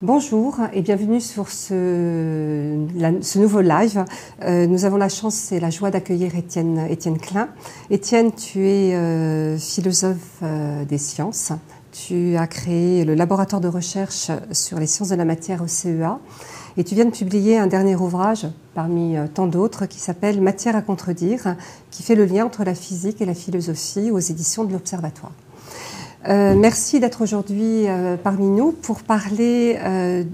Bonjour 0.00 0.60
et 0.72 0.80
bienvenue 0.80 1.20
sur 1.20 1.48
ce, 1.48 2.76
nouveau 3.36 3.60
live. 3.60 4.04
Euh, 4.44 4.68
nous 4.68 4.84
avons 4.84 4.96
la 4.96 5.08
chance 5.08 5.50
et 5.50 5.58
la 5.58 5.70
joie 5.70 5.90
d'accueillir 5.90 6.36
Étienne, 6.36 6.86
Étienne 6.88 7.18
Klein. 7.18 7.48
Étienne, 7.90 8.30
tu 8.32 8.64
es 8.68 8.94
euh, 8.94 9.58
philosophe 9.58 10.38
euh, 10.44 10.84
des 10.84 10.98
sciences. 10.98 11.50
Tu 11.90 12.36
as 12.36 12.46
créé 12.46 13.04
le 13.04 13.16
laboratoire 13.16 13.60
de 13.60 13.66
recherche 13.66 14.30
sur 14.52 14.78
les 14.78 14.86
sciences 14.86 15.08
de 15.08 15.16
la 15.16 15.24
matière 15.24 15.62
au 15.62 15.66
CEA 15.66 16.20
et 16.76 16.84
tu 16.84 16.94
viens 16.94 17.06
de 17.06 17.10
publier 17.10 17.58
un 17.58 17.66
dernier 17.66 17.96
ouvrage 17.96 18.46
parmi 18.74 19.16
tant 19.34 19.48
d'autres 19.48 19.86
qui 19.86 19.98
s'appelle 19.98 20.40
Matière 20.40 20.76
à 20.76 20.82
contredire, 20.82 21.56
qui 21.90 22.04
fait 22.04 22.14
le 22.14 22.24
lien 22.24 22.46
entre 22.46 22.62
la 22.62 22.76
physique 22.76 23.20
et 23.20 23.26
la 23.26 23.34
philosophie 23.34 24.12
aux 24.12 24.20
éditions 24.20 24.62
de 24.62 24.72
l'Observatoire. 24.72 25.32
Euh, 26.26 26.54
merci 26.56 26.98
d'être 26.98 27.22
aujourd'hui 27.22 27.86
euh, 27.86 28.16
parmi 28.16 28.48
nous 28.48 28.72
pour 28.72 29.02
parler 29.02 29.78
euh, 29.80 30.24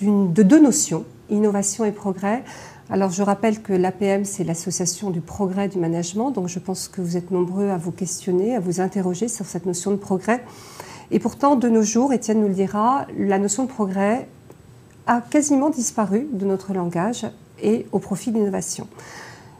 de 0.00 0.42
deux 0.42 0.60
notions, 0.60 1.04
innovation 1.28 1.84
et 1.84 1.92
progrès. 1.92 2.42
Alors 2.88 3.10
je 3.10 3.22
rappelle 3.22 3.60
que 3.60 3.72
l'APM, 3.72 4.24
c'est 4.24 4.44
l'association 4.44 5.10
du 5.10 5.20
progrès 5.20 5.68
du 5.68 5.78
management, 5.78 6.30
donc 6.30 6.48
je 6.48 6.58
pense 6.58 6.88
que 6.88 7.00
vous 7.00 7.16
êtes 7.16 7.30
nombreux 7.30 7.68
à 7.68 7.76
vous 7.76 7.92
questionner, 7.92 8.56
à 8.56 8.60
vous 8.60 8.80
interroger 8.80 9.28
sur 9.28 9.44
cette 9.44 9.66
notion 9.66 9.90
de 9.90 9.96
progrès. 9.96 10.42
Et 11.10 11.18
pourtant, 11.18 11.56
de 11.56 11.68
nos 11.68 11.82
jours, 11.82 12.12
Étienne 12.12 12.40
nous 12.40 12.48
le 12.48 12.54
dira, 12.54 13.06
la 13.18 13.38
notion 13.38 13.64
de 13.64 13.68
progrès 13.68 14.28
a 15.06 15.20
quasiment 15.20 15.68
disparu 15.68 16.26
de 16.32 16.46
notre 16.46 16.72
langage 16.72 17.26
et 17.62 17.86
au 17.92 17.98
profit 17.98 18.32
de 18.32 18.38
l'innovation. 18.38 18.86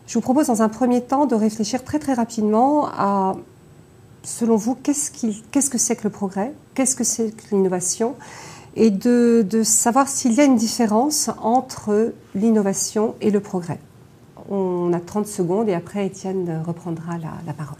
Je 0.06 0.14
vous 0.14 0.22
propose 0.22 0.46
dans 0.46 0.62
un 0.62 0.68
premier 0.68 1.02
temps 1.02 1.26
de 1.26 1.34
réfléchir 1.34 1.84
très 1.84 1.98
très 1.98 2.14
rapidement 2.14 2.86
à 2.86 3.34
selon 4.24 4.56
vous, 4.56 4.74
qu'est-ce 4.74 5.10
que 5.70 5.78
c'est 5.78 5.96
que 5.96 6.04
le 6.04 6.10
progrès? 6.10 6.52
Qu'est-ce 6.74 6.96
que 6.96 7.04
c'est 7.04 7.30
que 7.30 7.54
l'innovation? 7.54 8.16
Et 8.76 8.90
de, 8.90 9.62
savoir 9.62 10.08
s'il 10.08 10.32
y 10.32 10.40
a 10.40 10.44
une 10.44 10.56
différence 10.56 11.30
entre 11.40 12.12
l'innovation 12.34 13.14
et 13.20 13.30
le 13.30 13.40
progrès. 13.40 13.78
On 14.48 14.92
a 14.92 15.00
30 15.00 15.26
secondes 15.26 15.68
et 15.68 15.74
après 15.74 16.06
Étienne 16.06 16.62
reprendra 16.66 17.18
la, 17.18 17.52
parole. 17.52 17.78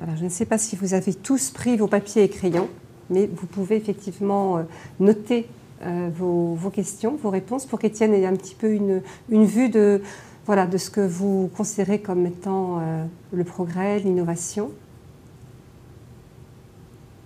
Alors, 0.00 0.16
je 0.16 0.24
ne 0.24 0.28
sais 0.28 0.46
pas 0.46 0.58
si 0.58 0.76
vous 0.76 0.94
avez 0.94 1.12
tous 1.12 1.50
pris 1.50 1.76
vos 1.76 1.88
papiers 1.88 2.22
et 2.22 2.28
crayons, 2.28 2.68
mais 3.10 3.26
vous 3.26 3.46
pouvez 3.46 3.76
effectivement 3.76 4.58
euh, 4.58 4.62
noter 5.00 5.48
euh, 5.86 6.10
vos, 6.12 6.70
questions, 6.70 7.16
vos 7.22 7.30
réponses, 7.30 7.64
pour 7.64 7.78
qu'Étienne 7.78 8.12
ait 8.12 8.26
un 8.26 8.34
petit 8.34 8.56
peu 8.56 8.72
une, 8.72 9.00
une, 9.30 9.44
vue 9.44 9.68
de, 9.68 10.02
voilà, 10.44 10.66
de 10.66 10.76
ce 10.76 10.90
que 10.90 11.00
vous 11.00 11.50
considérez 11.56 12.00
comme 12.00 12.26
étant 12.26 12.78
euh, 12.80 13.04
le 13.32 13.44
progrès, 13.44 14.00
l'innovation. 14.00 14.72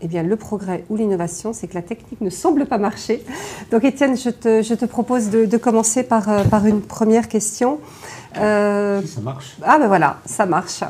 Eh 0.02 0.08
bien, 0.08 0.22
le 0.22 0.36
progrès 0.36 0.84
ou 0.90 0.96
l'innovation, 0.96 1.52
c'est 1.54 1.66
que 1.66 1.74
la 1.74 1.82
technique 1.82 2.20
ne 2.20 2.28
semble 2.28 2.66
pas 2.66 2.76
marcher. 2.76 3.24
Donc, 3.70 3.84
Étienne, 3.84 4.18
je 4.18 4.28
te, 4.28 4.60
je 4.60 4.74
te 4.74 4.84
propose 4.84 5.30
de, 5.30 5.46
de 5.46 5.56
commencer 5.56 6.02
par, 6.02 6.28
euh, 6.28 6.44
par, 6.44 6.66
une 6.66 6.82
première 6.82 7.28
question. 7.28 7.78
ça 8.34 9.00
marche. 9.22 9.56
Ah 9.62 9.78
ben 9.78 9.86
voilà, 9.86 10.18
ça 10.26 10.44
marche. 10.44 10.82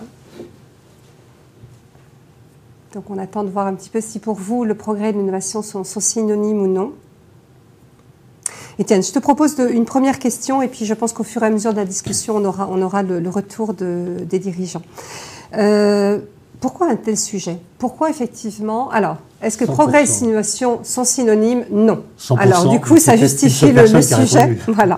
Donc, 2.92 3.08
on 3.08 3.18
attend 3.18 3.44
de 3.44 3.50
voir 3.50 3.68
un 3.68 3.74
petit 3.74 3.90
peu 3.90 4.00
si 4.00 4.18
pour 4.18 4.34
vous, 4.34 4.64
le 4.64 4.74
progrès 4.74 5.10
et 5.10 5.12
l'innovation 5.12 5.62
sont, 5.62 5.84
sont 5.84 6.00
synonymes 6.00 6.60
ou 6.60 6.66
non. 6.66 6.92
Étienne, 8.78 9.02
je 9.02 9.12
te 9.12 9.18
propose 9.18 9.56
une 9.58 9.84
première 9.84 10.18
question 10.18 10.62
et 10.62 10.68
puis 10.68 10.86
je 10.86 10.94
pense 10.94 11.12
qu'au 11.12 11.24
fur 11.24 11.42
et 11.42 11.46
à 11.46 11.50
mesure 11.50 11.72
de 11.72 11.78
la 11.78 11.84
discussion, 11.84 12.36
on 12.36 12.44
aura, 12.44 12.68
on 12.70 12.80
aura 12.82 13.02
le, 13.02 13.28
retour 13.28 13.74
des 13.74 14.38
dirigeants. 14.38 14.82
Euh, 15.56 16.20
pourquoi 16.60 16.88
un 16.88 16.96
tel 16.96 17.18
sujet? 17.18 17.58
Pourquoi 17.78 18.08
effectivement 18.08 18.88
Alors, 18.90 19.16
est-ce 19.42 19.58
que 19.58 19.64
progrès 19.64 20.04
et 20.04 20.24
innovation 20.24 20.80
sont 20.84 21.04
synonymes? 21.04 21.64
Non. 21.72 22.04
Alors, 22.38 22.68
du 22.68 22.80
coup, 22.80 22.98
ça 22.98 23.16
justifie 23.16 23.72
le, 23.72 23.86
sujet. 24.00 24.56
Voilà. 24.68 24.96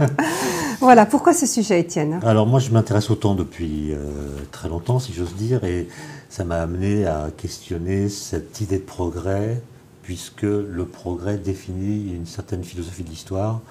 voilà. 0.80 1.06
Pourquoi 1.06 1.32
ce 1.32 1.46
sujet, 1.46 1.80
Étienne? 1.80 2.20
Alors, 2.22 2.46
moi, 2.46 2.60
je 2.60 2.70
m'intéresse 2.70 3.08
autant 3.10 3.34
depuis 3.34 3.92
euh, 3.92 4.28
très 4.52 4.68
longtemps, 4.68 4.98
si 4.98 5.14
j'ose 5.14 5.34
dire, 5.36 5.64
et 5.64 5.88
ça 6.28 6.44
m'a 6.44 6.60
amené 6.60 7.06
à 7.06 7.28
questionner 7.34 8.10
cette 8.10 8.60
idée 8.60 8.78
de 8.78 8.84
progrès 8.84 9.62
puisque 10.04 10.42
le 10.42 10.84
progrès 10.84 11.38
définit 11.38 12.12
une 12.12 12.26
certaine 12.26 12.62
philosophie 12.62 13.02
de 13.02 13.08
l'histoire 13.08 13.62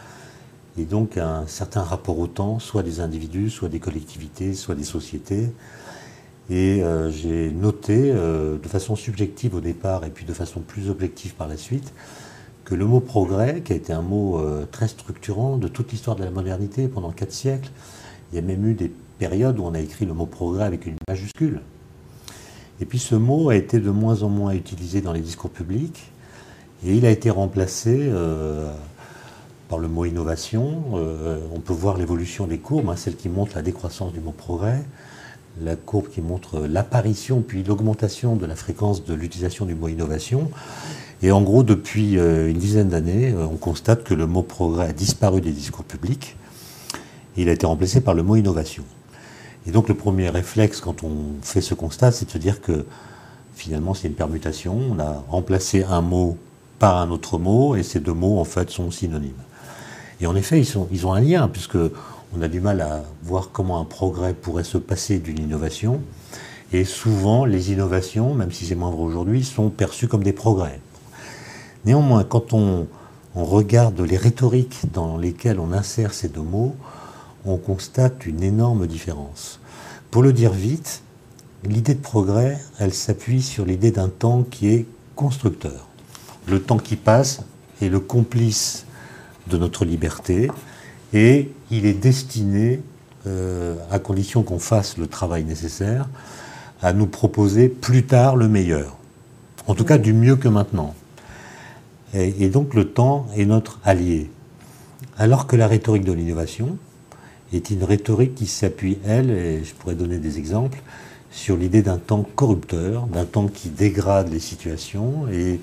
et 0.79 0.85
donc 0.85 1.17
un 1.17 1.45
certain 1.45 1.83
rapport 1.83 2.17
au 2.17 2.25
temps, 2.25 2.57
soit 2.57 2.81
des 2.81 2.99
individus, 2.99 3.51
soit 3.51 3.69
des 3.69 3.79
collectivités, 3.79 4.55
soit 4.55 4.73
des 4.73 4.83
sociétés. 4.83 5.51
Et 6.49 6.83
euh, 6.83 7.11
j'ai 7.11 7.51
noté 7.51 8.11
euh, 8.11 8.57
de 8.57 8.67
façon 8.67 8.95
subjective 8.95 9.53
au 9.53 9.61
départ 9.61 10.03
et 10.05 10.09
puis 10.09 10.25
de 10.25 10.33
façon 10.33 10.59
plus 10.61 10.89
objective 10.89 11.35
par 11.35 11.47
la 11.47 11.55
suite 11.55 11.93
que 12.65 12.73
le 12.73 12.85
mot 12.85 12.99
progrès, 12.99 13.61
qui 13.61 13.73
a 13.73 13.75
été 13.75 13.93
un 13.93 14.01
mot 14.01 14.39
euh, 14.39 14.65
très 14.71 14.87
structurant 14.87 15.57
de 15.57 15.67
toute 15.67 15.91
l'histoire 15.91 16.15
de 16.15 16.23
la 16.23 16.31
modernité 16.31 16.87
pendant 16.87 17.11
quatre 17.11 17.31
siècles, 17.31 17.69
il 18.31 18.37
y 18.37 18.39
a 18.39 18.41
même 18.41 18.65
eu 18.65 18.73
des 18.73 18.91
périodes 19.19 19.59
où 19.59 19.63
on 19.63 19.75
a 19.75 19.79
écrit 19.79 20.05
le 20.05 20.13
mot 20.13 20.25
progrès 20.25 20.63
avec 20.63 20.87
une 20.87 20.95
majuscule. 21.07 21.61
Et 22.81 22.85
puis 22.85 22.97
ce 22.97 23.13
mot 23.13 23.49
a 23.49 23.55
été 23.55 23.79
de 23.79 23.91
moins 23.91 24.23
en 24.23 24.29
moins 24.29 24.53
utilisé 24.53 25.01
dans 25.01 25.13
les 25.13 25.21
discours 25.21 25.51
publics 25.51 26.12
et 26.85 26.95
il 26.95 27.05
a 27.05 27.11
été 27.11 27.29
remplacé 27.29 27.97
euh, 27.99 28.71
par 29.69 29.79
le 29.79 29.87
mot 29.87 30.05
innovation. 30.05 30.83
Euh, 30.95 31.39
on 31.53 31.59
peut 31.59 31.73
voir 31.73 31.97
l'évolution 31.97 32.45
des 32.45 32.57
courbes, 32.57 32.89
hein, 32.89 32.95
celle 32.95 33.15
qui 33.15 33.29
montre 33.29 33.55
la 33.55 33.61
décroissance 33.61 34.11
du 34.11 34.19
mot 34.19 34.31
progrès, 34.31 34.83
la 35.61 35.75
courbe 35.75 36.09
qui 36.09 36.21
montre 36.21 36.59
l'apparition 36.59 37.41
puis 37.41 37.63
l'augmentation 37.63 38.35
de 38.35 38.45
la 38.45 38.55
fréquence 38.55 39.05
de 39.05 39.13
l'utilisation 39.13 39.65
du 39.65 39.75
mot 39.75 39.87
innovation. 39.87 40.51
Et 41.21 41.31
en 41.31 41.41
gros, 41.41 41.63
depuis 41.63 42.17
euh, 42.17 42.49
une 42.49 42.57
dizaine 42.57 42.89
d'années, 42.89 43.33
on 43.33 43.55
constate 43.55 44.03
que 44.03 44.13
le 44.13 44.27
mot 44.27 44.41
progrès 44.41 44.87
a 44.87 44.93
disparu 44.93 45.39
des 45.39 45.51
discours 45.51 45.85
publics. 45.85 46.35
Il 47.37 47.47
a 47.49 47.53
été 47.53 47.65
remplacé 47.65 48.01
par 48.01 48.13
le 48.13 48.23
mot 48.23 48.35
innovation. 48.35 48.83
Et 49.65 49.71
donc 49.71 49.87
le 49.87 49.95
premier 49.95 50.29
réflexe 50.29 50.81
quand 50.81 51.03
on 51.03 51.41
fait 51.41 51.61
ce 51.61 51.73
constat, 51.73 52.11
c'est 52.11 52.25
de 52.25 52.31
se 52.31 52.37
dire 52.37 52.61
que 52.61 52.85
finalement 53.55 53.93
c'est 53.93 54.09
une 54.09 54.15
permutation. 54.15 54.77
On 54.91 54.99
a 54.99 55.23
remplacé 55.29 55.85
un 55.85 56.01
mot 56.01 56.37
par 56.79 56.97
un 56.97 57.09
autre 57.11 57.37
mot, 57.37 57.75
et 57.75 57.83
ces 57.83 57.99
deux 57.99 58.13
mots, 58.13 58.39
en 58.39 58.43
fait, 58.43 58.69
sont 58.69 58.91
synonymes. 58.91 59.31
Et 60.21 60.27
en 60.27 60.35
effet, 60.35 60.61
ils, 60.61 61.05
ont 61.07 61.13
un 61.13 61.19
lien, 61.19 61.47
puisque 61.47 61.77
on 62.35 62.41
a 62.41 62.47
du 62.47 62.61
mal 62.61 62.81
à 62.81 63.03
voir 63.23 63.49
comment 63.51 63.79
un 63.79 63.85
progrès 63.85 64.33
pourrait 64.33 64.63
se 64.63 64.77
passer 64.77 65.19
d'une 65.19 65.39
innovation. 65.39 66.01
Et 66.71 66.85
souvent, 66.85 67.45
les 67.45 67.71
innovations, 67.71 68.33
même 68.33 68.51
si 68.51 68.65
c'est 68.65 68.75
moins 68.75 68.89
vrai 68.89 69.03
aujourd'hui, 69.03 69.43
sont 69.43 69.69
perçues 69.69 70.07
comme 70.07 70.23
des 70.23 70.33
progrès. 70.33 70.79
Néanmoins, 71.85 72.23
quand 72.23 72.53
on, 72.53 72.87
regarde 73.35 73.99
les 73.99 74.15
rhétoriques 74.15 74.91
dans 74.93 75.17
lesquelles 75.17 75.59
on 75.59 75.73
insère 75.73 76.13
ces 76.13 76.29
deux 76.29 76.41
mots, 76.41 76.75
on 77.45 77.57
constate 77.57 78.27
une 78.27 78.43
énorme 78.43 78.85
différence. 78.87 79.59
Pour 80.11 80.21
le 80.21 80.31
dire 80.33 80.53
vite, 80.53 81.01
l'idée 81.63 81.95
de 81.95 81.99
progrès, 81.99 82.59
elle 82.79 82.93
s'appuie 82.93 83.41
sur 83.41 83.65
l'idée 83.65 83.91
d'un 83.91 84.09
temps 84.09 84.43
qui 84.43 84.69
est 84.69 84.85
constructeur 85.15 85.87
le 86.47 86.61
temps 86.61 86.77
qui 86.77 86.95
passe 86.95 87.41
est 87.81 87.89
le 87.89 87.99
complice 87.99 88.85
de 89.47 89.57
notre 89.57 89.85
liberté 89.85 90.49
et 91.13 91.51
il 91.71 91.85
est 91.85 91.93
destiné, 91.93 92.81
euh, 93.27 93.75
à 93.91 93.99
condition 93.99 94.43
qu'on 94.43 94.59
fasse 94.59 94.97
le 94.97 95.07
travail 95.07 95.43
nécessaire, 95.43 96.09
à 96.81 96.91
nous 96.93 97.07
proposer 97.07 97.69
plus 97.69 98.03
tard 98.03 98.35
le 98.35 98.47
meilleur. 98.47 98.97
En 99.67 99.75
tout 99.75 99.85
cas, 99.85 99.97
du 99.97 100.11
mieux 100.13 100.35
que 100.35 100.49
maintenant. 100.49 100.93
Et, 102.13 102.49
donc 102.49 102.73
le 102.75 102.85
temps 102.85 103.27
est 103.35 103.45
notre 103.45 103.79
allié. 103.83 104.29
Alors 105.17 105.47
que 105.47 105.55
la 105.55 105.67
rhétorique 105.67 106.03
de 106.03 106.11
l'innovation 106.11 106.77
est 107.53 107.69
une 107.69 107.83
rhétorique 107.83 108.35
qui 108.35 108.45
s'appuie, 108.45 108.99
elle, 109.05 109.31
et 109.31 109.63
je 109.63 109.73
pourrais 109.73 109.95
donner 109.95 110.17
des 110.17 110.37
exemples, 110.37 110.81
sur 111.31 111.57
l'idée 111.57 111.81
d'un 111.81 111.97
temps 111.97 112.27
corrupteur, 112.35 113.07
d'un 113.07 113.25
temps 113.25 113.47
qui 113.47 113.69
dégrade 113.69 114.31
les 114.31 114.39
situations 114.39 115.27
et 115.31 115.59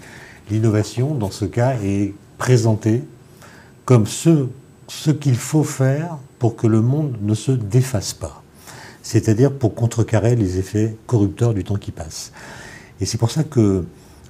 L'innovation, 0.51 1.15
dans 1.15 1.31
ce 1.31 1.45
cas, 1.45 1.77
est 1.83 2.13
présentée 2.37 3.05
comme 3.85 4.07
ce, 4.07 4.49
qu'il 5.21 5.37
faut 5.37 5.63
faire 5.63 6.19
pour 6.39 6.57
que 6.57 6.67
le 6.67 6.81
monde 6.81 7.17
ne 7.23 7.35
se 7.35 7.53
défasse 7.53 8.15
pas, 8.15 8.43
c'est-à-dire 9.03 9.53
pour 9.53 9.75
contrecarrer 9.75 10.35
les 10.35 10.59
effets 10.59 10.97
corrupteurs 11.07 11.55
du 11.55 11.63
temps 11.63 11.77
qui 11.77 11.93
passe. 11.93 12.33
Et 13.01 13.07
c'est 13.07 13.19
pour 13.19 13.31
ça 13.31 13.45
que, 13.45 13.85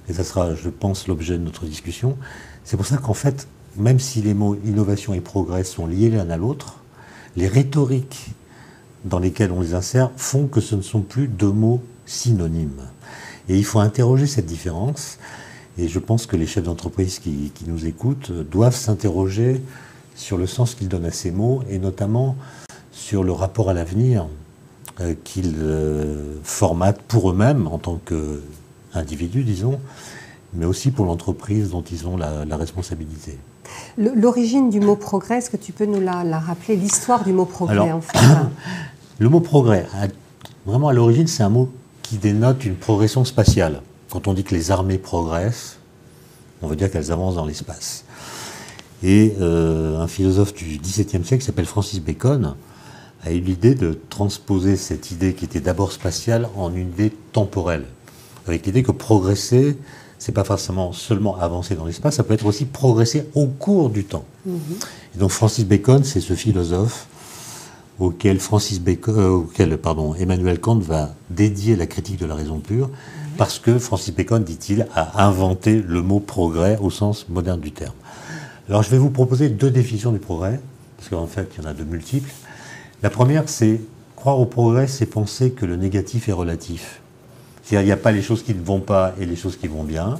et 0.09 0.13
ça 0.13 0.23
sera, 0.23 0.53
je 0.53 0.69
pense, 0.69 1.07
l'objet 1.07 1.37
de 1.37 1.43
notre 1.43 1.65
discussion, 1.65 2.17
c'est 2.63 2.77
pour 2.77 2.85
ça 2.85 2.97
qu'en 2.97 3.15
fait, 3.15 3.47
même 3.77 3.99
si 3.99 4.21
les 4.21 4.33
mots 4.33 4.57
innovation 4.65 5.13
et 5.13 5.21
progrès 5.21 5.63
sont 5.63 5.87
liés 5.87 6.09
l'un 6.09 6.29
à 6.29 6.37
l'autre, 6.37 6.77
les 7.35 7.47
rhétoriques 7.47 8.31
dans 9.05 9.19
lesquelles 9.19 9.51
on 9.51 9.61
les 9.61 9.73
insère 9.73 10.11
font 10.17 10.47
que 10.47 10.61
ce 10.61 10.75
ne 10.75 10.81
sont 10.81 11.01
plus 11.01 11.27
deux 11.27 11.51
mots 11.51 11.81
synonymes. 12.05 12.87
Et 13.49 13.57
il 13.57 13.65
faut 13.65 13.79
interroger 13.79 14.27
cette 14.27 14.45
différence 14.45 15.17
et 15.77 15.87
je 15.87 15.99
pense 15.99 16.25
que 16.25 16.35
les 16.35 16.45
chefs 16.45 16.63
d'entreprise 16.63 17.19
qui, 17.19 17.51
nous 17.67 17.85
écoutent 17.85 18.31
doivent 18.31 18.75
s'interroger 18.75 19.61
sur 20.15 20.37
le 20.37 20.47
sens 20.47 20.75
qu'ils 20.75 20.89
donnent 20.89 21.05
à 21.05 21.11
ces 21.11 21.31
mots 21.31 21.63
et 21.69 21.79
notamment 21.79 22.35
sur 22.91 23.23
le 23.23 23.31
rapport 23.31 23.69
à 23.69 23.73
l'avenir 23.73 24.27
euh, 24.99 25.15
qu'ils 25.23 25.55
euh, 25.59 26.35
formatent 26.43 27.01
pour 27.01 27.31
eux-mêmes 27.31 27.67
en 27.67 27.77
tant 27.77 27.99
qu'individus, 28.05 29.43
disons, 29.43 29.79
mais 30.53 30.65
aussi 30.65 30.91
pour 30.91 31.05
l'entreprise 31.05 31.69
dont 31.69 31.81
ils 31.81 32.07
ont 32.07 32.17
la, 32.17 32.57
responsabilité. 32.57 33.37
L'origine 33.97 34.69
du 34.69 34.81
mot 34.81 34.97
progrès, 34.97 35.37
est-ce 35.37 35.49
que 35.49 35.57
tu 35.57 35.71
peux 35.71 35.85
nous 35.85 36.01
la, 36.01 36.39
rappeler, 36.39 36.75
l'histoire 36.75 37.23
du 37.23 37.31
mot 37.31 37.45
progrès 37.45 37.91
en 37.91 38.01
fait 38.01 38.19
Le 39.19 39.29
mot 39.29 39.39
progrès, 39.39 39.87
vraiment 40.65 40.89
à 40.89 40.93
l'origine, 40.93 41.27
c'est 41.27 41.43
un 41.43 41.49
mot 41.49 41.69
qui 42.01 42.17
dénote 42.17 42.65
une 42.65 42.75
progression 42.75 43.23
spatiale. 43.23 43.81
Quand 44.11 44.27
on 44.27 44.33
dit 44.33 44.43
que 44.43 44.53
les 44.53 44.71
armées 44.71 44.97
progressent, 44.97 45.77
on 46.61 46.67
veut 46.67 46.75
dire 46.75 46.91
qu'elles 46.91 47.11
avancent 47.11 47.35
dans 47.35 47.45
l'espace. 47.45 48.03
Et 49.03 49.33
euh, 49.39 49.97
un 49.99 50.07
philosophe 50.07 50.53
du 50.53 50.77
XVIIe 50.77 51.23
siècle 51.23 51.37
qui 51.37 51.45
s'appelle 51.45 51.65
Francis 51.65 52.01
Bacon 52.01 52.55
a 53.23 53.31
eu 53.31 53.39
l'idée 53.39 53.73
de 53.73 53.97
transposer 54.09 54.75
cette 54.75 55.11
idée 55.11 55.33
qui 55.33 55.45
était 55.45 55.61
d'abord 55.61 55.93
spatiale 55.93 56.49
en 56.57 56.75
une 56.75 56.89
idée 56.89 57.13
temporelle, 57.31 57.85
avec 58.47 58.65
l'idée 58.65 58.83
que 58.83 58.91
progresser, 58.91 59.77
c'est 60.19 60.31
pas 60.33 60.43
forcément 60.43 60.91
seulement 60.91 61.37
avancer 61.37 61.75
dans 61.75 61.85
l'espace, 61.85 62.15
ça 62.15 62.23
peut 62.23 62.33
être 62.33 62.45
aussi 62.45 62.65
progresser 62.65 63.27
au 63.33 63.47
cours 63.47 63.89
du 63.89 64.03
temps. 64.03 64.25
Mm-hmm. 64.47 64.85
Et 65.15 65.19
donc 65.19 65.31
Francis 65.31 65.65
Bacon, 65.65 66.03
c'est 66.03 66.21
ce 66.21 66.33
philosophe 66.33 67.07
auquel, 67.99 68.39
Francis 68.39 68.81
Bacon, 68.81 69.17
euh, 69.17 69.29
auquel 69.29 69.77
pardon, 69.77 70.15
Emmanuel 70.15 70.59
Kant 70.59 70.79
va 70.79 71.13
dédier 71.29 71.75
la 71.75 71.85
critique 71.85 72.19
de 72.19 72.25
la 72.25 72.35
raison 72.35 72.59
pure. 72.59 72.89
Parce 73.37 73.59
que 73.59 73.79
Francis 73.79 74.13
Bacon, 74.13 74.43
dit-il, 74.43 74.87
a 74.95 75.25
inventé 75.25 75.81
le 75.81 76.01
mot 76.01 76.19
progrès 76.19 76.77
au 76.81 76.89
sens 76.89 77.27
moderne 77.29 77.59
du 77.59 77.71
terme. 77.71 77.93
Alors 78.69 78.83
je 78.83 78.89
vais 78.89 78.97
vous 78.97 79.09
proposer 79.09 79.49
deux 79.49 79.69
définitions 79.69 80.11
du 80.11 80.19
progrès, 80.19 80.59
parce 80.97 81.09
qu'en 81.09 81.27
fait 81.27 81.49
il 81.55 81.63
y 81.63 81.65
en 81.65 81.69
a 81.69 81.73
de 81.73 81.83
multiples. 81.83 82.31
La 83.03 83.09
première, 83.09 83.49
c'est 83.49 83.81
croire 84.15 84.39
au 84.39 84.45
progrès, 84.45 84.87
c'est 84.87 85.07
penser 85.07 85.51
que 85.51 85.65
le 85.65 85.75
négatif 85.75 86.29
est 86.29 86.33
relatif. 86.33 87.01
C'est-à-dire 87.63 87.79
qu'il 87.79 87.85
n'y 87.87 87.91
a 87.91 87.97
pas 87.97 88.11
les 88.11 88.21
choses 88.21 88.43
qui 88.43 88.53
ne 88.53 88.63
vont 88.63 88.79
pas 88.79 89.13
et 89.19 89.25
les 89.25 89.35
choses 89.35 89.57
qui 89.57 89.67
vont 89.67 89.83
bien. 89.83 90.19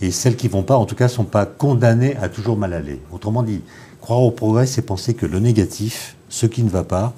Et 0.00 0.10
celles 0.10 0.36
qui 0.36 0.46
ne 0.46 0.52
vont 0.52 0.62
pas, 0.62 0.76
en 0.76 0.84
tout 0.84 0.94
cas, 0.94 1.04
ne 1.04 1.10
sont 1.10 1.24
pas 1.24 1.46
condamnées 1.46 2.16
à 2.16 2.28
toujours 2.28 2.56
mal 2.56 2.72
aller. 2.72 3.00
Autrement 3.12 3.42
dit, 3.42 3.60
croire 4.00 4.20
au 4.20 4.30
progrès, 4.30 4.66
c'est 4.66 4.82
penser 4.82 5.14
que 5.14 5.26
le 5.26 5.38
négatif, 5.38 6.16
ce 6.28 6.46
qui 6.46 6.62
ne 6.62 6.70
va 6.70 6.82
pas, 6.82 7.12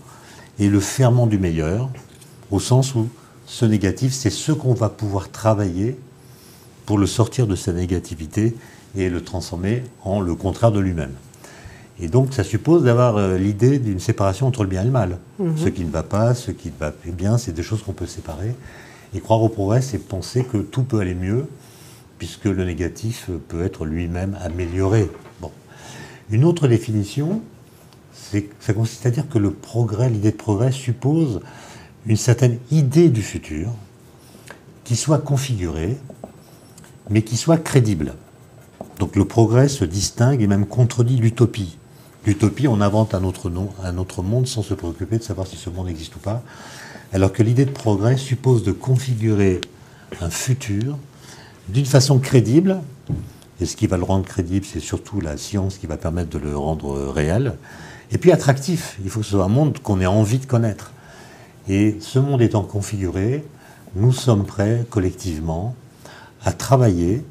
est 0.58 0.69
le 0.69 0.81
ferment 0.81 1.26
du 1.26 1.38
meilleur, 1.38 1.88
au 2.50 2.61
sens 2.61 2.94
où 2.94 3.08
ce 3.54 3.64
négatif, 3.64 4.12
c'est 4.12 4.30
ce 4.30 4.50
qu'on 4.50 4.74
va 4.74 4.88
pouvoir 4.88 5.30
travailler 5.30 5.96
pour 6.86 6.98
le 6.98 7.06
sortir 7.06 7.46
de 7.46 7.54
sa 7.54 7.72
négativité 7.72 8.56
et 8.96 9.08
le 9.08 9.22
transformer 9.22 9.84
en 10.02 10.20
le 10.20 10.34
contraire 10.34 10.72
de 10.72 10.80
lui-même. 10.80 11.12
Et 12.00 12.08
donc, 12.08 12.34
ça 12.34 12.42
suppose 12.42 12.82
d'avoir 12.82 13.16
euh, 13.16 13.38
l'idée 13.38 13.78
d'une 13.78 14.00
séparation 14.00 14.48
entre 14.48 14.64
le 14.64 14.68
bien 14.68 14.82
et 14.82 14.86
le 14.86 14.90
mal. 14.90 15.18
Mhm. 15.38 15.56
Ce 15.56 15.68
qui 15.68 15.84
ne 15.84 15.90
va 15.90 16.02
pas, 16.02 16.34
ce 16.34 16.50
qui 16.50 16.72
va 16.80 16.92
bien, 17.06 17.38
c'est 17.38 17.52
des 17.52 17.62
choses 17.62 17.84
qu'on 17.84 17.92
peut 17.92 18.06
séparer. 18.06 18.56
Et 19.14 19.20
croire 19.20 19.40
au 19.40 19.48
progrès, 19.48 19.82
c'est 19.82 19.98
penser 19.98 20.42
que 20.42 20.58
tout 20.58 20.82
peut 20.82 20.98
aller 20.98 21.14
mieux, 21.14 21.46
puisque 22.18 22.46
le 22.46 22.64
négatif 22.64 23.30
peut 23.46 23.64
être 23.64 23.84
lui-même 23.84 24.36
amélioré. 24.42 25.08
Bon. 25.40 25.52
Une 26.28 26.42
autre 26.44 26.66
définition, 26.66 27.40
ça 28.58 28.72
consiste 28.74 29.06
à 29.06 29.10
dire 29.10 29.28
que 29.28 29.38
le 29.38 29.52
progrès, 29.52 30.10
l'idée 30.10 30.32
de 30.32 30.36
progrès, 30.36 30.72
suppose 30.72 31.40
une 32.06 32.16
certaine 32.16 32.58
idée 32.70 33.08
du 33.08 33.22
futur 33.22 33.70
qui 34.84 34.96
soit 34.96 35.18
configurée, 35.18 35.96
mais 37.10 37.22
qui 37.22 37.36
soit 37.36 37.56
crédible. 37.56 38.14
Donc 38.98 39.16
le 39.16 39.24
progrès 39.24 39.68
se 39.68 39.84
distingue 39.84 40.42
et 40.42 40.46
même 40.46 40.66
contredit 40.66 41.16
l'utopie. 41.16 41.78
L'utopie, 42.26 42.68
on 42.68 42.80
invente 42.80 43.14
un 43.14 43.24
autre, 43.24 43.50
nom, 43.50 43.70
un 43.82 43.98
autre 43.98 44.22
monde 44.22 44.46
sans 44.46 44.62
se 44.62 44.74
préoccuper 44.74 45.18
de 45.18 45.22
savoir 45.22 45.46
si 45.46 45.56
ce 45.56 45.68
monde 45.70 45.88
existe 45.88 46.16
ou 46.16 46.18
pas. 46.18 46.42
Alors 47.12 47.32
que 47.32 47.42
l'idée 47.42 47.64
de 47.64 47.70
progrès 47.70 48.16
suppose 48.16 48.62
de 48.62 48.72
configurer 48.72 49.60
un 50.20 50.30
futur 50.30 50.96
d'une 51.68 51.86
façon 51.86 52.18
crédible. 52.18 52.80
Et 53.60 53.66
ce 53.66 53.76
qui 53.76 53.86
va 53.86 53.96
le 53.96 54.04
rendre 54.04 54.24
crédible, 54.24 54.66
c'est 54.70 54.80
surtout 54.80 55.20
la 55.20 55.36
science 55.36 55.78
qui 55.78 55.86
va 55.86 55.96
permettre 55.96 56.30
de 56.30 56.38
le 56.38 56.56
rendre 56.56 57.08
réel. 57.08 57.54
Et 58.10 58.18
puis 58.18 58.32
attractif. 58.32 58.98
Il 59.04 59.10
faut 59.10 59.20
que 59.20 59.26
ce 59.26 59.32
soit 59.32 59.44
un 59.44 59.48
monde 59.48 59.78
qu'on 59.78 60.00
ait 60.00 60.06
envie 60.06 60.38
de 60.38 60.46
connaître. 60.46 60.94
Et 61.69 61.96
ce 62.00 62.19
monde 62.19 62.43
étant 62.43 62.62
configuré, 62.62 63.44
nous 63.96 64.12
sommes 64.12 64.44
prêts 64.44 64.84
collectivement 64.90 65.75
à 66.44 66.52
travailler 66.52 67.25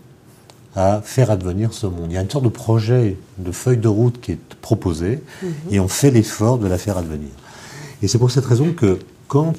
à 0.76 1.02
faire 1.04 1.30
advenir 1.30 1.74
ce 1.74 1.86
monde. 1.86 2.08
Il 2.10 2.14
y 2.14 2.18
a 2.18 2.22
une 2.22 2.30
sorte 2.30 2.46
de 2.46 2.50
projet, 2.50 3.18
de 3.38 3.52
feuille 3.52 3.78
de 3.78 3.88
route 3.88 4.20
qui 4.20 4.32
est 4.32 4.56
proposée, 4.62 5.22
mhm. 5.42 5.54
et 5.72 5.80
on 5.80 5.88
fait 5.88 6.10
l'effort 6.10 6.58
de 6.58 6.68
la 6.68 6.78
faire 6.78 6.98
advenir. 6.98 7.30
Et 8.02 8.08
c'est 8.08 8.18
pour 8.18 8.32
cette 8.32 8.46
raison 8.46 8.74
que 8.74 9.00
Kant, 9.28 9.54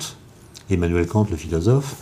Emmanuel 0.70 1.06
Kant, 1.06 1.26
le 1.30 1.36
philosophe, 1.36 1.96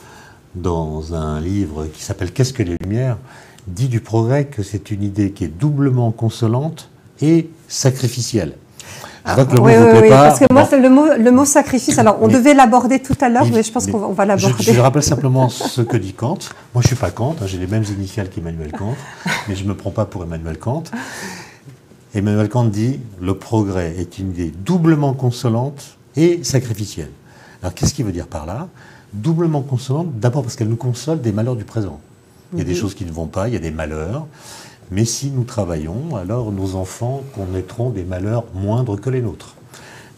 dans 0.55 1.15
un 1.15 1.41
livre 1.41 1.87
qui 1.87 2.03
s'appelle 2.03 2.33
Qu'est-ce 2.33 2.53
que 2.53 2.63
les 2.63 2.77
Lumières, 2.81 3.19
dit 3.67 3.89
du 3.89 4.01
progrès 4.01 4.47
que 4.47 4.63
c'est 4.63 4.91
une 4.91 5.03
idée 5.03 5.31
qui 5.31 5.45
est 5.45 5.49
doublement 5.49 6.11
consolante 6.11 6.89
et 7.21 7.49
sacrificielle. 7.69 8.55
Oui, 9.25 9.45
oui, 9.61 9.73
oui, 10.03 10.09
parce 10.09 10.41
que 10.41 10.53
moi, 10.53 10.69
le, 10.73 10.89
mot, 10.89 11.07
le 11.17 11.31
mot 11.31 11.45
sacrifice, 11.45 11.99
alors 11.99 12.19
on 12.21 12.29
devait 12.29 12.55
l'aborder 12.55 12.99
tout 12.99 13.15
à 13.21 13.29
l'heure, 13.29 13.47
mais, 13.53 13.63
je 13.63 13.71
pense 13.71 13.87
qu'on 13.87 14.13
va, 14.13 14.25
l'aborder. 14.25 14.63
Je, 14.63 14.81
rappelle 14.81 15.03
simplement 15.03 15.49
ce 15.49 15.81
que 15.81 15.97
dit 15.97 16.13
Kant. 16.13 16.39
Moi, 16.75 16.83
je 16.83 16.87
ne 16.87 16.87
suis 16.87 16.97
pas 16.97 17.11
Kant, 17.11 17.37
hein, 17.41 17.47
j'ai 17.47 17.59
les 17.59 17.69
mêmes 17.69 17.85
initiales 17.85 18.29
qu'Emmanuel 18.31 18.73
Kant, 18.73 18.97
mais 19.49 19.55
je 19.55 19.63
ne 19.63 19.69
me 19.69 19.77
prends 19.77 19.91
pas 19.93 20.07
pour 20.07 20.25
Emmanuel 20.25 20.59
Kant. 20.59 20.83
Emmanuel 22.15 22.49
Kant 22.49 22.65
dit 22.65 22.99
le 23.21 23.35
progrès 23.35 23.95
est 23.97 24.19
une 24.19 24.31
idée 24.31 24.53
doublement 24.65 25.15
consolante 25.15 25.97
et 26.17 26.43
sacrificielle. 26.43 27.11
Alors, 27.63 27.75
qu'est-ce 27.75 27.95
qu'il 27.95 28.05
veut 28.05 28.13
dire 28.13 28.27
par 28.27 28.45
là? 28.45 28.69
Doublement 29.13 29.63
consolante, 29.63 30.19
d'abord 30.19 30.43
parce 30.43 30.57
qu'elle 30.57 30.69
nous 30.69 30.77
console 30.77 31.21
des 31.21 31.33
malheurs 31.33 31.57
du 31.57 31.65
présent. 31.65 32.01
Il 32.53 32.59
y 32.59 32.63
a 32.63 32.65
des 32.65 32.73
mhm. 32.73 32.79
choses 32.79 32.95
qui 32.95 33.05
ne 33.05 33.13
vont 33.13 33.27
pas, 33.27 33.49
il 33.49 33.55
y 33.55 33.57
a 33.57 33.61
des 33.61 33.71
malheurs. 33.71 34.27
Mais 34.93 35.07
si 35.07 35.31
nous 35.31 35.45
travaillons, 35.45 36.17
alors 36.17 36.53
nos 36.53 36.75
enfants 36.75 37.23
connaîtront 37.35 37.89
des 37.89 38.05
malheurs 38.05 38.45
moindres 38.53 39.01
que 39.01 39.09
les 39.09 39.23
nôtres. 39.23 39.55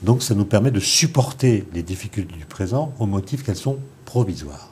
Donc 0.02 0.20
ça 0.20 0.34
nous 0.34 0.44
permet 0.44 0.72
de 0.72 0.80
supporter 0.80 1.64
les 1.72 1.84
difficultés 1.84 2.34
du 2.36 2.44
présent 2.44 2.92
au 2.98 3.06
motif 3.06 3.44
qu'elles 3.44 3.54
sont 3.54 3.78
provisoires. 4.04 4.70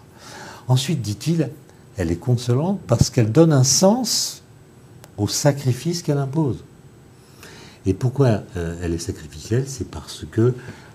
Ensuite, 0.67 1.03
dit-il, 1.03 1.51
elle 1.97 2.11
est 2.11 2.17
consolante 2.17 2.81
parce 2.89 3.11
qu'elle 3.11 3.31
donne 3.31 3.53
un 3.53 3.63
sens 3.63 4.43
au 5.19 5.29
sacrifice 5.29 6.03
qu'elle 6.03 6.19
impose. 6.19 6.65
Et 7.87 7.95
pourquoi 7.95 8.43
euh, 8.57 8.77
elle 8.83 8.95
est 8.95 8.99
sacrificielle? 8.99 9.67
C'est 9.69 9.89
parce 9.89 10.25
que 10.29 10.53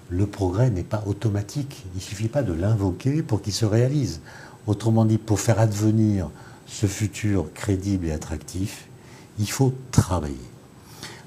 le 0.09 0.27
progrès 0.27 0.69
n'est 0.69 0.83
pas 0.83 1.03
automatique. 1.05 1.85
Il 1.93 1.99
ne 1.99 2.01
suffit 2.01 2.27
pas 2.27 2.43
de 2.43 2.51
l'invoquer 2.51 3.23
pour 3.23 3.41
qu'il 3.41 3.53
se 3.53 3.65
réalise. 3.65 4.19
Autrement 4.67 5.05
dit, 5.05 5.17
pour 5.17 5.39
faire 5.39 5.61
advenir 5.61 6.29
ce 6.65 6.87
futur 6.87 7.53
crédible 7.53 8.07
et 8.07 8.11
attractif, 8.11 8.89
il 9.39 9.49
faut 9.49 9.73
travailler. 9.91 10.35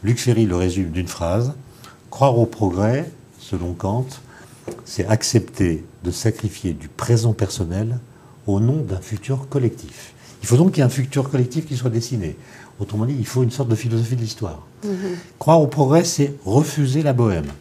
Luc 0.02 0.18
Ferry 0.18 0.46
le 0.46 0.56
résume 0.56 0.90
d'une 0.90 1.08
phrase 1.08 1.54
Croire 2.10 2.38
au 2.38 2.46
progrès, 2.46 3.10
selon 3.38 3.72
Kant, 3.72 4.06
c'est 4.84 5.06
accepter 5.06 5.84
de 6.04 6.10
sacrifier 6.10 6.72
du 6.72 6.88
présent 6.88 7.32
personnel 7.32 7.98
au 8.46 8.58
nom 8.58 8.82
d'un 8.82 9.00
futur 9.00 9.48
collectif. 9.48 10.12
Il 10.42 10.48
faut 10.48 10.56
donc 10.56 10.72
qu'il 10.72 10.78
y 10.78 10.80
ait 10.80 10.86
un 10.86 10.88
futur 10.88 11.30
collectif 11.30 11.66
qui 11.66 11.76
soit 11.76 11.90
dessiné. 11.90 12.36
Autrement 12.80 13.04
dit, 13.04 13.14
il 13.16 13.26
faut 13.26 13.42
une 13.42 13.50
sorte 13.50 13.68
de 13.68 13.74
philosophie 13.74 14.16
de 14.16 14.22
l'histoire. 14.22 14.66
Mhm. 14.84 14.92
Croire 15.38 15.60
au 15.60 15.66
progrès, 15.66 16.04
c'est 16.04 16.34
refuser 16.44 17.02
la 17.02 17.12
bohème. 17.12 17.52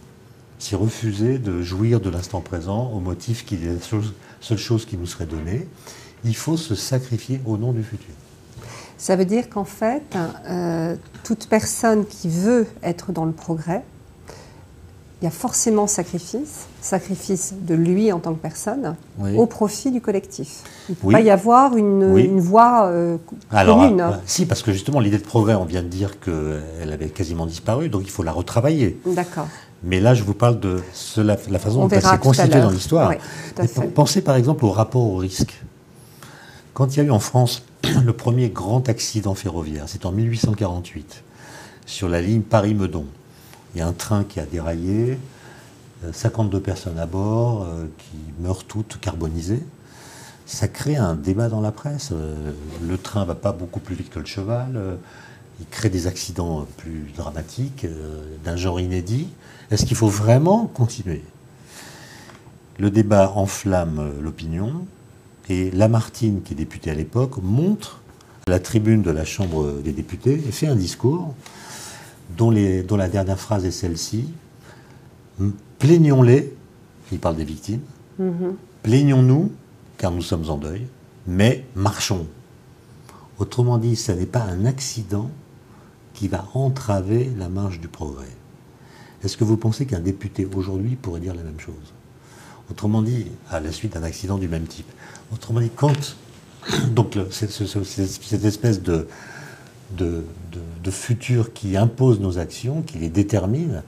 C'est 0.58 0.76
refuser 0.76 1.38
de 1.38 1.62
jouir 1.62 2.00
de 2.00 2.10
l'instant 2.10 2.42
présent 2.42 2.92
au 2.94 3.00
motif 3.00 3.46
qu'il 3.46 3.64
est 3.64 3.74
la 3.74 4.02
seule 4.42 4.58
chose 4.58 4.86
qui 4.86 4.98
nous 4.98 5.06
serait 5.06 5.26
donnée. 5.26 5.68
Il 6.26 6.36
faut 6.36 6.58
se 6.58 6.76
sacrifier 6.76 7.40
au 7.46 7.58
nom 7.58 7.72
du 7.72 7.84
futur. 7.84 8.14
Ça 9.00 9.16
veut 9.16 9.26
dire 9.26 9.50
qu'en 9.50 9.64
fait, 9.64 10.04
euh, 10.48 10.96
toute 11.24 11.48
personne 11.48 12.06
qui 12.06 12.28
veut 12.28 12.68
être 12.84 13.14
dans 13.14 13.24
le 13.24 13.32
progrès, 13.32 13.82
il 15.22 15.26
y 15.26 15.28
a 15.28 15.32
forcément 15.32 15.88
sacrifice, 15.88 16.68
sacrifice 16.82 17.54
de 17.62 17.76
lui 17.76 18.12
en 18.12 18.20
tant 18.20 18.34
que 18.34 18.40
personne, 18.40 18.96
au 19.38 19.46
profit 19.46 19.92
du 19.92 20.02
collectif. 20.02 20.64
Il 20.90 20.92
ne 20.92 20.96
peut 20.96 21.12
pas 21.12 21.22
y 21.22 21.30
avoir 21.30 21.78
une, 21.78 22.40
voie 22.40 22.88
euh, 22.88 23.18
commune. 23.50 24.02
Euh, 24.02 24.12
si, 24.26 24.46
parce 24.46 24.64
que 24.64 24.74
justement, 24.74 25.00
l'idée 25.00 25.18
de 25.18 25.24
progrès, 25.24 25.56
on 25.56 25.66
vient 25.66 25.82
de 25.82 25.88
dire 25.88 26.20
qu'elle 26.20 26.92
avait 26.92 27.10
quasiment 27.10 27.46
disparu, 27.46 27.88
donc 27.88 28.04
il 28.04 28.12
faut 28.12 28.24
la 28.24 28.34
retravailler. 28.34 29.00
D'accord. 29.06 29.48
Mais 29.82 30.02
là, 30.02 30.14
je 30.14 30.24
vous 30.24 30.34
parle 30.34 30.60
de 30.60 30.82
la, 31.18 31.38
façon 31.38 31.88
dont 31.88 31.90
elle 31.90 32.02
s'est 32.02 32.18
constituée 32.18 32.60
dans 32.60 32.70
l'histoire. 32.70 33.14
pensez 33.96 34.22
par 34.22 34.36
exemple 34.36 34.66
au 34.66 34.72
rapport 34.72 35.04
au 35.04 35.16
risque. 35.16 35.62
Quand 36.74 36.96
il 36.96 36.98
y 36.98 37.02
a 37.02 37.06
eu 37.06 37.12
en 37.12 37.20
France 37.20 37.64
le 38.04 38.14
premier 38.14 38.50
grand 38.50 38.90
accident 38.90 39.36
ferroviaire. 39.36 39.86
C'est 39.88 40.06
en 40.06 40.12
1848, 40.12 41.24
sur 41.86 42.10
la 42.10 42.22
ligne 42.22 42.42
Paris-Meudon. 42.42 43.06
Il 43.74 43.80
y 43.80 43.82
a 43.82 43.88
un 43.88 43.94
train 43.94 44.24
qui 44.24 44.40
a 44.40 44.46
déraillé, 44.46 45.18
52 46.12 46.58
euh, 46.58 46.62
personnes 46.62 47.00
à 47.00 47.06
bord, 47.06 47.64
euh, 47.64 47.86
qui 47.98 48.18
meurent 48.42 48.64
toutes 48.64 49.00
carbonisées. 49.00 49.64
Ça 50.46 50.68
crée 50.68 50.96
un 50.96 51.16
débat 51.16 51.48
dans 51.48 51.62
la 51.62 51.72
presse. 51.72 52.10
Euh, 52.12 52.52
le 52.82 52.98
train 52.98 53.24
va 53.26 53.36
pas 53.36 53.52
beaucoup 53.52 53.80
plus 53.80 53.96
vite 53.96 54.10
que 54.10 54.20
le 54.20 54.26
cheval. 54.26 54.98
Il 55.60 55.68
crée 55.68 55.90
des 55.90 56.08
accidents 56.08 56.66
plus 56.78 57.12
dramatiques, 57.16 57.86
d'un 58.46 58.56
genre 58.56 58.80
inédit. 58.80 59.28
Est-ce 59.72 59.86
qu'il 59.86 59.98
faut 59.98 60.08
vraiment 60.08 60.68
continuer? 60.68 61.22
Le 62.78 62.90
débat 62.90 63.34
enflamme 63.36 64.14
l'opinion, 64.22 64.86
et 65.50 65.72
Lamartine, 65.72 66.42
qui 66.42 66.54
est 66.54 66.56
député 66.56 66.92
à 66.92 66.94
l'époque, 66.94 67.42
montre 67.42 68.02
à 68.48 68.52
la 68.52 68.60
tribune 68.60 69.02
de 69.02 69.12
la 69.12 69.26
Chambre 69.26 69.82
des 69.84 69.92
députés 69.92 70.34
et 70.48 70.52
fait 70.52 70.68
un 70.68 70.76
discours 70.76 71.34
dont, 72.38 72.54
dont 72.88 72.98
la 72.98 73.10
dernière 73.10 73.40
phrase 73.40 73.66
est 73.66 73.72
celle-ci. 73.72 74.26
Plaignons-les, 75.80 76.54
il 77.12 77.20
parle 77.20 77.36
des 77.36 77.44
victimes, 77.44 77.82
mm-hmm. 78.22 78.54
plaignons-nous, 78.84 79.52
car 79.98 80.12
nous 80.12 80.22
sommes 80.22 80.50
en 80.50 80.58
deuil, 80.58 80.86
mais 81.26 81.66
marchons. 81.76 82.28
Autrement 83.40 83.78
dit, 83.78 83.96
ce 83.96 84.12
n'est 84.12 84.26
pas 84.26 84.42
un 84.42 84.66
accident 84.66 85.30
qui 86.14 86.28
va 86.28 86.46
entraver 86.54 87.32
la 87.38 87.50
marche 87.50 87.80
du 87.80 87.88
progrès. 87.88 88.28
Est-ce 89.24 89.38
que 89.38 89.44
vous 89.44 89.58
pensez 89.58 89.86
qu'un 89.86 90.00
député 90.00 90.48
aujourd'hui 90.54 90.96
pourrait 90.96 91.22
dire 91.22 91.34
la 91.34 91.44
même 91.44 91.60
chose? 91.60 91.94
Autrement 92.70 93.02
dit, 93.02 93.26
à 93.50 93.60
la 93.60 93.72
suite 93.72 93.94
d'un 93.94 94.04
accident 94.04 94.38
du 94.38 94.48
même 94.48 94.66
type. 94.66 94.90
Autrement 95.34 95.62
dit, 95.62 95.72
quand 95.76 96.16
donc 96.92 97.18
cette, 97.32 98.46
espèce 98.46 98.82
de, 98.82 99.08
de, 99.98 100.92
futur 100.92 101.54
qui 101.54 101.78
impose 101.78 102.20
nos 102.20 102.40
actions, 102.40 102.82
qui 102.82 102.98
les 102.98 103.10
détermine, 103.10 103.84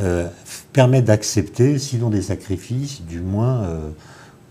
euh, 0.00 0.28
permet 0.72 1.02
d'accepter, 1.02 1.78
sinon 1.78 2.10
des 2.10 2.22
sacrifices, 2.22 3.02
du 3.02 3.20
moins 3.20 3.62
euh, 3.62 3.90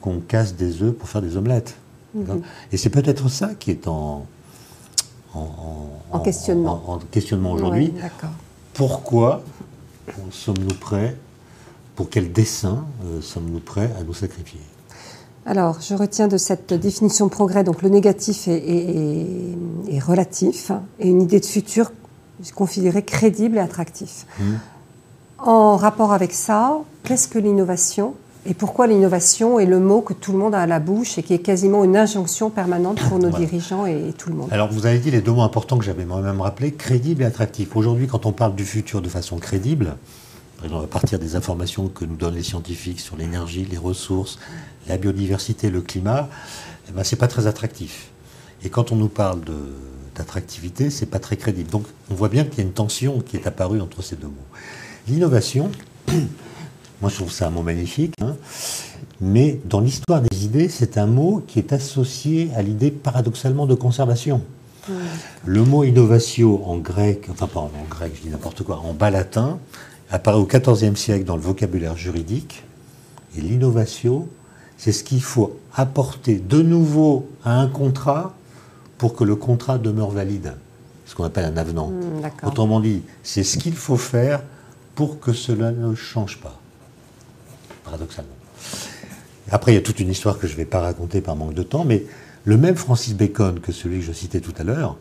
qu'on 0.02 0.20
casse 0.20 0.56
des 0.56 0.82
œufs 0.82 0.94
pour 0.94 1.10
faire 1.10 1.22
des 1.22 1.36
omelettes. 1.36 1.76
Mhm. 2.14 2.42
Et 2.72 2.78
c'est 2.78 2.90
peut-être 2.90 3.28
ça 3.30 3.56
qui 3.56 3.72
est 3.72 3.88
en, 3.88 4.26
en, 5.34 6.20
questionnement, 6.24 6.84
en, 6.88 7.00
questionnement 7.00 7.52
aujourd'hui. 7.54 7.94
Pourquoi 8.74 9.44
sommes-nous 10.32 10.76
prêts, 10.76 11.18
pour 11.96 12.10
quel 12.10 12.32
dessein 12.32 12.86
euh, 13.06 13.22
sommes-nous 13.22 13.60
prêts 13.60 13.92
à 14.00 14.04
nous 14.04 14.14
sacrifier? 14.14 14.60
Alors, 15.46 15.82
je 15.82 15.94
retiens 15.94 16.28
de 16.28 16.38
cette 16.38 16.74
définition 16.74 17.26
de 17.26 17.32
progrès, 17.32 17.64
donc 17.64 17.82
le 17.82 17.90
négatif 17.90 18.48
est, 18.48 20.00
relatif, 20.00 20.72
et 21.00 21.10
une 21.10 21.22
idée 21.22 21.40
de 21.40 21.46
futur 21.46 21.92
considérée 22.56 23.04
crédible 23.04 23.58
et 23.58 23.60
attractif. 23.60 24.26
Mmh. 24.40 24.44
En 25.40 25.76
rapport 25.76 26.14
avec 26.14 26.32
ça, 26.32 26.80
qu'est-ce 27.04 27.28
que 27.28 27.40
l'innovation 27.40 28.16
et 28.46 28.54
pourquoi 28.54 28.88
l'innovation 28.88 29.58
est 29.58 29.66
le 29.66 29.80
mot 29.80 30.02
que 30.02 30.12
tout 30.12 30.34
le 30.34 30.38
monde 30.38 30.54
a 30.54 30.60
à 30.60 30.68
la 30.68 30.80
bouche 30.80 31.18
et 31.18 31.24
qui 31.24 31.34
est 31.34 31.40
quasiment 31.40 31.86
une 31.86 31.96
injonction 31.96 32.50
permanente 32.50 33.00
pour 33.08 33.18
nos 33.18 33.30
dirigeants 33.30 33.86
et, 33.86 34.14
tout 34.18 34.30
le 34.30 34.36
monde? 34.36 34.50
Alors 34.52 34.70
vous 34.70 34.86
avez 34.86 35.00
dit 35.00 35.12
les 35.12 35.22
deux 35.22 35.32
mots 35.32 35.44
importants 35.44 35.78
que 35.78 35.86
j'avais 35.86 36.04
moi-même 36.04 36.42
rappelés, 36.42 36.74
crédible 36.74 37.24
et 37.24 37.26
attractif. 37.26 37.74
Aujourd'hui, 37.78 38.08
quand 38.08 38.26
on 38.26 38.34
parle 38.34 38.54
du 38.56 38.66
futur 38.66 39.02
de 39.02 39.08
façon 39.08 39.38
crédible, 39.38 39.96
à 40.72 40.88
partir 40.88 41.20
des 41.20 41.36
informations 41.36 41.88
que 41.88 42.06
nous 42.06 42.16
donnent 42.16 42.36
les 42.36 42.44
scientifiques 42.44 43.00
sur 43.00 43.18
l'énergie, 43.18 43.66
les 43.70 43.78
ressources, 43.78 44.40
la 44.88 44.98
biodiversité, 44.98 45.70
le 45.70 45.82
climat, 45.82 46.30
eh 46.88 46.92
ben, 46.92 47.04
ce 47.04 47.16
n'est 47.16 47.20
pas 47.20 47.28
très 47.28 47.48
attractif. 47.48 48.10
Et 48.64 48.70
quand 48.70 48.92
on 48.92 48.96
nous 48.96 49.10
parle 49.10 49.42
d'attractivité, 50.16 50.90
ce 50.90 51.02
n'est 51.02 51.12
pas 51.12 51.20
très 51.20 51.38
crédible. 51.38 51.70
Donc 51.70 51.86
on 52.10 52.14
voit 52.14 52.30
bien 52.30 52.46
qu'il 52.46 52.60
y 52.60 52.62
a 52.62 52.64
une 52.64 52.74
tension 52.74 53.20
qui 53.20 53.38
est 53.38 53.48
apparue 53.48 53.82
entre 53.82 54.02
ces 54.02 54.16
deux 54.16 54.28
mots. 54.28 54.48
L'innovation, 55.08 55.70
moi, 57.02 57.10
je 57.10 57.16
trouve 57.16 57.32
ça 57.32 57.48
un 57.48 57.50
mot 57.50 57.62
magnifique. 57.62 58.14
Hein. 58.22 58.36
Mais 59.20 59.60
dans 59.66 59.82
l'histoire 59.82 60.22
des 60.22 60.46
idées, 60.46 60.70
c'est 60.70 60.98
un 60.98 61.08
mot 61.08 61.44
qui 61.46 61.60
est 61.60 61.74
associé 61.74 62.50
à 62.56 62.62
l'idée 62.62 62.92
paradoxalement 62.92 63.66
de 63.66 63.76
conservation. 63.76 64.42
Le 65.46 65.64
mot 65.64 65.86
innovatio 65.86 66.62
en 66.66 66.78
grec, 66.78 67.28
enfin 67.30 67.48
pas 67.48 67.62
en 67.62 67.72
grec, 67.90 68.12
je 68.18 68.22
dis 68.24 68.30
n'importe 68.30 68.64
quoi, 68.64 68.80
en 68.80 68.94
bas 68.94 69.12
latin, 69.12 69.60
apparaît 70.14 70.38
au 70.38 70.46
XIVe 70.46 70.96
siècle 70.96 71.26
dans 71.26 71.36
le 71.36 71.42
vocabulaire 71.42 71.98
juridique. 71.98 72.64
Et 73.36 73.42
l'innovation, 73.42 74.28
c'est 74.78 74.92
ce 74.92 75.04
qu'il 75.04 75.24
faut 75.24 75.60
apporter 75.76 76.36
de 76.36 76.62
nouveau 76.62 77.28
à 77.44 77.60
un 77.60 77.68
contrat 77.68 78.36
pour 79.00 79.16
que 79.16 79.24
le 79.24 79.36
contrat 79.36 79.80
demeure 79.80 80.12
valide. 80.12 80.54
Ce 81.08 81.16
qu'on 81.16 81.24
appelle 81.24 81.46
un 81.46 81.58
avenant. 81.58 81.90
Hmm, 81.90 82.48
Autrement 82.48 82.80
dit, 82.80 83.02
c'est 83.24 83.44
ce 83.44 83.58
qu'il 83.58 83.76
faut 83.76 83.98
faire 83.98 84.44
pour 84.94 85.20
que 85.20 85.34
cela 85.34 85.72
ne 85.72 85.96
change 85.96 86.40
pas 86.40 86.60
paradoxalement. 87.84 88.30
Après, 89.52 89.72
il 89.72 89.76
y 89.76 89.78
a 89.80 89.82
toute 89.82 90.00
une 90.00 90.10
histoire 90.10 90.38
que 90.38 90.48
je 90.48 90.54
ne 90.54 90.58
vais 90.58 90.66
pas 90.66 90.80
raconter 90.80 91.22
par 91.22 91.36
manque 91.36 91.56
de 91.56 91.64
temps, 91.64 91.86
mais 91.86 92.06
le 92.46 92.58
même 92.58 92.76
Francis 92.76 93.16
Bacon 93.16 93.60
que 93.60 93.72
celui 93.72 94.00
que 94.00 94.06
je 94.06 94.12
citais 94.14 94.40
tout 94.40 94.54
à 94.58 94.64
l'heure 94.64 94.96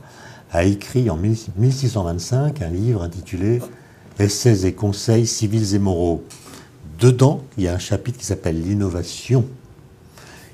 a 0.50 0.64
écrit 0.64 1.10
en 1.10 1.16
1625 1.16 2.62
un 2.62 2.68
livre 2.68 3.02
intitulé 3.02 3.60
Essais 4.18 4.66
et 4.66 4.72
conseils 4.72 5.26
civils 5.26 5.74
et 5.74 5.78
moraux. 5.78 6.24
Dedans, 6.98 7.42
il 7.56 7.64
y 7.64 7.68
a 7.68 7.74
un 7.74 7.78
chapitre 7.78 8.18
qui 8.18 8.26
s'appelle 8.26 8.62
l'innovation. 8.62 9.44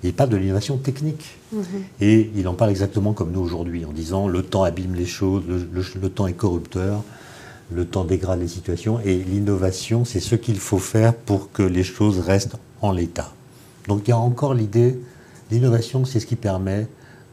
Il 0.02 0.14
parle 0.14 0.30
de 0.30 0.36
l'innovation 0.36 0.76
technique. 0.76 1.36
Mhm. 1.52 1.62
Et 2.00 2.30
il 2.36 2.46
en 2.48 2.54
parle 2.54 2.70
exactement 2.70 3.12
comme 3.12 3.32
nous 3.32 3.40
aujourd'hui, 3.40 3.84
en 3.84 3.92
disant 3.92 4.28
le 4.28 4.42
temps 4.42 4.62
abîme 4.62 4.94
les 4.94 5.06
choses, 5.06 5.42
le 5.46 6.08
temps 6.08 6.26
est 6.26 6.34
corrupteur, 6.34 7.02
le 7.70 7.84
temps 7.84 8.04
dégrade 8.04 8.40
les 8.40 8.48
situations 8.48 9.00
et 9.00 9.16
l'innovation, 9.16 10.04
c'est 10.04 10.20
ce 10.20 10.34
qu'il 10.34 10.58
faut 10.58 10.78
faire 10.78 11.14
pour 11.14 11.52
que 11.52 11.62
les 11.62 11.84
choses 11.84 12.20
restent 12.20 12.56
en 12.80 12.92
l'état. 12.92 13.32
Donc 13.86 14.02
il 14.06 14.10
y 14.10 14.12
a 14.12 14.18
encore 14.18 14.54
l'idée, 14.54 14.98
l'innovation, 15.50 16.04
c'est 16.04 16.20
ce 16.20 16.26
qui 16.26 16.36
permet 16.36 16.86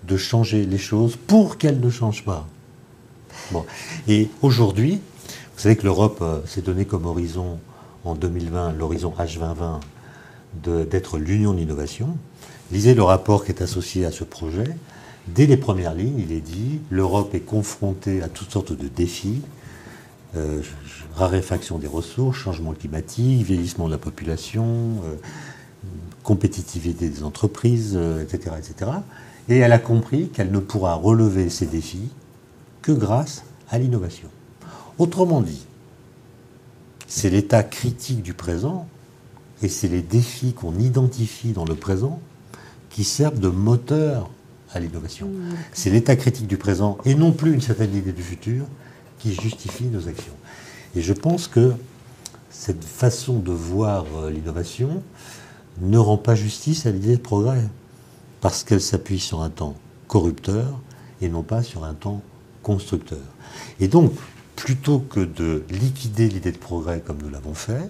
de 0.07 0.17
changer 0.17 0.65
les 0.65 0.77
choses 0.77 1.15
pour 1.15 1.57
qu'elles 1.57 1.79
ne 1.79 1.89
changent 1.89 2.25
pas. 2.25 2.47
Bon. 3.51 3.65
Et 4.07 4.29
aujourd'hui, 4.41 4.99
vous 5.55 5.61
savez 5.61 5.77
que 5.77 5.83
l'Europe 5.83 6.19
euh, 6.21 6.41
s'est 6.45 6.61
donné 6.61 6.85
comme 6.85 7.05
horizon 7.05 7.59
en 8.03 8.15
2020, 8.15 8.73
l'horizon 8.73 9.13
H2020, 9.17 9.79
d'être 10.89 11.17
l'union 11.17 11.53
d'innovation. 11.53 12.17
Lisez 12.71 12.93
le 12.93 13.03
rapport 13.03 13.45
qui 13.45 13.51
est 13.51 13.61
associé 13.61 14.05
à 14.05 14.11
ce 14.11 14.23
projet. 14.23 14.67
Dès 15.27 15.47
les 15.47 15.57
premières 15.57 15.93
lignes, 15.93 16.19
il 16.19 16.31
est 16.31 16.41
dit, 16.41 16.79
l'Europe 16.89 17.33
est 17.33 17.39
confrontée 17.39 18.21
à 18.21 18.27
toutes 18.27 18.51
sortes 18.51 18.73
de 18.73 18.87
défis, 18.87 19.41
euh, 20.35 20.61
raréfaction 21.15 21.77
des 21.77 21.87
ressources, 21.87 22.37
changement 22.37 22.73
climatique, 22.73 23.43
vieillissement 23.43 23.87
de 23.87 23.91
la 23.91 23.97
population, 23.97 24.65
euh, 25.05 25.15
compétitivité 26.23 27.09
des 27.09 27.23
entreprises, 27.23 27.97
etc., 28.21 28.55
etc. 28.57 28.91
Et 29.49 29.57
elle 29.57 29.73
a 29.73 29.79
compris 29.79 30.29
qu'elle 30.29 30.51
ne 30.51 30.59
pourra 30.59 30.95
relever 30.95 31.49
ces 31.49 31.65
défis 31.65 32.09
que 32.81 32.91
grâce 32.91 33.43
à 33.69 33.77
l'innovation. 33.77 34.29
Autrement 34.97 35.41
dit, 35.41 35.65
c'est 37.07 37.29
l'état 37.29 37.63
critique 37.63 38.21
du 38.21 38.33
présent 38.33 38.87
et 39.61 39.69
c'est 39.69 39.87
les 39.87 40.01
défis 40.01 40.53
qu'on 40.53 40.77
identifie 40.77 41.51
dans 41.51 41.65
le 41.65 41.75
présent 41.75 42.19
qui 42.89 43.03
servent 43.03 43.39
de 43.39 43.49
moteur 43.49 44.29
à 44.73 44.79
l'innovation. 44.79 45.27
Mmh, 45.27 45.55
c'est 45.73 45.89
l'état 45.89 46.15
critique 46.15 46.47
du 46.47 46.57
présent 46.57 46.97
et 47.05 47.15
non 47.15 47.31
plus 47.31 47.53
une 47.53 47.61
certaine 47.61 47.95
idée 47.95 48.11
du 48.11 48.23
futur 48.23 48.65
qui 49.19 49.33
justifie 49.33 49.85
nos 49.85 50.07
actions. 50.07 50.33
Et 50.95 51.01
je 51.01 51.13
pense 51.13 51.47
que 51.47 51.73
cette 52.49 52.83
façon 52.83 53.39
de 53.39 53.51
voir 53.51 54.05
euh, 54.17 54.29
l'innovation 54.29 55.03
ne 55.81 55.97
rend 55.97 56.17
pas 56.17 56.35
justice 56.35 56.85
à 56.85 56.91
l'idée 56.91 57.17
de 57.17 57.21
progrès, 57.21 57.63
parce 58.39 58.63
qu'elle 58.63 58.81
s'appuie 58.81 59.19
sur 59.19 59.41
un 59.41 59.49
temps 59.49 59.75
corrupteur 60.07 60.79
et 61.21 61.27
non 61.27 61.43
pas 61.43 61.63
sur 61.63 61.83
un 61.83 61.93
temps 61.93 62.21
constructeur. 62.63 63.19
Et 63.79 63.87
donc, 63.87 64.13
plutôt 64.55 64.99
que 64.99 65.19
de 65.19 65.63
liquider 65.69 66.27
l'idée 66.29 66.51
de 66.51 66.57
progrès 66.57 67.01
comme 67.05 67.17
nous 67.21 67.29
l'avons 67.29 67.53
fait, 67.53 67.89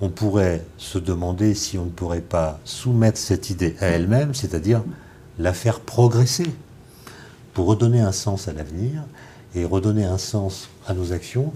on 0.00 0.10
pourrait 0.10 0.64
se 0.76 0.98
demander 0.98 1.54
si 1.54 1.78
on 1.78 1.86
ne 1.86 1.90
pourrait 1.90 2.20
pas 2.20 2.60
soumettre 2.64 3.18
cette 3.18 3.50
idée 3.50 3.74
à 3.80 3.86
elle-même, 3.86 4.34
c'est-à-dire 4.34 4.82
la 5.38 5.52
faire 5.52 5.80
progresser, 5.80 6.46
pour 7.54 7.66
redonner 7.66 8.00
un 8.00 8.12
sens 8.12 8.46
à 8.46 8.52
l'avenir 8.52 9.02
et 9.54 9.64
redonner 9.64 10.04
un 10.04 10.18
sens 10.18 10.68
à 10.86 10.94
nos 10.94 11.12
actions 11.12 11.52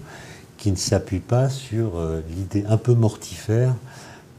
qui 0.57 0.71
ne 0.71 0.75
s'appuie 0.75 1.19
pas 1.19 1.49
sur 1.49 1.97
euh, 1.97 2.21
l'idée 2.35 2.65
un 2.67 2.77
peu 2.77 2.93
mortifère 2.93 3.73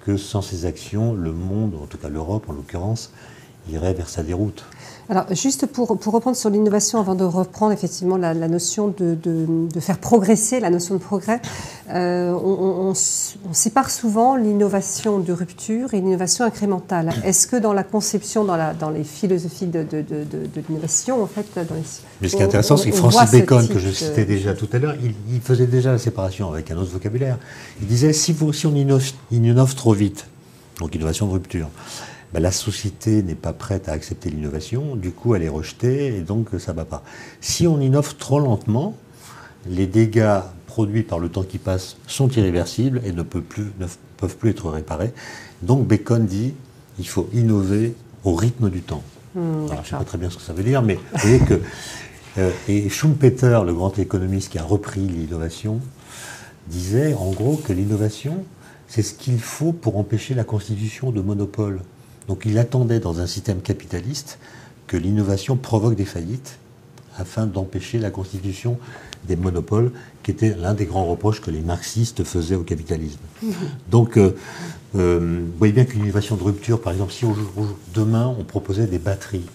que 0.04 0.18
sans 0.18 0.42
ces 0.42 0.66
actions, 0.66 1.14
le 1.14 1.32
monde, 1.32 1.74
en 1.82 1.86
tout 1.86 1.96
cas 1.96 2.08
l'Europe 2.08 2.48
en 2.48 2.52
l'occurrence, 2.52 3.12
irait 3.70 3.94
vers 3.94 4.08
sa 4.08 4.22
déroute. 4.22 4.64
Alors, 5.10 5.26
juste 5.34 5.66
pour, 5.66 5.98
pour 5.98 6.14
reprendre 6.14 6.36
sur 6.36 6.48
l'innovation, 6.48 6.98
avant 6.98 7.14
de 7.14 7.24
reprendre 7.24 7.72
effectivement 7.72 8.16
la, 8.16 8.32
notion 8.34 8.88
de, 8.88 9.14
de, 9.14 9.80
faire 9.80 9.98
progresser, 9.98 10.60
la 10.60 10.70
notion 10.70 10.94
de 10.94 11.00
progrès, 11.00 11.40
euh, 11.90 12.32
on, 12.32 12.90
on, 12.90 12.94
sépare 12.94 13.90
souvent 13.90 14.36
l'innovation 14.36 15.18
de 15.18 15.32
rupture 15.32 15.92
et 15.92 16.00
l'innovation 16.00 16.44
incrémentale. 16.44 17.12
Est-ce 17.24 17.46
que 17.46 17.56
dans 17.56 17.74
la 17.74 17.84
conception, 17.84 18.44
dans, 18.44 18.56
la, 18.56 18.72
dans 18.72 18.90
les 18.90 19.04
philosophies 19.04 19.66
de, 19.66 19.86
l'innovation, 20.68 21.22
en 21.22 21.26
fait, 21.26 21.46
dans 21.54 21.74
Mais 22.22 22.28
ce 22.28 22.36
qui 22.36 22.42
est 22.42 22.46
intéressant, 22.46 22.78
c'est 22.78 22.90
que 22.90 22.96
Francis 22.96 23.30
Bacon, 23.30 23.68
que 23.68 23.78
je 23.78 23.90
citais 23.90 24.24
déjà 24.24 24.54
tout 24.54 24.68
à 24.72 24.78
l'heure, 24.78 24.94
il, 25.02 25.40
faisait 25.40 25.66
déjà 25.66 25.92
la 25.92 25.98
séparation 25.98 26.50
avec 26.50 26.70
un 26.70 26.78
autre 26.78 26.90
vocabulaire. 26.90 27.38
Il 27.82 27.86
disait 27.86 28.14
si, 28.14 28.32
vous, 28.32 28.54
si 28.54 28.66
on 28.66 28.74
innove, 28.74 29.04
innove 29.30 29.74
trop 29.74 29.92
vite, 29.92 30.26
donc 30.80 30.94
innovation 30.94 31.26
de 31.26 31.32
rupture, 31.32 31.68
bah, 32.34 32.40
la 32.40 32.50
société 32.50 33.22
n'est 33.22 33.36
pas 33.36 33.52
prête 33.52 33.88
à 33.88 33.92
accepter 33.92 34.28
l'innovation, 34.28 34.96
du 34.96 35.12
coup 35.12 35.36
elle 35.36 35.44
est 35.44 35.48
rejetée 35.48 36.16
et 36.16 36.20
donc 36.20 36.48
ça 36.58 36.72
ne 36.72 36.76
va 36.76 36.84
pas. 36.84 37.04
Si 37.40 37.68
on 37.68 37.80
innove 37.80 38.16
trop 38.16 38.40
lentement, 38.40 38.96
les 39.68 39.86
dégâts 39.86 40.40
produits 40.66 41.04
par 41.04 41.20
le 41.20 41.28
temps 41.28 41.44
qui 41.44 41.58
passe 41.58 41.96
sont 42.08 42.28
irréversibles 42.28 43.00
et 43.04 43.12
ne 43.12 43.22
peuvent 43.22 43.42
plus, 43.42 43.70
ne 43.78 43.86
peuvent 44.16 44.36
plus 44.36 44.50
être 44.50 44.68
réparés. 44.68 45.12
Donc 45.62 45.86
Bacon 45.86 46.26
dit 46.26 46.54
il 46.98 47.06
faut 47.06 47.28
innover 47.32 47.94
au 48.24 48.34
rythme 48.34 48.68
du 48.68 48.82
temps. 48.82 49.04
Alors, 49.36 49.68
je 49.68 49.74
ne 49.74 49.84
sais 49.84 49.96
pas 49.96 50.04
très 50.04 50.18
bien 50.18 50.28
ce 50.28 50.36
que 50.36 50.42
ça 50.42 50.52
veut 50.52 50.64
dire, 50.64 50.82
mais 50.82 50.94
vous 50.94 51.18
voyez 51.18 51.38
que. 51.38 51.60
euh, 52.38 52.50
et 52.68 52.88
Schumpeter, 52.88 53.60
le 53.64 53.74
grand 53.74 53.96
économiste 53.98 54.50
qui 54.50 54.58
a 54.58 54.64
repris 54.64 55.00
l'innovation, 55.00 55.80
disait 56.66 57.14
en 57.14 57.30
gros 57.30 57.56
que 57.56 57.72
l'innovation, 57.72 58.44
c'est 58.88 59.02
ce 59.02 59.14
qu'il 59.14 59.38
faut 59.38 59.72
pour 59.72 59.98
empêcher 59.98 60.34
la 60.34 60.44
constitution 60.44 61.10
de 61.10 61.20
monopoles. 61.20 61.80
Donc 62.28 62.42
il 62.46 62.58
attendait 62.58 63.00
dans 63.00 63.20
un 63.20 63.26
système 63.26 63.60
capitaliste 63.60 64.38
que 64.86 64.96
l'innovation 64.96 65.56
provoque 65.56 65.94
des 65.96 66.04
faillites 66.04 66.58
afin 67.18 67.46
d'empêcher 67.46 67.98
la 67.98 68.10
constitution 68.10 68.78
des 69.28 69.36
monopoles, 69.36 69.92
qui 70.22 70.32
était 70.32 70.54
l'un 70.54 70.74
des 70.74 70.84
grands 70.84 71.04
reproches 71.06 71.40
que 71.40 71.50
les 71.50 71.60
marxistes 71.60 72.24
faisaient 72.24 72.56
au 72.56 72.62
capitalisme. 72.64 73.20
Donc, 73.90 74.16
euh, 74.18 74.34
euh, 74.96 75.40
vous 75.46 75.58
voyez 75.58 75.72
bien 75.72 75.84
qu'une 75.84 76.02
innovation 76.02 76.36
de 76.36 76.42
rupture, 76.42 76.80
par 76.82 76.92
exemple, 76.92 77.12
si 77.12 77.24
au 77.24 77.32
jour- 77.34 77.50
au 77.56 77.62
jour- 77.62 77.78
demain 77.94 78.34
on 78.38 78.44
proposait 78.44 78.86
des 78.86 78.98
batteries 78.98 79.46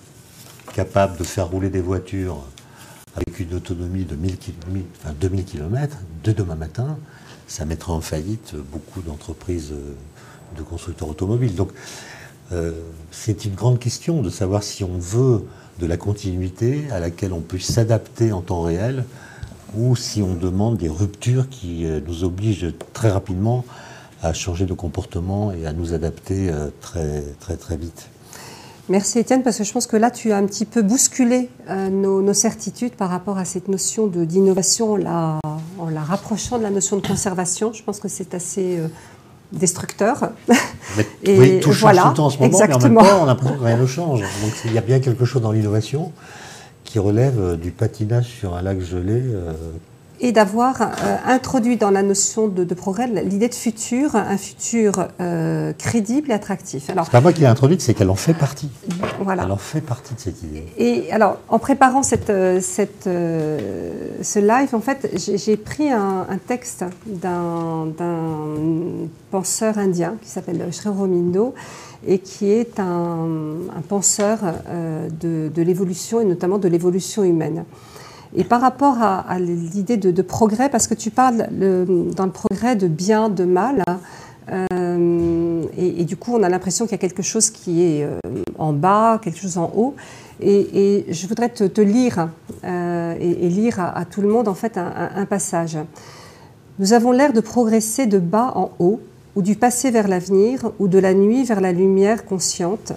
capables 0.73 1.17
de 1.17 1.23
faire 1.23 1.47
rouler 1.49 1.69
des 1.69 1.81
voitures 1.81 2.37
avec 3.15 3.39
une 3.39 3.53
autonomie 3.53 4.05
de 4.05 4.15
1000 4.15 4.37
ki- 4.37 4.53
1000, 4.71 4.83
enfin 5.03 5.13
2000 5.19 5.43
km, 5.45 5.97
de 6.23 6.31
demain 6.31 6.55
matin, 6.55 6.97
ça 7.47 7.65
mettrait 7.65 7.91
en 7.91 8.01
faillite 8.01 8.55
beaucoup 8.71 9.01
d'entreprises 9.01 9.71
euh, 9.73 9.93
de 10.57 10.63
constructeurs 10.63 11.09
automobiles. 11.09 11.53
Donc, 11.55 11.71
euh, 12.51 12.71
c'est 13.11 13.45
une 13.45 13.53
grande 13.53 13.79
question 13.79 14.21
de 14.21 14.29
savoir 14.29 14.63
si 14.63 14.83
on 14.83 14.97
veut 14.97 15.45
de 15.79 15.85
la 15.85 15.97
continuité 15.97 16.85
à 16.91 16.99
laquelle 16.99 17.31
on 17.31 17.41
peut 17.41 17.59
s'adapter 17.59 18.31
en 18.31 18.41
temps 18.41 18.61
réel 18.61 19.05
ou 19.77 19.95
si 19.95 20.21
on 20.23 20.33
demande 20.33 20.77
des 20.77 20.89
ruptures 20.89 21.47
qui 21.49 21.85
euh, 21.85 21.99
nous 22.05 22.23
obligent 22.23 22.73
très 22.93 23.11
rapidement 23.11 23.65
à 24.23 24.33
changer 24.33 24.65
de 24.65 24.73
comportement 24.73 25.51
et 25.51 25.67
à 25.67 25.73
nous 25.73 25.93
adapter 25.93 26.49
euh, 26.49 26.69
très 26.81 27.23
très 27.39 27.55
très 27.55 27.77
vite. 27.77 28.07
Merci 28.89 29.19
Étienne, 29.19 29.43
parce 29.43 29.59
que 29.59 29.63
je 29.63 29.71
pense 29.71 29.85
que 29.85 29.97
là, 29.97 30.09
tu 30.09 30.31
as 30.31 30.37
un 30.37 30.47
petit 30.47 30.65
peu 30.65 30.81
bousculé 30.81 31.51
nos, 31.91 32.33
certitudes 32.33 32.93
par 32.93 33.11
rapport 33.11 33.37
à 33.37 33.45
cette 33.45 33.67
notion 33.67 34.07
d'innovation 34.07 34.93
en 34.93 34.97
la, 34.97 36.01
rapprochant 36.01 36.57
de 36.57 36.63
la 36.63 36.71
notion 36.71 36.97
de 36.97 37.05
conservation. 37.05 37.71
Je 37.71 37.83
pense 37.83 37.99
que 37.99 38.07
c'est 38.07 38.33
assez 38.33 38.79
destructeur. 39.51 40.29
Mais, 40.97 41.07
Et 41.23 41.39
oui, 41.39 41.59
tout 41.59 41.73
change 41.73 41.97
tout 41.97 42.07
le 42.09 42.13
temps 42.13 42.25
en 42.25 42.29
ce 42.29 42.37
moment, 42.37 42.47
exactement. 42.47 43.01
mais 43.01 43.01
en 43.01 43.03
même 43.03 43.09
temps, 43.09 43.19
on 43.21 43.23
a 43.23 43.27
l'impression 43.27 43.57
que 43.57 43.63
rien 43.63 43.77
ne 43.77 43.85
change. 43.85 44.19
Donc 44.21 44.53
il 44.65 44.73
y 44.73 44.77
a 44.77 44.81
bien 44.81 44.99
quelque 44.99 45.25
chose 45.25 45.41
dans 45.41 45.51
l'innovation 45.51 46.11
qui 46.83 46.99
relève 46.99 47.39
euh, 47.39 47.55
du 47.55 47.71
patinage 47.71 48.25
sur 48.25 48.55
un 48.55 48.61
lac 48.61 48.79
gelé. 48.81 49.21
euh, 49.21 49.53
et 50.21 50.31
d'avoir 50.31 50.81
euh, 50.81 50.85
introduit 51.25 51.77
dans 51.77 51.91
la 51.91 52.03
notion 52.03 52.47
de, 52.47 52.63
de 52.63 52.73
progrès 52.73 53.07
l'idée 53.07 53.47
de 53.47 53.55
futur, 53.55 54.15
un 54.15 54.37
futur 54.37 55.07
euh, 55.21 55.71
crédible 55.73 56.31
et 56.31 56.33
attractif. 56.33 56.89
Alors 56.89 57.05
C'est 57.05 57.11
pas 57.11 57.21
moi 57.21 57.31
qui 57.33 57.41
l'ai 57.41 57.47
introduite, 57.47 57.81
c'est 57.81 57.93
qu'elle 57.93 58.09
en 58.09 58.15
fait 58.15 58.33
partie. 58.33 58.69
voilà. 59.21 59.43
Elle 59.45 59.51
en 59.51 59.57
fait 59.57 59.81
partie 59.81 60.13
de 60.13 60.19
cette 60.19 60.43
idée. 60.43 60.65
Et 60.77 61.11
alors, 61.11 61.37
en 61.47 61.59
préparant 61.59 62.03
cette, 62.03 62.29
euh, 62.29 62.59
cette, 62.61 63.07
euh, 63.07 64.09
ce 64.21 64.39
live, 64.39 64.73
en 64.73 64.81
fait, 64.81 65.09
j'ai 65.15 65.57
pris 65.57 65.89
un, 65.91 66.25
un 66.29 66.37
texte 66.37 66.83
d'un 67.05 67.87
penseur 69.31 69.77
indien 69.77 70.15
qui 70.21 70.29
s'appelle 70.29 70.65
Sri 70.71 70.89
Aurobindo 70.89 71.53
et 72.07 72.19
qui 72.19 72.51
est 72.51 72.79
un, 72.79 73.27
un 73.75 73.81
penseur 73.87 74.39
de, 75.21 75.49
de 75.53 75.61
l'évolution 75.61 76.21
et 76.21 76.25
notamment 76.25 76.57
de 76.57 76.67
l'évolution 76.67 77.23
humaine. 77.23 77.65
Et 78.35 78.43
par 78.43 78.61
rapport 78.61 78.97
à, 79.01 79.39
l'idée 79.39 79.97
de, 79.97 80.21
progrès, 80.21 80.69
parce 80.69 80.87
que 80.87 80.93
tu 80.93 81.09
parles 81.09 81.47
le- 81.57 82.11
dans 82.15 82.25
le 82.25 82.31
progrès 82.31 82.75
de 82.75 82.87
bien, 82.87 83.29
de 83.29 83.43
mal, 83.43 83.83
hein, 83.87 83.99
euh, 84.51 85.63
et, 85.77 86.05
du 86.05 86.15
coup, 86.15 86.35
on 86.35 86.43
a 86.43 86.49
l'impression 86.49 86.85
qu'il 86.85 86.93
y 86.93 86.95
a 86.95 86.99
quelque 86.99 87.23
chose 87.23 87.49
qui 87.49 87.83
est 87.83 88.03
euh, 88.03 88.19
en 88.57 88.73
bas, 88.73 89.19
quelque 89.21 89.39
chose 89.39 89.57
en 89.57 89.71
haut. 89.75 89.95
Et, 90.41 91.05
je 91.09 91.27
voudrais 91.27 91.49
te, 91.49 91.81
lire 91.81 92.29
euh, 92.63 93.15
et, 93.19 93.49
lire 93.49 93.79
à, 93.79 94.05
tout 94.05 94.21
le 94.21 94.29
monde 94.29 94.47
en 94.47 94.53
fait 94.53 94.77
un 94.77 95.25
passage. 95.25 95.77
Nous 96.79 96.93
avons 96.93 97.11
l'air 97.11 97.33
de 97.33 97.41
progresser 97.41 98.05
de 98.05 98.19
bas 98.19 98.53
en 98.55 98.71
haut, 98.79 99.01
ou 99.35 99.41
du 99.41 99.55
passé 99.55 99.91
vers 99.91 100.07
l'avenir, 100.07 100.71
ou 100.79 100.87
de 100.87 100.97
la 100.97 101.13
nuit 101.13 101.43
vers 101.43 101.61
la 101.61 101.71
lumière 101.71 102.25
consciente. 102.25 102.93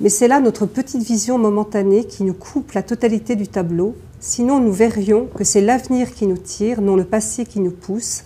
Mais 0.00 0.08
c'est 0.08 0.28
là 0.28 0.40
notre 0.40 0.66
petite 0.66 1.02
vision 1.02 1.38
momentanée 1.38 2.04
qui 2.04 2.24
nous 2.24 2.34
coupe 2.34 2.72
la 2.72 2.82
totalité 2.82 3.36
du 3.36 3.48
tableau. 3.48 3.94
Sinon, 4.24 4.60
nous 4.60 4.72
verrions 4.72 5.26
que 5.34 5.42
c'est 5.42 5.60
l'avenir 5.60 6.14
qui 6.14 6.28
nous 6.28 6.36
tire, 6.36 6.80
non 6.80 6.94
le 6.94 7.02
passé 7.02 7.44
qui 7.44 7.58
nous 7.58 7.72
pousse, 7.72 8.22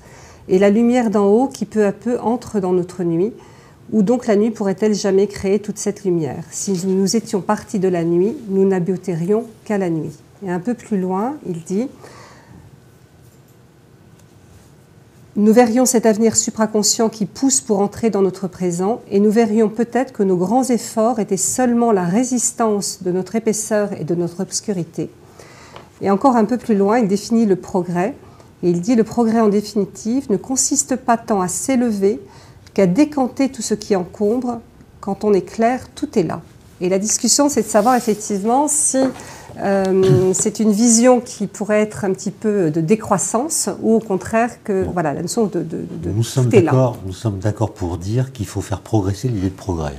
et 0.46 0.58
la 0.58 0.68
lumière 0.68 1.08
d'en 1.08 1.24
haut 1.24 1.48
qui 1.48 1.64
peu 1.64 1.86
à 1.86 1.92
peu 1.92 2.20
entre 2.20 2.60
dans 2.60 2.74
notre 2.74 3.02
nuit. 3.02 3.32
Où 3.92 4.02
donc 4.02 4.26
la 4.26 4.36
nuit 4.36 4.50
pourrait-elle 4.50 4.94
jamais 4.94 5.26
créer 5.26 5.58
toute 5.58 5.78
cette 5.78 6.04
lumière? 6.04 6.44
Si 6.50 6.86
nous, 6.86 7.16
étions 7.16 7.40
partis 7.40 7.78
de 7.78 7.88
la 7.88 8.04
nuit, 8.04 8.36
nous 8.50 8.66
n'habitérions 8.68 9.46
qu'à 9.64 9.78
la 9.78 9.88
nuit. 9.88 10.12
Et 10.44 10.50
un 10.50 10.60
peu 10.60 10.74
plus 10.74 11.00
loin, 11.00 11.36
il 11.46 11.62
dit 11.62 11.88
Nous 15.34 15.52
verrions 15.54 15.86
cet 15.86 16.04
avenir 16.04 16.36
supraconscient 16.36 17.08
qui 17.08 17.24
pousse 17.24 17.62
pour 17.62 17.80
entrer 17.80 18.10
dans 18.10 18.22
notre 18.22 18.48
présent, 18.48 19.00
et 19.10 19.18
nous 19.18 19.30
verrions 19.30 19.70
peut-être 19.70 20.12
que 20.12 20.22
nos 20.22 20.36
grands 20.36 20.64
efforts 20.64 21.20
étaient 21.20 21.38
seulement 21.38 21.90
la 21.90 22.04
résistance 22.04 23.02
de 23.02 23.12
notre 23.12 23.34
épaisseur 23.34 23.98
et 23.98 24.04
de 24.04 24.14
notre 24.14 24.40
obscurité. 24.40 25.08
Et 26.02 26.10
encore 26.10 26.36
un 26.36 26.44
peu 26.44 26.58
plus 26.58 26.76
loin, 26.76 26.98
il 26.98 27.08
définit 27.08 27.46
le 27.46 27.56
progrès, 27.56 28.14
et 28.62 28.70
il 28.70 28.80
dit 28.80 28.94
le 28.94 29.04
progrès 29.04 29.40
en 29.40 29.48
définitive 29.48 30.30
ne 30.30 30.36
consiste 30.36 30.96
pas 30.96 31.16
tant 31.16 31.40
à 31.40 31.48
s'élever 31.48 32.20
qu'à 32.74 32.86
décanter 32.86 33.50
tout 33.50 33.62
ce 33.62 33.74
qui 33.74 33.96
encombre. 33.96 34.60
Quand 35.00 35.24
on 35.24 35.32
est 35.32 35.42
clair, 35.42 35.88
tout 35.94 36.18
est 36.18 36.22
là. 36.22 36.42
Et 36.80 36.88
la 36.88 36.98
discussion, 36.98 37.48
c'est 37.48 37.62
de 37.62 37.68
savoir 37.68 37.94
effectivement 37.94 38.68
si 38.68 38.98
euh, 39.58 40.32
c'est 40.34 40.60
une 40.60 40.72
vision 40.72 41.20
qui 41.20 41.46
pourrait 41.46 41.80
être 41.80 42.04
un 42.04 42.12
petit 42.12 42.30
peu 42.30 42.70
de 42.70 42.80
décroissance 42.80 43.70
ou 43.80 43.94
au 43.94 44.00
contraire 44.00 44.62
que 44.62 44.84
Bon. 44.84 44.90
voilà 44.90 45.14
la 45.14 45.22
notion 45.22 45.46
de, 45.46 45.60
de, 45.60 45.84
de 46.02 46.10
Nous 46.10 46.22
sommes 46.22 46.50
est 46.52 46.60
là. 46.60 46.92
nous 47.06 47.12
sommes 47.12 47.38
d'accord 47.38 47.72
pour 47.72 47.96
dire 47.96 48.32
qu'il 48.32 48.46
faut 48.46 48.60
faire 48.60 48.80
progresser 48.80 49.28
l'idée 49.28 49.48
de 49.48 49.54
progrès. 49.54 49.94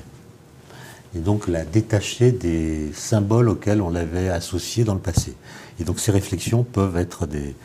Et 1.16 1.20
donc 1.20 1.48
la 1.48 1.64
détacher 1.64 2.32
des 2.32 2.92
symboles 2.94 3.50
auxquels 3.50 3.82
on 3.82 3.90
l'avait 3.90 4.30
associé 4.30 4.84
dans 4.84 4.94
le 4.94 5.00
passé. 5.00 5.34
Et 5.80 5.84
donc 5.84 6.00
ces 6.00 6.12
réflexions 6.12 6.64
peuvent 6.64 6.98
être 6.98 7.28
des, 7.28 7.56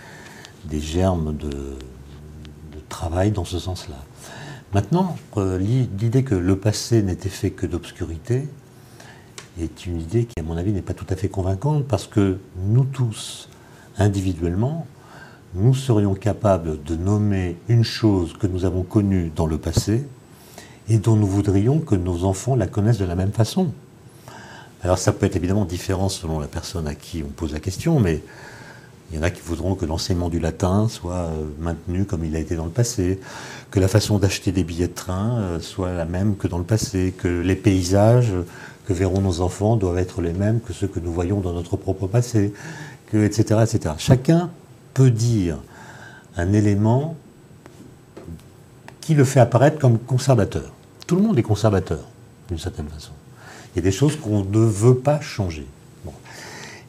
germes 0.81 1.37
de, 1.37 1.51
travail 2.88 3.31
dans 3.31 3.44
ce 3.46 3.59
sens-là. 3.59 3.96
Maintenant, 4.75 5.16
euh, 5.38 5.59
l'i- 5.59 5.88
l'idée 5.98 6.25
que 6.25 6.35
le 6.35 6.57
passé 6.57 7.03
n'était 7.03 7.29
fait 7.31 7.51
que 7.51 7.66
d'obscurité 7.66 8.48
est 9.61 9.87
une 9.87 10.01
idée 10.01 10.27
qui, 10.27 10.38
à 10.40 10.42
mon 10.42 10.57
avis, 10.57 10.72
n'est 10.72 10.83
pas 10.83 10.94
tout 10.94 11.07
à 11.09 11.16
fait 11.16 11.29
convaincante 11.29 11.87
parce 11.87 12.07
que 12.07 12.38
nous 12.68 12.85
tous, 12.85 13.48
individuellement, 13.98 14.87
nous 15.55 15.75
serions 15.75 16.14
capables 16.14 16.83
de 16.85 16.96
nommer 16.96 17.57
une 17.68 17.85
chose 17.85 18.35
que 18.38 18.46
nous 18.46 18.64
avons 18.64 18.83
connue 18.83 19.31
dans 19.35 19.46
le 19.46 19.59
passé 19.59 20.05
et 20.88 20.98
dont 20.98 21.16
nous 21.16 21.27
voudrions 21.27 21.79
que 21.79 21.94
nos 21.94 22.25
enfants 22.25 22.57
la 22.57 22.66
connaissent 22.66 22.98
de 22.98 23.05
la 23.05 23.14
même 23.14 23.33
façon. 23.33 23.72
Alors 24.83 24.99
ça 24.99 25.12
peut 25.12 25.27
être 25.27 25.37
évidemment 25.37 25.64
différent 25.64 26.09
selon 26.09 26.40
la 26.40 26.49
personne 26.49 26.88
à 26.88 26.95
qui 26.95 27.23
on 27.25 27.31
pose 27.31 27.53
la 27.53 27.61
question, 27.61 28.01
mais 28.01 28.23
il 29.11 29.16
y 29.16 29.18
en 29.18 29.23
a 29.23 29.31
qui 29.31 29.42
voudront 29.42 29.75
que 29.75 29.85
l'enseignement 29.85 30.29
du 30.29 30.40
latin 30.40 30.88
soit 30.88 31.14
euh, 31.14 31.45
maintenu 31.61 32.05
comme 32.05 32.25
il 32.25 32.35
a 32.35 32.38
été 32.38 32.57
dans 32.57 32.64
le 32.64 32.71
passé, 32.71 33.21
que 33.71 33.79
la 33.79 33.87
façon 33.87 34.18
d'acheter 34.18 34.51
des 34.53 34.64
billets 34.64 34.88
de 34.88 34.95
train 34.95 35.38
euh, 35.38 35.61
soit 35.61 35.92
la 35.92 36.05
même 36.05 36.37
que 36.37 36.49
dans 36.49 36.59
le 36.59 36.64
passé, 36.64 37.14
que 37.16 37.29
les 37.29 37.55
paysages 37.55 38.33
que 38.87 38.92
verront 38.92 39.21
nos 39.21 39.40
enfants 39.40 39.77
doivent 39.77 39.99
être 39.99 40.21
les 40.21 40.33
mêmes 40.33 40.61
que 40.61 40.73
ceux 40.73 40.88
que 40.88 40.99
nous 40.99 41.12
voyons 41.12 41.40
dans 41.40 41.53
notre 41.53 41.77
propre 41.77 42.07
passé, 42.07 42.53
que, 43.07 43.18
etc., 43.25 43.61
etc. 43.62 43.95
Chacun 43.99 44.51
peut 44.95 45.11
dire 45.11 45.59
un 46.37 46.53
élément 46.53 47.16
qui 49.01 49.14
le 49.14 49.25
fait 49.25 49.40
apparaître 49.40 49.79
comme 49.79 49.99
conservateur. 49.99 50.73
Tout 51.07 51.16
le 51.16 51.23
monde 51.23 51.38
est 51.38 51.42
conservateur, 51.42 52.01
d'une 52.49 52.59
certaine 52.59 52.88
façon. 52.88 53.12
Il 53.74 53.76
y 53.76 53.78
a 53.80 53.82
des 53.82 53.92
choses 53.92 54.16
qu'on 54.16 54.44
ne 54.44 54.58
veut 54.58 54.96
pas 54.96 55.20
changer. 55.20 55.66
Bon. 56.04 56.12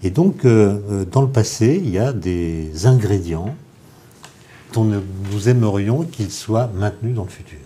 Et 0.03 0.09
donc, 0.09 0.45
euh, 0.45 0.77
euh, 0.91 1.05
dans 1.09 1.21
le 1.21 1.29
passé, 1.29 1.81
il 1.83 1.89
y 1.91 1.97
a 1.99 2.11
des 2.13 2.85
ingrédients 2.85 3.55
dont 4.73 4.83
nous 5.31 5.49
aimerions 5.49 6.03
qu'ils 6.03 6.31
soient 6.31 6.69
maintenus 6.75 7.15
dans 7.15 7.23
le 7.23 7.29
futur. 7.29 7.59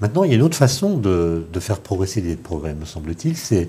Maintenant, 0.00 0.24
il 0.24 0.30
y 0.30 0.32
a 0.32 0.36
une 0.36 0.42
autre 0.42 0.56
façon 0.56 0.96
de, 0.98 1.46
de 1.52 1.60
faire 1.60 1.78
progresser 1.78 2.20
l'idée 2.20 2.34
de 2.34 2.40
progrès, 2.40 2.74
me 2.74 2.84
semble-t-il, 2.84 3.36
c'est 3.36 3.68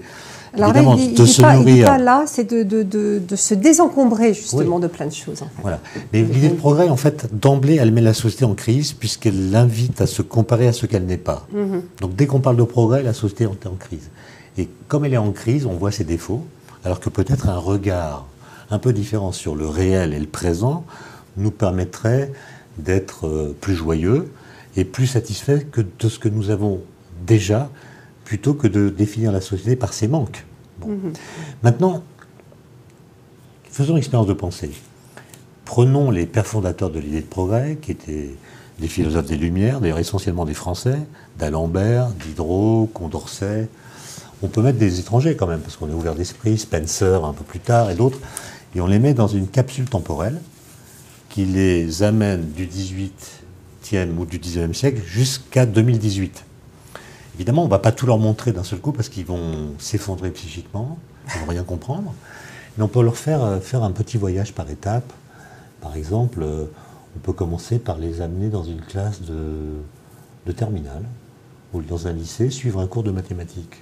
Alors 0.53 0.73
là, 0.73 0.79
évidemment 0.79 0.97
il 0.97 1.13
de 1.13 1.23
dit, 1.23 1.31
se 1.31 1.41
pas, 1.41 1.53
il 1.53 1.59
nourrir. 1.59 1.85
pas 1.85 1.97
là, 1.99 2.23
c'est 2.27 2.43
de, 2.49 2.63
de, 2.63 2.81
de, 2.81 3.21
de 3.25 3.35
se 3.35 3.53
désencombrer 3.53 4.33
justement 4.33 4.79
de 4.79 4.87
plein 4.87 5.05
de 5.05 5.13
choses. 5.13 5.43
En 5.43 5.45
fait. 5.45 5.61
Voilà. 5.61 5.79
Mais 6.11 6.23
l'idée 6.23 6.49
de 6.49 6.55
progrès, 6.55 6.89
en 6.89 6.97
fait, 6.97 7.27
d'emblée, 7.39 7.75
elle 7.79 7.91
met 7.91 8.01
la 8.01 8.13
société 8.15 8.43
en 8.43 8.55
crise 8.55 8.91
puisqu'elle 8.93 9.51
l'invite 9.51 10.01
à 10.01 10.07
se 10.07 10.23
comparer 10.23 10.67
à 10.67 10.73
ce 10.73 10.87
qu'elle 10.87 11.05
n'est 11.05 11.17
pas. 11.17 11.45
Mhm. 11.53 11.83
Donc 12.01 12.15
dès 12.15 12.25
qu'on 12.25 12.39
parle 12.39 12.57
de 12.57 12.63
progrès, 12.63 13.03
la 13.03 13.13
société 13.13 13.43
est 13.43 13.67
en 13.67 13.75
crise. 13.79 14.09
Et 14.57 14.69
comme 14.87 15.05
elle 15.05 15.13
est 15.13 15.17
en 15.17 15.31
crise, 15.31 15.65
on 15.65 15.73
voit 15.73 15.91
ses 15.91 16.03
défauts, 16.03 16.45
alors 16.83 16.99
que 16.99 17.09
peut-être 17.09 17.49
un 17.49 17.57
regard 17.57 18.25
un 18.69 18.79
peu 18.79 18.93
différent 18.93 19.31
sur 19.31 19.55
le 19.55 19.67
réel 19.67 20.13
et 20.13 20.19
le 20.19 20.27
présent 20.27 20.85
nous 21.37 21.51
permettrait 21.51 22.31
d'être 22.77 23.27
euh, 23.27 23.55
plus 23.59 23.75
joyeux 23.75 24.31
et 24.75 24.85
plus 24.85 25.07
satisfaits 25.07 25.65
que 25.71 25.81
de 25.81 26.09
ce 26.09 26.19
que 26.19 26.29
nous 26.29 26.49
avons 26.49 26.81
déjà, 27.25 27.69
plutôt 28.23 28.53
que 28.53 28.67
de 28.67 28.89
définir 28.89 29.31
la 29.31 29.41
société 29.41 29.75
par 29.75 29.93
ses 29.93 30.07
manques. 30.07 30.45
Mhm. 30.85 31.13
Maintenant, 31.63 32.03
faisons 33.69 33.95
l'expérience 33.95 34.27
de 34.27 34.33
pensée. 34.33 34.71
Prenons 35.63 36.11
les 36.11 36.25
pères 36.25 36.47
fondateurs 36.47 36.89
de 36.89 36.99
l'idée 36.99 37.21
de 37.21 37.27
progrès, 37.27 37.77
qui 37.81 37.91
étaient 37.91 38.35
des 38.79 38.87
philosophes 38.87 39.27
des 39.27 39.37
Lumières, 39.37 39.79
d'ailleurs 39.79 39.99
essentiellement 39.99 40.45
des 40.45 40.53
Français, 40.53 40.99
d'Alembert, 41.39 42.09
Diderot, 42.09 42.89
Condorcet. 42.93 43.69
On 44.45 44.47
peut 44.47 44.61
mettre 44.61 44.77
des 44.77 44.99
étrangers 44.99 45.35
quand 45.35 45.47
même, 45.47 45.61
parce 45.61 45.75
qu'on 45.75 45.89
est 45.89 45.93
ouvert 45.93 46.13
d'esprit, 46.13 46.59
Spencer 46.59 47.25
un 47.25 47.33
peu 47.33 47.43
plus 47.43 47.59
tard 47.59 47.89
et 47.89 47.95
d'autres, 47.95 48.19
et 48.75 48.81
on 48.81 48.85
les 48.85 48.99
met 48.99 49.15
dans 49.15 49.27
une 49.27 49.47
capsule 49.47 49.85
temporelle 49.85 50.39
qui 51.29 51.45
les 51.45 52.03
amène 52.03 52.51
du 52.51 52.67
18e 52.67 53.09
ou 54.19 54.25
du 54.27 54.37
19e 54.37 54.73
siècle 54.73 55.01
jusqu'à 55.03 55.65
2018. 55.65 56.45
Évidemment, 57.37 57.63
on 57.63 57.65
ne 57.65 57.71
va 57.71 57.79
pas 57.79 57.91
tout 57.91 58.05
leur 58.05 58.19
montrer 58.19 58.51
d'un 58.51 58.63
seul 58.63 58.77
coup 58.77 58.91
parce 58.91 59.09
qu'ils 59.09 59.25
vont 59.25 59.71
s'effondrer 59.79 60.29
psychiquement, 60.29 60.99
ils 61.33 61.39
ne 61.39 61.45
vont 61.45 61.51
rien 61.51 61.63
comprendre, 61.63 62.13
mais 62.77 62.83
on 62.83 62.87
peut 62.87 63.01
leur 63.01 63.17
faire 63.17 63.43
euh, 63.43 63.59
faire 63.59 63.81
un 63.81 63.91
petit 63.91 64.19
voyage 64.19 64.53
par 64.53 64.69
étapes. 64.69 65.11
Par 65.81 65.97
exemple, 65.97 66.43
euh, 66.43 66.65
on 67.15 67.19
peut 67.19 67.33
commencer 67.33 67.79
par 67.79 67.97
les 67.97 68.21
amener 68.21 68.49
dans 68.49 68.63
une 68.63 68.81
classe 68.81 69.21
de, 69.23 70.51
terminale 70.51 71.03
ou 71.73 71.81
dans 71.81 72.05
un 72.05 72.13
lycée, 72.13 72.51
suivre 72.51 72.79
un 72.79 72.85
cours 72.85 73.01
de 73.01 73.09
mathématiques. 73.09 73.81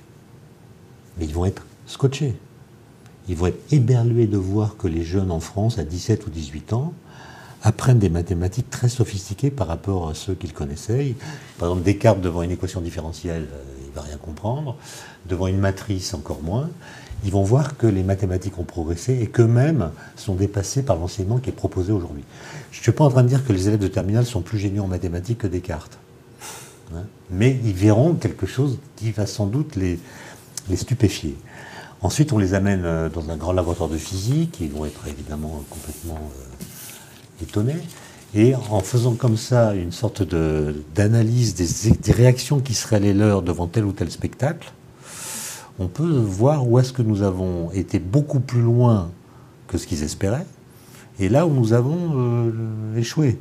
Mais 1.18 1.26
ils 1.26 1.34
vont 1.34 1.46
être 1.46 1.66
scotchés. 1.88 2.36
Ils 3.30 3.36
vont 3.36 3.48
être 3.48 3.74
éberlués 3.74 4.28
de 4.28 4.38
voir 4.38 4.78
que 4.78 4.88
les 4.88 5.04
jeunes 5.04 5.32
en 5.32 5.40
France, 5.40 5.80
à 5.80 5.84
17 5.84 6.28
ou 6.28 6.30
18 6.30 6.74
ans, 6.74 6.94
apprennent 7.62 8.00
des 8.00 8.10
mathématiques 8.10 8.70
très 8.70 8.90
sophistiquées 8.90 9.50
par 9.50 9.68
rapport 9.68 10.10
à 10.10 10.14
ceux 10.14 10.36
qu'ils 10.36 10.52
connaissaient. 10.52 11.16
Par 11.58 11.70
exemple, 11.70 11.86
Descartes, 11.86 12.20
devant 12.20 12.42
une 12.42 12.52
équation 12.52 12.82
différentielle, 12.82 13.48
euh, 13.54 13.64
il 13.86 13.90
ne 13.90 13.96
va 13.96 14.02
rien 14.02 14.18
comprendre. 14.18 14.76
Devant 15.30 15.48
une 15.48 15.60
matrice, 15.60 16.14
encore 16.14 16.42
moins 16.42 16.70
ils 17.24 17.32
vont 17.32 17.44
voir 17.44 17.78
que 17.78 17.88
les 17.88 18.04
mathématiques 18.04 18.60
ont 18.60 18.64
progressé 18.64 19.20
et 19.22 19.28
qu'eux-mêmes 19.28 19.92
sont 20.16 20.36
dépassés 20.36 20.84
par 20.84 20.98
l'enseignement 20.98 21.38
qui 21.38 21.50
est 21.50 21.54
proposé 21.54 21.92
aujourd'hui. 21.92 22.24
Je 22.72 22.80
ne 22.80 22.84
suis 22.84 22.92
pas 22.92 23.06
en 23.06 23.10
train 23.10 23.24
de 23.24 23.30
dire 23.30 23.46
que 23.46 23.54
les 23.54 23.68
élèves 23.68 23.80
de 23.80 23.88
terminale 23.88 24.26
sont 24.26 24.42
plus 24.42 24.60
géniaux 24.60 24.84
en 24.84 24.88
mathématiques 24.88 25.40
que 25.40 25.48
Descartes. 25.48 25.98
Hein. 26.94 27.06
mais 27.32 27.58
ils 27.64 27.74
verront 27.74 28.14
quelque 28.14 28.46
chose 28.46 28.78
qui 28.98 29.12
va 29.12 29.26
sans 29.26 29.48
doute 29.48 29.78
les, 29.78 29.98
les 30.70 30.76
stupéfier. 30.76 31.36
Ensuite, 32.02 32.34
on 32.34 32.38
les 32.38 32.54
amène 32.54 32.84
euh, 32.84 33.10
dans 33.10 33.30
un 33.30 33.38
grand 33.38 33.54
laboratoire 33.54 33.90
de 33.90 33.98
physique, 33.98 34.58
ils 34.60 34.72
vont 34.72 34.86
être 34.86 35.08
évidemment 35.08 35.64
complètement 35.70 36.20
euh, 36.20 37.44
étonnés. 37.44 37.82
Et 38.36 38.56
en 38.56 38.80
faisant 38.80 39.14
comme 39.14 39.38
ça 39.38 39.76
une 39.76 39.92
sorte 39.92 40.24
d'analyse 40.96 41.54
des, 41.54 41.92
des 41.92 42.12
réactions 42.12 42.60
qui 42.60 42.74
seraient 42.74 43.00
les 43.00 43.14
leurs 43.14 43.44
devant 43.44 43.68
tel 43.68 43.86
ou 43.86 43.92
tel 43.92 44.10
spectacle, 44.10 44.74
on 45.80 45.88
peut 45.88 46.10
voir 46.10 46.68
où 46.68 46.80
est-ce 46.80 46.94
que 46.94 47.02
nous 47.02 47.22
avons 47.22 47.72
été 47.72 48.00
beaucoup 48.00 48.40
plus 48.40 48.62
loin 48.62 49.12
que 49.68 49.78
ce 49.78 49.88
qu'ils 49.88 50.04
espéraient, 50.04 50.46
et 51.20 51.30
là 51.30 51.46
où 51.46 51.54
nous 51.54 51.74
avons 51.74 52.12
euh, 52.16 52.98
échoué. 52.98 53.40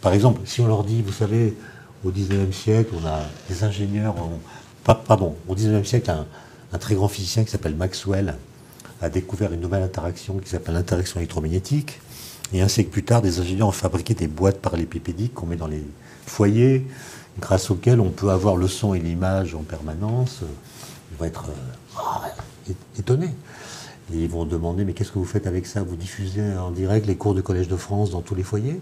Par 0.00 0.12
exemple, 0.12 0.40
si 0.44 0.60
on 0.60 0.66
leur 0.66 0.84
dit, 0.84 1.02
vous 1.02 1.12
savez, 1.12 1.56
au 2.04 2.10
19e 2.10 2.52
siècle, 2.52 2.94
on 3.00 3.06
a 3.06 3.20
des 3.48 3.64
ingénieurs, 3.64 4.16
pardon, 4.84 5.36
au 5.46 5.54
19e 5.54 5.84
siècle, 5.84 6.12
très 6.78 6.94
grand 6.94 7.08
physicien 7.08 7.44
qui 7.44 7.50
s'appelle 7.50 7.74
Maxwell 7.74 8.34
a 9.00 9.08
découvert 9.08 9.52
une 9.52 9.60
nouvelle 9.60 9.82
interaction 9.82 10.38
qui 10.38 10.48
s'appelle 10.48 10.74
l'interaction 10.74 11.20
électromagnétique. 11.20 12.00
Et 12.52 12.60
un 12.60 12.68
siècle 12.68 12.90
plus 12.90 13.02
tard, 13.02 13.22
des 13.22 13.40
ingénieurs 13.40 13.68
ont 13.68 13.72
fabriqué 13.72 14.14
des 14.14 14.28
boîtes 14.28 14.58
parallélépipédiques 14.58 15.34
qu'on 15.34 15.46
met 15.46 15.56
dans 15.56 15.66
les 15.66 15.82
foyers, 16.26 16.86
grâce 17.40 17.70
auxquelles 17.70 18.00
on 18.00 18.10
peut 18.10 18.30
avoir 18.30 18.56
le 18.56 18.68
son 18.68 18.94
et 18.94 19.00
l'image 19.00 19.54
en 19.54 19.62
permanence 19.62 20.42
ils 21.12 21.18
vont 21.18 21.24
être 21.24 21.50
euh, 22.68 22.72
étonnés. 22.98 23.30
Et 24.12 24.18
ils 24.18 24.28
vont 24.28 24.44
demander, 24.44 24.84
mais 24.84 24.92
qu'est-ce 24.92 25.12
que 25.12 25.18
vous 25.18 25.24
faites 25.24 25.46
avec 25.46 25.66
ça? 25.66 25.82
Vous 25.82 25.96
diffusez 25.96 26.56
en 26.56 26.70
direct 26.70 27.06
les 27.06 27.16
cours 27.16 27.34
de 27.34 27.40
Collège 27.40 27.68
de 27.68 27.76
France 27.76 28.10
dans 28.10 28.20
tous 28.20 28.34
les 28.34 28.42
foyers? 28.42 28.80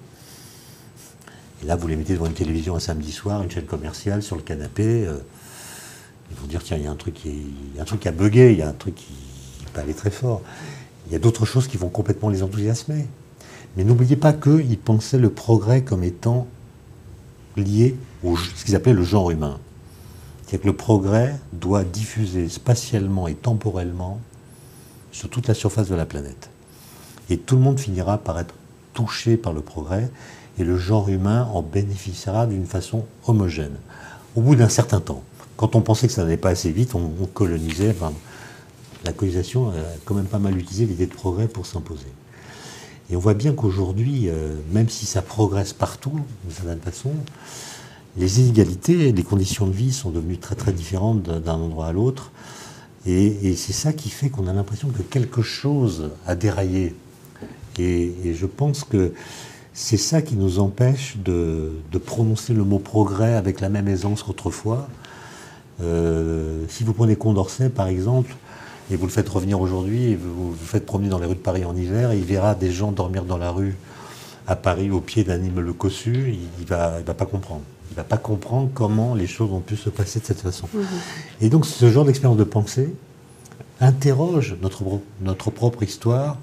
Et 1.62 1.66
là, 1.66 1.76
vous 1.76 1.86
les 1.88 1.96
mettez 1.96 2.14
devant 2.14 2.26
une 2.26 2.32
télévision 2.32 2.74
un 2.74 2.80
samedi 2.80 3.12
soir, 3.12 3.42
une 3.42 3.50
chaîne 3.50 3.66
commerciale, 3.66 4.22
sur 4.22 4.36
le 4.36 4.42
canapé. 4.42 5.06
Euh, 5.06 5.18
ils 6.30 6.36
vont 6.36 6.46
dire, 6.46 6.62
tiens, 6.62 6.76
il 6.76 6.84
y 6.84 6.86
a 6.86 6.90
un 6.90 6.96
truc 6.96 7.14
qui, 7.14 8.08
a 8.08 8.12
bugué, 8.12 8.52
il 8.52 8.58
y 8.58 8.62
a 8.62 8.68
un 8.68 8.72
truc 8.72 8.94
qui, 8.94 9.12
peut 9.72 9.80
aller 9.80 9.94
très 9.94 10.10
fort. 10.10 10.42
Il 11.06 11.12
y 11.12 11.16
a 11.16 11.18
d'autres 11.20 11.44
choses 11.44 11.68
qui 11.68 11.76
vont 11.76 11.90
complètement 11.90 12.28
les 12.28 12.42
enthousiasmer. 12.42 13.06
Mais 13.76 13.84
n'oubliez 13.84 14.16
pas 14.16 14.32
qu'ils 14.32 14.78
pensaient 14.78 15.18
le 15.18 15.30
progrès 15.30 15.82
comme 15.82 16.02
étant 16.02 16.48
lié 17.56 17.96
à 18.24 18.28
ce 18.56 18.64
qu'ils 18.64 18.74
appelaient 18.74 18.92
le 18.92 19.04
genre 19.04 19.30
humain 19.30 19.58
c'est 20.50 20.58
que 20.58 20.66
le 20.66 20.74
progrès 20.74 21.36
doit 21.52 21.84
diffuser 21.84 22.48
spatialement 22.48 23.28
et 23.28 23.36
temporellement 23.36 24.18
sur 25.12 25.30
toute 25.30 25.46
la 25.46 25.54
surface 25.54 25.88
de 25.88 25.94
la 25.94 26.06
planète. 26.06 26.50
Et 27.28 27.38
tout 27.38 27.54
le 27.54 27.62
monde 27.62 27.78
finira 27.78 28.18
par 28.18 28.36
être 28.40 28.52
touché 28.92 29.36
par 29.36 29.52
le 29.52 29.60
progrès, 29.60 30.10
et 30.58 30.64
le 30.64 30.76
genre 30.76 31.08
humain 31.08 31.48
en 31.52 31.62
bénéficiera 31.62 32.48
d'une 32.48 32.66
façon 32.66 33.06
homogène. 33.28 33.76
Au 34.34 34.40
bout 34.40 34.56
d'un 34.56 34.68
certain 34.68 34.98
temps, 34.98 35.22
quand 35.60 35.76
on 35.76 35.82
pensait 35.82 36.06
que 36.06 36.14
ça 36.14 36.24
n'allait 36.24 36.38
pas 36.38 36.48
assez 36.48 36.72
vite, 36.72 36.94
on, 36.94 37.26
colonisait, 37.26 37.94
la 39.04 39.12
colonisation 39.12 39.68
a 39.68 39.72
quand 40.06 40.14
même 40.14 40.24
pas 40.24 40.38
mal 40.38 40.56
utilisé 40.56 40.86
l'idée 40.86 41.04
de 41.04 41.12
progrès 41.12 41.48
pour 41.48 41.66
s'imposer. 41.66 42.06
Et 43.10 43.16
on 43.16 43.18
voit 43.18 43.34
bien 43.34 43.52
qu'aujourd'hui, 43.52 44.30
euh, 44.30 44.54
même 44.72 44.88
si 44.88 45.04
ça 45.04 45.20
progresse 45.20 45.74
partout, 45.74 46.18
d'une 46.44 46.50
certaine 46.50 46.80
façon, 46.80 47.10
les 48.16 48.40
inégalités, 48.40 49.12
les 49.12 49.22
conditions 49.22 49.66
de 49.66 49.72
vie 49.72 49.92
sont 49.92 50.08
devenues 50.08 50.38
très 50.38 50.54
très 50.54 50.72
différentes 50.72 51.24
d'un 51.24 51.56
endroit 51.56 51.88
à 51.88 51.92
l'autre. 51.92 52.32
Et, 53.04 53.54
c'est 53.54 53.74
ça 53.74 53.92
qui 53.92 54.08
fait 54.08 54.30
qu'on 54.30 54.46
a 54.46 54.54
l'impression 54.54 54.88
que 54.88 55.02
quelque 55.02 55.42
chose 55.42 56.08
a 56.26 56.36
déraillé. 56.36 56.94
Et, 57.78 58.34
je 58.34 58.46
pense 58.46 58.82
que 58.82 59.12
c'est 59.74 59.98
ça 59.98 60.22
qui 60.22 60.36
nous 60.36 60.58
empêche 60.58 61.18
de, 61.18 61.74
prononcer 62.06 62.54
le 62.54 62.64
mot 62.64 62.78
progrès 62.78 63.34
avec 63.34 63.60
la 63.60 63.68
même 63.68 63.88
aisance 63.88 64.22
qu'autrefois. 64.22 64.88
Euh, 65.82 66.64
si 66.68 66.84
vous 66.84 66.92
prenez 66.92 67.16
Condorcet, 67.16 67.70
par 67.70 67.88
exemple, 67.88 68.34
et 68.90 68.96
vous 68.96 69.06
le 69.06 69.12
faites 69.12 69.28
revenir 69.28 69.60
aujourd'hui, 69.60 70.12
et 70.12 70.16
vous 70.16 70.52
vous 70.52 70.56
faites 70.64 70.86
promener 70.86 71.08
dans 71.08 71.18
les 71.18 71.26
rues 71.26 71.34
de 71.34 71.40
Paris 71.40 71.64
en 71.64 71.76
hiver, 71.76 72.12
et 72.12 72.18
il 72.18 72.24
verra 72.24 72.54
des 72.54 72.70
gens 72.70 72.92
dormir 72.92 73.24
dans 73.24 73.38
la 73.38 73.50
rue 73.50 73.76
à 74.46 74.56
Paris 74.56 74.90
au 74.90 75.00
pied 75.00 75.24
d'un 75.24 75.42
immeuble 75.42 75.72
cossu, 75.74 76.34
il 76.34 76.62
ne 76.64 76.68
va, 76.68 77.00
va 77.00 77.14
pas 77.14 77.26
comprendre 77.26 77.62
il 77.90 77.94
ne 77.94 77.96
va 77.96 78.04
pas 78.04 78.18
comprendre 78.18 78.70
comment 78.72 79.14
les 79.14 79.26
choses 79.26 79.52
ont 79.52 79.60
pu 79.60 79.76
se 79.76 79.90
passer 79.90 80.20
de 80.20 80.24
cette 80.24 80.40
façon. 80.40 80.68
Mhm. 80.72 80.84
Et 81.40 81.50
donc 81.50 81.66
ce 81.66 81.90
genre 81.90 82.04
d'expérience 82.04 82.38
de 82.38 82.44
pensée 82.44 82.94
interroge 83.80 84.56
notre, 84.62 84.84
notre 85.20 85.50
propre 85.50 85.82
histoire 85.82 86.38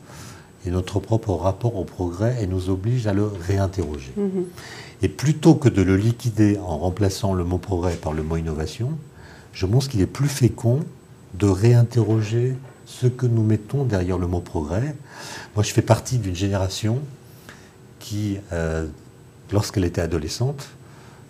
et 0.65 0.71
notre 0.71 0.99
propre 0.99 1.31
rapport 1.31 1.77
au 1.77 1.85
progrès 1.85 2.37
et 2.41 2.47
nous 2.47 2.69
oblige 2.69 3.07
à 3.07 3.13
le 3.13 3.25
réinterroger. 3.25 4.11
Mhm. 4.17 4.45
Et 5.03 5.07
plutôt 5.07 5.55
que 5.55 5.69
de 5.69 5.81
le 5.81 5.95
liquider 5.95 6.57
en 6.57 6.79
remplaçant 6.79 7.33
le 7.33 7.45
mot 7.45 7.59
progrès 7.59 7.95
par 7.95 8.11
le 8.11 8.23
mot 8.23 8.35
innovation, 8.35 8.89
je 9.57 9.65
pense 9.65 9.87
qu'il 9.87 10.01
est 10.01 10.05
plus 10.05 10.29
fécond 10.29 10.81
de 11.33 11.47
réinterroger 11.47 12.55
ce 12.85 13.07
que 13.07 13.25
nous 13.25 13.41
mettons 13.41 13.85
derrière 13.85 14.19
le 14.19 14.27
mot 14.27 14.39
progrès. 14.39 14.95
Moi, 15.55 15.63
je 15.63 15.73
fais 15.73 15.81
partie 15.81 16.19
d'une 16.19 16.35
génération 16.35 16.99
qui, 17.97 18.37
euh, 18.53 18.85
lorsqu'elle 19.51 19.83
était 19.83 20.01
adolescente, 20.01 20.69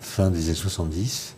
fin 0.00 0.30
des 0.30 0.46
années 0.46 0.54
70, 0.54 1.36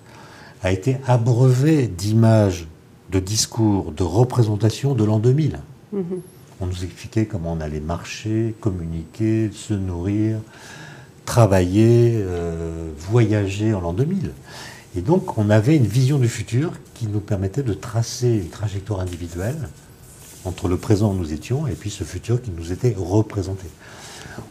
a 0.64 0.72
été 0.72 0.96
abreuvé 1.06 1.86
d'images, 1.86 2.66
de 3.12 3.20
discours, 3.20 3.92
de 3.92 4.02
représentations 4.02 4.94
de 4.94 5.04
l'an 5.04 5.20
2000. 5.20 5.60
Mhm. 5.92 6.02
On 6.60 6.66
nous 6.66 6.84
expliquait 6.84 7.26
comment 7.26 7.52
on 7.52 7.60
allait 7.60 7.80
marcher, 7.80 8.56
communiquer, 8.60 9.50
se 9.54 9.74
nourrir, 9.74 10.40
travailler, 11.24 12.14
euh, 12.16 12.90
voyager 12.98 13.74
en 13.74 13.80
l'an 13.80 13.92
2000. 13.92 14.32
Et 14.96 15.02
donc 15.02 15.38
on 15.38 15.50
avait 15.50 15.76
une 15.76 15.86
vision 15.86 16.18
du 16.18 16.28
futur 16.28 16.72
qui 16.94 17.06
nous 17.06 17.20
permettait 17.20 17.62
de 17.62 17.74
tracer 17.74 18.28
une 18.28 18.48
trajectoire 18.48 19.00
individuelle 19.00 19.68
entre 20.44 20.68
le 20.68 20.76
présent 20.76 21.12
où 21.12 21.14
nous 21.14 21.32
étions 21.32 21.66
et 21.66 21.74
puis 21.74 21.90
ce 21.90 22.04
futur 22.04 22.42
qui 22.42 22.50
nous 22.50 22.72
était 22.72 22.94
représenté. 22.98 23.66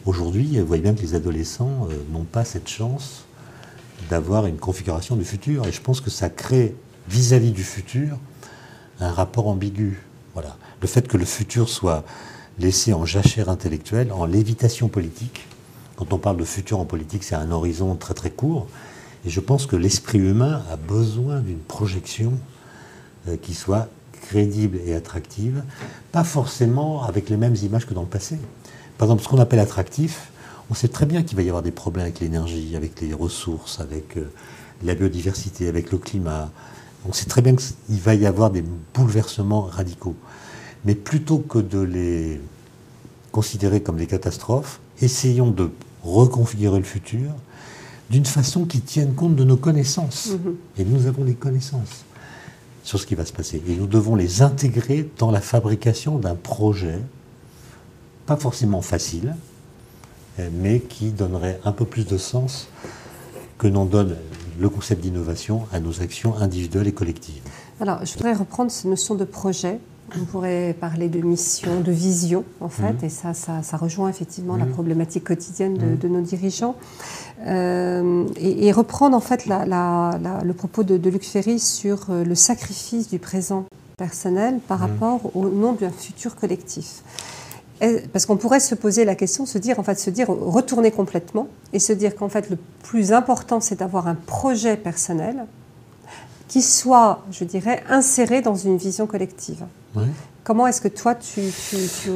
Aujourd'hui, 0.06 0.58
vous 0.58 0.66
voyez 0.66 0.82
bien 0.82 0.94
que 0.94 1.02
les 1.02 1.14
adolescents 1.14 1.88
euh, 1.90 1.94
n'ont 2.12 2.24
pas 2.24 2.44
cette 2.44 2.68
chance 2.68 3.24
d'avoir 4.08 4.46
une 4.46 4.56
configuration 4.56 5.16
du 5.16 5.24
futur. 5.24 5.66
Et 5.66 5.72
je 5.72 5.80
pense 5.80 6.00
que 6.00 6.10
ça 6.10 6.28
crée 6.28 6.74
vis-à-vis 7.08 7.52
du 7.52 7.64
futur 7.64 8.18
un 9.00 9.10
rapport 9.10 9.48
ambigu. 9.48 10.00
Voilà. 10.34 10.56
Le 10.80 10.86
fait 10.86 11.06
que 11.08 11.16
le 11.16 11.24
futur 11.24 11.68
soit 11.68 12.04
laissé 12.58 12.92
en 12.92 13.04
jachère 13.04 13.48
intellectuelle, 13.48 14.12
en 14.12 14.26
lévitation 14.26 14.88
politique. 14.88 15.46
Quand 15.96 16.12
on 16.12 16.18
parle 16.18 16.36
de 16.36 16.44
futur 16.44 16.78
en 16.78 16.84
politique, 16.84 17.24
c'est 17.24 17.34
un 17.34 17.50
horizon 17.50 17.94
très 17.96 18.14
très 18.14 18.30
court. 18.30 18.68
Et 19.24 19.30
je 19.30 19.40
pense 19.40 19.66
que 19.66 19.76
l'esprit 19.76 20.18
humain 20.18 20.62
a 20.70 20.76
besoin 20.76 21.40
d'une 21.40 21.58
projection 21.58 22.32
euh, 23.28 23.36
qui 23.36 23.54
soit 23.54 23.88
crédible 24.22 24.78
et 24.86 24.94
attractive, 24.94 25.62
pas 26.12 26.24
forcément 26.24 27.02
avec 27.04 27.28
les 27.28 27.36
mêmes 27.36 27.56
images 27.56 27.86
que 27.86 27.94
dans 27.94 28.02
le 28.02 28.08
passé. 28.08 28.38
Par 28.96 29.06
exemple, 29.06 29.22
ce 29.22 29.28
qu'on 29.28 29.40
appelle 29.40 29.58
attractif, 29.58 30.30
On 30.70 30.74
sait 30.74 30.86
très 30.86 31.04
bien 31.04 31.24
qu'il 31.24 31.36
va 31.36 31.42
y 31.42 31.48
avoir 31.48 31.64
des 31.64 31.72
problèmes 31.72 32.04
avec 32.04 32.20
l'énergie, 32.20 32.76
avec 32.76 33.00
les 33.00 33.12
ressources, 33.12 33.80
avec 33.80 34.16
euh, 34.16 34.30
la 34.84 34.94
biodiversité, 34.94 35.66
avec 35.66 35.90
le 35.90 35.98
climat. 35.98 36.48
On 37.08 37.12
sait 37.12 37.26
très 37.26 37.42
bien 37.42 37.56
qu'il 37.56 37.98
va 37.98 38.14
y 38.14 38.24
avoir 38.24 38.50
des 38.50 38.62
bouleversements 38.94 39.62
radicaux. 39.62 40.14
Mais 40.84 40.94
plutôt 40.94 41.38
que 41.38 41.58
de 41.58 41.80
les 41.80 42.40
considérer 43.32 43.82
comme 43.82 43.96
des 43.96 44.06
catastrophes, 44.06 44.78
essayons 45.02 45.50
de 45.50 45.70
reconfigurer 46.04 46.78
le 46.78 46.84
futur 46.84 47.32
d'une 48.10 48.26
façon 48.26 48.64
qui 48.64 48.80
tienne 48.80 49.14
compte 49.14 49.36
de 49.36 49.44
nos 49.44 49.56
connaissances. 49.56 50.30
Mhm. 50.30 50.56
Et 50.78 50.84
nous 50.84 51.06
avons 51.06 51.24
les 51.24 51.34
connaissances 51.34 52.04
sur 52.82 52.98
ce 52.98 53.06
qui 53.06 53.14
va 53.14 53.24
se 53.24 53.32
passer. 53.32 53.62
Et 53.68 53.76
nous 53.76 53.86
devons 53.86 54.16
les 54.16 54.42
intégrer 54.42 55.08
dans 55.18 55.30
la 55.30 55.40
fabrication 55.40 56.18
d'un 56.18 56.34
projet, 56.34 56.98
pas 58.26 58.36
forcément 58.36 58.82
facile, 58.82 59.34
mais 60.52 60.80
qui 60.80 61.10
donnerait 61.10 61.60
un 61.64 61.72
peu 61.72 61.84
plus 61.84 62.06
de 62.06 62.16
sens 62.16 62.68
que 63.58 63.66
n'en 63.66 63.84
donne 63.84 64.16
le 64.58 64.68
concept 64.68 65.02
d'innovation 65.02 65.66
à 65.72 65.80
nos 65.80 66.00
actions 66.00 66.36
individuelles 66.36 66.88
et 66.88 66.92
collectives. 66.92 67.42
Alors, 67.80 68.04
je 68.04 68.14
voudrais 68.14 68.34
reprendre 68.34 68.70
cette 68.70 68.86
notion 68.86 69.14
de 69.14 69.24
projet 69.24 69.78
on 70.20 70.24
pourrait 70.24 70.74
parler 70.78 71.08
de 71.08 71.20
mission, 71.20 71.80
de 71.80 71.92
vision, 71.92 72.44
en 72.60 72.68
fait, 72.68 72.92
mhm. 72.92 73.04
et 73.04 73.08
ça, 73.08 73.34
ça, 73.34 73.76
rejoint 73.76 74.08
effectivement 74.08 74.56
la 74.56 74.64
mhm. 74.64 74.72
problématique 74.72 75.24
quotidienne 75.24 75.74
de, 75.74 76.06
mhm. 76.06 76.14
nos 76.14 76.20
dirigeants. 76.20 76.76
Euh, 77.46 78.26
et, 78.36 78.70
reprendre 78.72 79.16
en 79.16 79.20
fait 79.20 79.46
le 79.46 80.52
propos 80.52 80.82
de, 80.82 81.10
Luc 81.10 81.24
Ferry 81.24 81.58
sur 81.58 82.06
euh, 82.10 82.24
le 82.24 82.34
sacrifice 82.34 83.08
du 83.08 83.18
présent 83.18 83.64
personnel 83.96 84.60
par 84.66 84.78
rapport 84.78 85.34
au 85.34 85.48
nom 85.48 85.72
d'un 85.72 85.90
futur 85.90 86.36
collectif. 86.36 87.02
Parce 88.12 88.26
qu'on 88.26 88.36
pourrait 88.36 88.60
se 88.60 88.74
poser 88.74 89.06
la 89.06 89.14
question, 89.14 89.46
se 89.46 89.56
dire, 89.56 89.80
en 89.80 89.82
fait, 89.82 89.98
se 89.98 90.10
dire, 90.10 90.28
retourner 90.28 90.90
complètement 90.90 91.48
et 91.72 91.78
se 91.78 91.94
dire 91.94 92.14
qu'en 92.14 92.28
fait, 92.28 92.50
le 92.50 92.58
plus 92.82 93.12
important, 93.12 93.60
c'est 93.60 93.78
d'avoir 93.78 94.06
un 94.06 94.14
projet 94.14 94.76
personnel 94.76 95.46
qui 96.50 96.62
soit, 96.62 97.24
je 97.30 97.44
dirais, 97.44 97.84
inséré 97.88 98.42
dans 98.42 98.56
une 98.56 98.76
vision 98.76 99.06
collective. 99.06 99.64
Comment 100.42 100.66
est-ce 100.66 100.80
que 100.80 100.88
toi, 100.88 101.14
tu, 101.14 101.40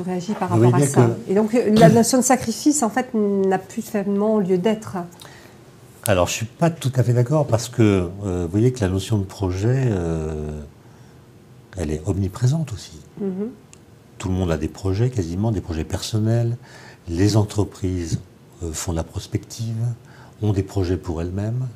réagis 0.04 0.32
par 0.32 0.50
rapport 0.50 0.74
à 0.74 0.80
ça 0.80 1.10
Et 1.28 1.34
donc, 1.34 1.52
la 1.52 1.88
notion 1.88 2.18
de 2.18 2.24
sacrifice, 2.24 2.82
en 2.82 2.90
fait, 2.90 3.14
n'a 3.14 3.58
plus 3.58 3.80
finalement 3.80 4.40
lieu 4.40 4.58
d'être. 4.58 4.96
Alors, 6.08 6.26
je 6.26 6.32
ne 6.32 6.36
suis 6.38 6.46
pas 6.46 6.68
tout 6.68 6.92
à 6.96 7.04
fait 7.04 7.12
d'accord 7.12 7.46
parce 7.46 7.68
que 7.68 8.10
euh, 8.24 8.42
vous 8.44 8.50
voyez 8.50 8.72
que 8.72 8.80
la 8.80 8.88
notion 8.88 9.18
de 9.18 9.24
projet, 9.24 9.84
euh, 9.86 10.60
elle 11.76 11.92
est 11.92 12.02
omniprésente 12.04 12.72
aussi. 12.72 12.98
Mhm. 13.20 13.50
Tout 14.18 14.28
le 14.30 14.34
monde 14.34 14.50
a 14.50 14.56
des 14.56 14.68
projets, 14.68 15.10
quasiment 15.10 15.52
des 15.52 15.60
projets 15.60 15.84
personnels. 15.84 16.56
Les 17.08 17.36
entreprises 17.36 18.18
euh, 18.64 18.72
font 18.72 18.90
de 18.90 18.96
la 18.96 19.04
prospective, 19.04 19.86
ont 20.42 20.52
des 20.52 20.64
projets 20.64 20.96
pour 20.96 21.22
elles-mêmes. 21.22 21.68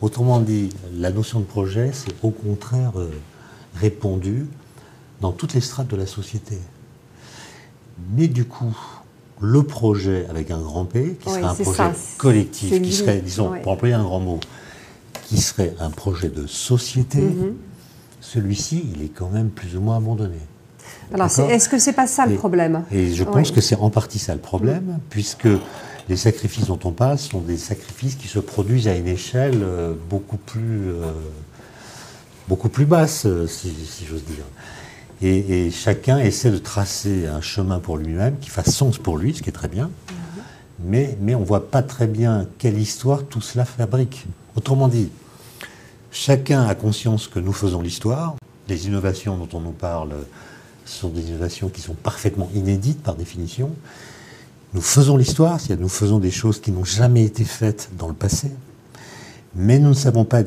Autrement 0.00 0.40
dit, 0.40 0.70
la 0.96 1.10
notion 1.10 1.40
de 1.40 1.44
projet, 1.44 1.90
c'est 1.92 2.14
au 2.22 2.30
contraire 2.30 2.92
répondu 3.76 4.46
dans 5.20 5.32
toutes 5.32 5.54
les 5.54 5.60
strates 5.60 5.88
de 5.88 5.96
la 5.96 6.06
société. 6.06 6.58
Mais 8.16 8.28
du 8.28 8.46
coup, 8.46 8.74
le 9.40 9.62
projet 9.62 10.26
avec 10.30 10.50
un 10.50 10.60
grand 10.60 10.84
P, 10.84 11.18
qui 11.20 11.30
serait 11.30 11.42
un 11.42 11.54
projet 11.54 11.82
collectif, 12.18 12.82
qui 12.82 12.92
serait, 12.92 13.20
disons, 13.20 13.52
pour 13.62 13.72
employer 13.72 13.94
un 13.94 14.02
grand 14.02 14.20
mot, 14.20 14.40
qui 15.26 15.38
serait 15.38 15.74
un 15.80 15.90
projet 15.90 16.28
de 16.28 16.46
société, 16.46 17.20
mhm. 17.20 17.54
celui-ci, 18.20 18.84
il 18.94 19.02
est 19.02 19.08
quand 19.08 19.28
même 19.28 19.50
plus 19.50 19.76
ou 19.76 19.80
moins 19.80 19.96
abandonné. 19.96 20.38
Alors, 21.12 21.26
est-ce 21.26 21.68
que 21.68 21.78
c'est 21.78 21.92
pas 21.92 22.06
ça 22.06 22.26
le 22.26 22.36
problème? 22.36 22.84
Et 22.90 23.12
je 23.12 23.24
pense 23.24 23.50
que 23.50 23.60
c'est 23.60 23.76
en 23.76 23.90
partie 23.90 24.18
ça 24.18 24.34
le 24.34 24.40
problème, 24.40 24.84
mhm. 24.84 24.98
puisque 25.10 25.48
les 26.10 26.16
sacrifices 26.16 26.66
dont 26.66 26.78
on 26.82 26.90
parle 26.90 27.18
sont 27.18 27.40
des 27.40 27.56
sacrifices 27.56 28.16
qui 28.16 28.26
se 28.26 28.40
produisent 28.40 28.88
à 28.88 28.96
une 28.96 29.06
échelle 29.06 29.60
euh, 29.62 29.94
beaucoup 30.10 30.38
plus, 30.38 30.88
euh, 30.88 31.12
beaucoup 32.48 32.68
plus 32.68 32.84
basse, 32.84 33.26
euh, 33.26 33.46
si 33.46 33.72
j'ose 34.04 34.24
dire. 34.24 34.44
Et, 35.22 35.70
chacun 35.70 36.18
essaie 36.18 36.50
de 36.50 36.58
tracer 36.58 37.28
un 37.28 37.40
chemin 37.40 37.78
pour 37.78 37.96
lui-même 37.96 38.38
qui 38.40 38.50
fasse 38.50 38.74
sens 38.74 38.98
pour 38.98 39.18
lui, 39.18 39.34
ce 39.34 39.42
qui 39.42 39.50
est 39.50 39.52
très 39.52 39.68
bien. 39.68 39.88
Mais, 40.82 41.16
mais 41.20 41.36
on 41.36 41.40
ne 41.40 41.44
voit 41.44 41.70
pas 41.70 41.82
très 41.82 42.08
bien 42.08 42.46
quelle 42.58 42.78
histoire 42.78 43.22
tout 43.24 43.42
cela 43.42 43.64
fabrique. 43.64 44.26
Autrement 44.56 44.88
dit, 44.88 45.10
chacun 46.10 46.66
a 46.66 46.74
conscience 46.74 47.28
que 47.28 47.38
nous 47.38 47.52
faisons 47.52 47.82
l'histoire. 47.82 48.34
Les 48.66 48.86
innovations 48.88 49.36
dont 49.36 49.56
on 49.56 49.60
nous 49.60 49.72
parle 49.72 50.14
sont 50.86 51.10
des 51.10 51.28
innovations 51.28 51.68
qui 51.68 51.82
sont 51.82 51.94
parfaitement 51.94 52.50
inédites 52.54 53.00
par 53.00 53.14
définition. 53.14 53.70
Nous 54.72 54.80
faisons 54.80 55.16
l'histoire, 55.16 55.58
c'est-à-dire 55.60 55.82
nous 55.82 55.88
faisons 55.88 56.18
des 56.18 56.30
choses 56.30 56.60
qui 56.60 56.70
n'ont 56.70 56.84
jamais 56.84 57.24
été 57.24 57.44
faites 57.44 57.90
dans 57.98 58.08
le 58.08 58.14
passé. 58.14 58.50
Mais 59.54 59.78
nous 59.78 59.88
ne 59.88 59.94
savons 59.94 60.24
pas 60.24 60.42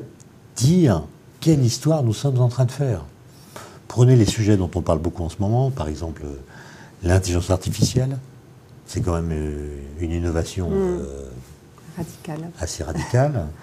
dire 0.56 1.04
quelle 1.40 1.64
histoire 1.64 2.04
nous 2.04 2.14
sommes 2.14 2.40
en 2.40 2.48
train 2.48 2.66
de 2.66 2.72
faire. 2.72 3.04
Prenez 3.88 4.16
les 4.16 4.26
sujets 4.26 4.56
dont 4.56 4.72
on 4.76 4.82
parle 4.82 5.00
beaucoup 5.00 5.24
en 5.24 5.30
ce 5.30 5.38
moment, 5.40 5.70
par 5.72 5.88
exemple 5.88 6.22
euh, 6.26 6.36
l'intelligence 7.04 7.50
artificielle. 7.50 8.18
C'est 8.88 9.02
quand 9.02 9.14
même 9.14 9.32
euh, 9.32 9.78
une 10.00 10.12
innovation 10.12 10.70
hmm. 10.70 10.74
euh, 10.74 11.30
radicale. 11.98 12.50
assez 12.60 12.84
radicale. 12.84 13.48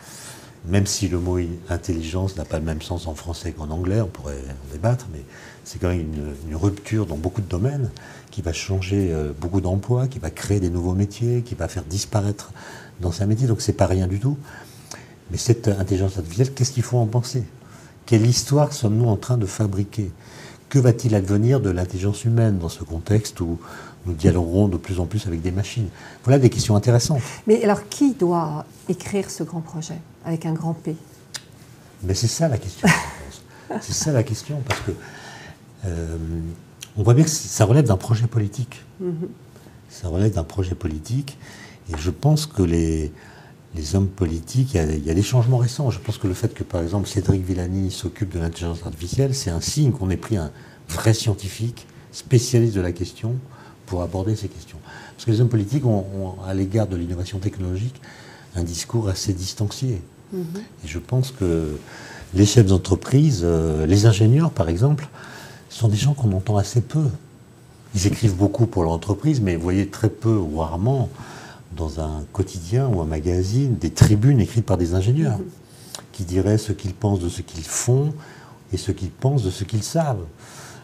même 0.67 0.87
si 0.87 1.09
le 1.09 1.19
mot 1.19 1.39
intelligence 1.69 2.37
n'a 2.37 2.45
pas 2.45 2.59
le 2.59 2.65
même 2.65 2.83
sens 2.83 3.07
en 3.07 3.15
français 3.15 3.53
qu'en 3.53 3.71
anglais, 3.71 4.01
on 4.01 4.09
pourrait 4.09 4.35
en 4.35 4.73
débattre, 4.73 5.07
mais 5.13 5.23
c'est 5.65 5.79
quand 5.79 5.89
même 5.89 6.07
une, 6.49 6.57
rupture 6.57 7.07
dans 7.07 7.17
beaucoup 7.17 7.41
de 7.41 7.49
domaines 7.49 7.91
qui 8.31 8.43
va 8.43 8.53
changer 8.53 9.15
beaucoup 9.41 9.61
d'emplois, 9.61 10.07
qui 10.07 10.19
va 10.19 10.31
créer 10.31 10.61
des 10.61 10.71
nouveaux 10.71 10.95
métiers, 10.95 11.43
qui 11.43 11.55
va 11.55 11.69
faire 11.69 11.85
disparaître 11.85 12.53
d'anciens 13.01 13.27
métiers. 13.27 13.47
Donc 13.47 13.61
c'est 13.61 13.73
pas 13.73 13.87
rien 13.87 14.07
du 14.07 14.21
tout. 14.21 14.37
Mais 15.31 15.39
cette 15.39 15.69
intelligence 15.69 16.17
artificielle, 16.19 16.53
qu'est-ce 16.53 16.73
qu'il 16.73 16.83
faut 16.83 16.99
en 16.99 17.07
penser? 17.07 17.45
Quelle 18.07 18.27
histoire 18.27 18.73
sommes-nous 18.73 19.09
en 19.09 19.17
train 19.17 19.39
de 19.39 19.47
fabriquer? 19.47 20.11
Que 20.69 20.79
va-t-il 20.79 21.15
advenir 21.15 21.61
de 21.61 21.71
l'intelligence 21.71 22.25
humaine 22.25 22.59
dans 22.59 22.69
ce 22.69 22.85
contexte 22.85 23.41
où 23.41 23.59
nous 24.07 24.15
dialoguerons 24.15 24.69
de 24.69 24.77
plus 24.77 24.99
en 24.99 25.07
plus 25.07 25.27
avec 25.27 25.41
des 25.43 25.53
machines? 25.53 25.89
Voilà 26.25 26.39
des 26.39 26.51
questions 26.51 26.77
intéressantes. 26.77 27.23
Mais 27.47 27.63
alors, 27.63 27.89
qui 27.89 28.15
doit 28.15 28.65
écrire 28.89 29.31
ce 29.31 29.43
grand 29.43 29.61
projet? 29.61 29.99
Avec 30.25 30.47
un 30.47 30.53
grand 30.53 30.75
P 30.75 30.97
Mais 32.03 32.15
c'est 32.15 32.29
ça 32.29 32.49
la 32.49 32.59
question. 32.59 32.89
c'est 33.81 33.93
ça 33.93 34.13
la 34.13 34.23
question, 34.23 34.63
parce 34.67 34.81
que 34.81 34.93
euh, 35.87 36.17
on 36.97 37.03
voit 37.03 37.15
bien 37.15 37.25
que 37.25 37.31
ça 37.31 37.65
relève 37.65 37.87
d'un 37.87 37.97
projet 37.97 38.27
politique. 38.27 38.83
Mm-hmm. 39.03 39.29
Ça 39.89 40.09
relève 40.09 40.33
d'un 40.33 40.45
projet 40.45 40.75
politique, 40.75 41.39
et 41.91 41.97
je 41.99 42.11
pense 42.11 42.47
que 42.47 42.63
les, 42.63 43.13
les 43.75 43.95
hommes 43.95 44.09
politiques, 44.09 44.75
il 44.75 45.07
y, 45.07 45.11
a, 45.11 45.15
des 45.15 45.23
changements 45.23 45.59
récents. 45.59 45.91
Je 45.91 45.99
pense 45.99 46.19
que 46.19 46.27
le 46.27 46.35
fait 46.35 46.53
que, 46.55 46.65
par 46.65 46.83
exemple, 46.83 47.09
Cédric 47.09 47.45
Villani 47.45 47.91
s'occupe 47.91 48.33
de 48.33 48.41
l'intelligence 48.41 48.85
artificielle, 48.85 49.35
c'est 49.35 49.51
un 49.51 49.61
signe 49.61 49.93
qu'on 49.93 50.11
ait 50.11 50.17
pris 50.17 50.37
un 50.37 50.51
vrai 50.89 51.15
scientifique, 51.15 51.87
spécialiste 52.13 52.75
de 52.75 52.81
la 52.81 52.93
question, 52.93 53.37
pour 53.87 54.03
aborder 54.03 54.37
ces 54.37 54.49
questions. 54.49 54.79
Parce 55.15 55.25
que 55.25 55.31
les 55.31 55.41
hommes 55.41 55.49
politiques 55.49 55.85
ont, 55.85 56.37
à 56.47 56.55
l'égard 56.55 56.87
de 56.87 56.97
l'innovation 56.97 57.39
technologique, 57.39 58.01
un 58.57 58.63
discours 58.63 59.09
assez 59.09 59.33
distancié. 59.33 60.03
Mm-hmm. 60.35 60.59
Et 60.85 60.89
je 60.89 60.99
pense 60.99 61.33
que 61.33 61.79
les 62.35 62.47
chefs 62.47 62.67
d'entreprise, 62.67 63.41
euh, 63.45 63.87
les 63.87 64.07
ingénieurs, 64.07 64.51
par 64.51 64.69
exemple, 64.69 65.09
sont 65.69 65.89
des 65.89 65.97
gens 65.97 66.15
qu'on 66.15 66.33
entend 66.33 66.57
assez 66.57 66.81
peu. 66.81 67.07
Ils 67.95 68.07
écrivent 68.07 68.37
beaucoup 68.37 68.67
pour 68.67 68.83
leur 68.85 68.93
entreprise, 68.93 69.41
mais 69.41 69.57
vous 69.57 69.63
voyez 69.63 69.89
très 69.89 70.11
peu 70.11 70.35
ou 70.35 70.59
rarement 70.59 71.09
dans 71.77 72.01
un 72.01 72.25
quotidien 72.33 72.89
ou 72.89 73.01
un 73.01 73.05
magazine 73.05 73.77
des 73.77 73.91
tribunes 73.91 74.41
écrites 74.41 74.67
par 74.67 74.77
des 74.77 74.95
ingénieurs 74.95 75.39
mhm. 75.39 75.45
qui 76.13 76.25
diraient 76.25 76.59
ce 76.59 76.73
qu'ils 76.73 76.95
pensent 76.95 77.21
de 77.21 77.29
ce 77.29 77.43
qu'ils 77.43 77.65
font 77.65 78.13
et 78.73 78.77
ce 78.77 78.93
qu'ils 78.93 79.11
pensent 79.11 79.43
de 79.43 79.51
ce 79.51 79.65
qu'ils 79.65 79.83
savent. 79.83 80.25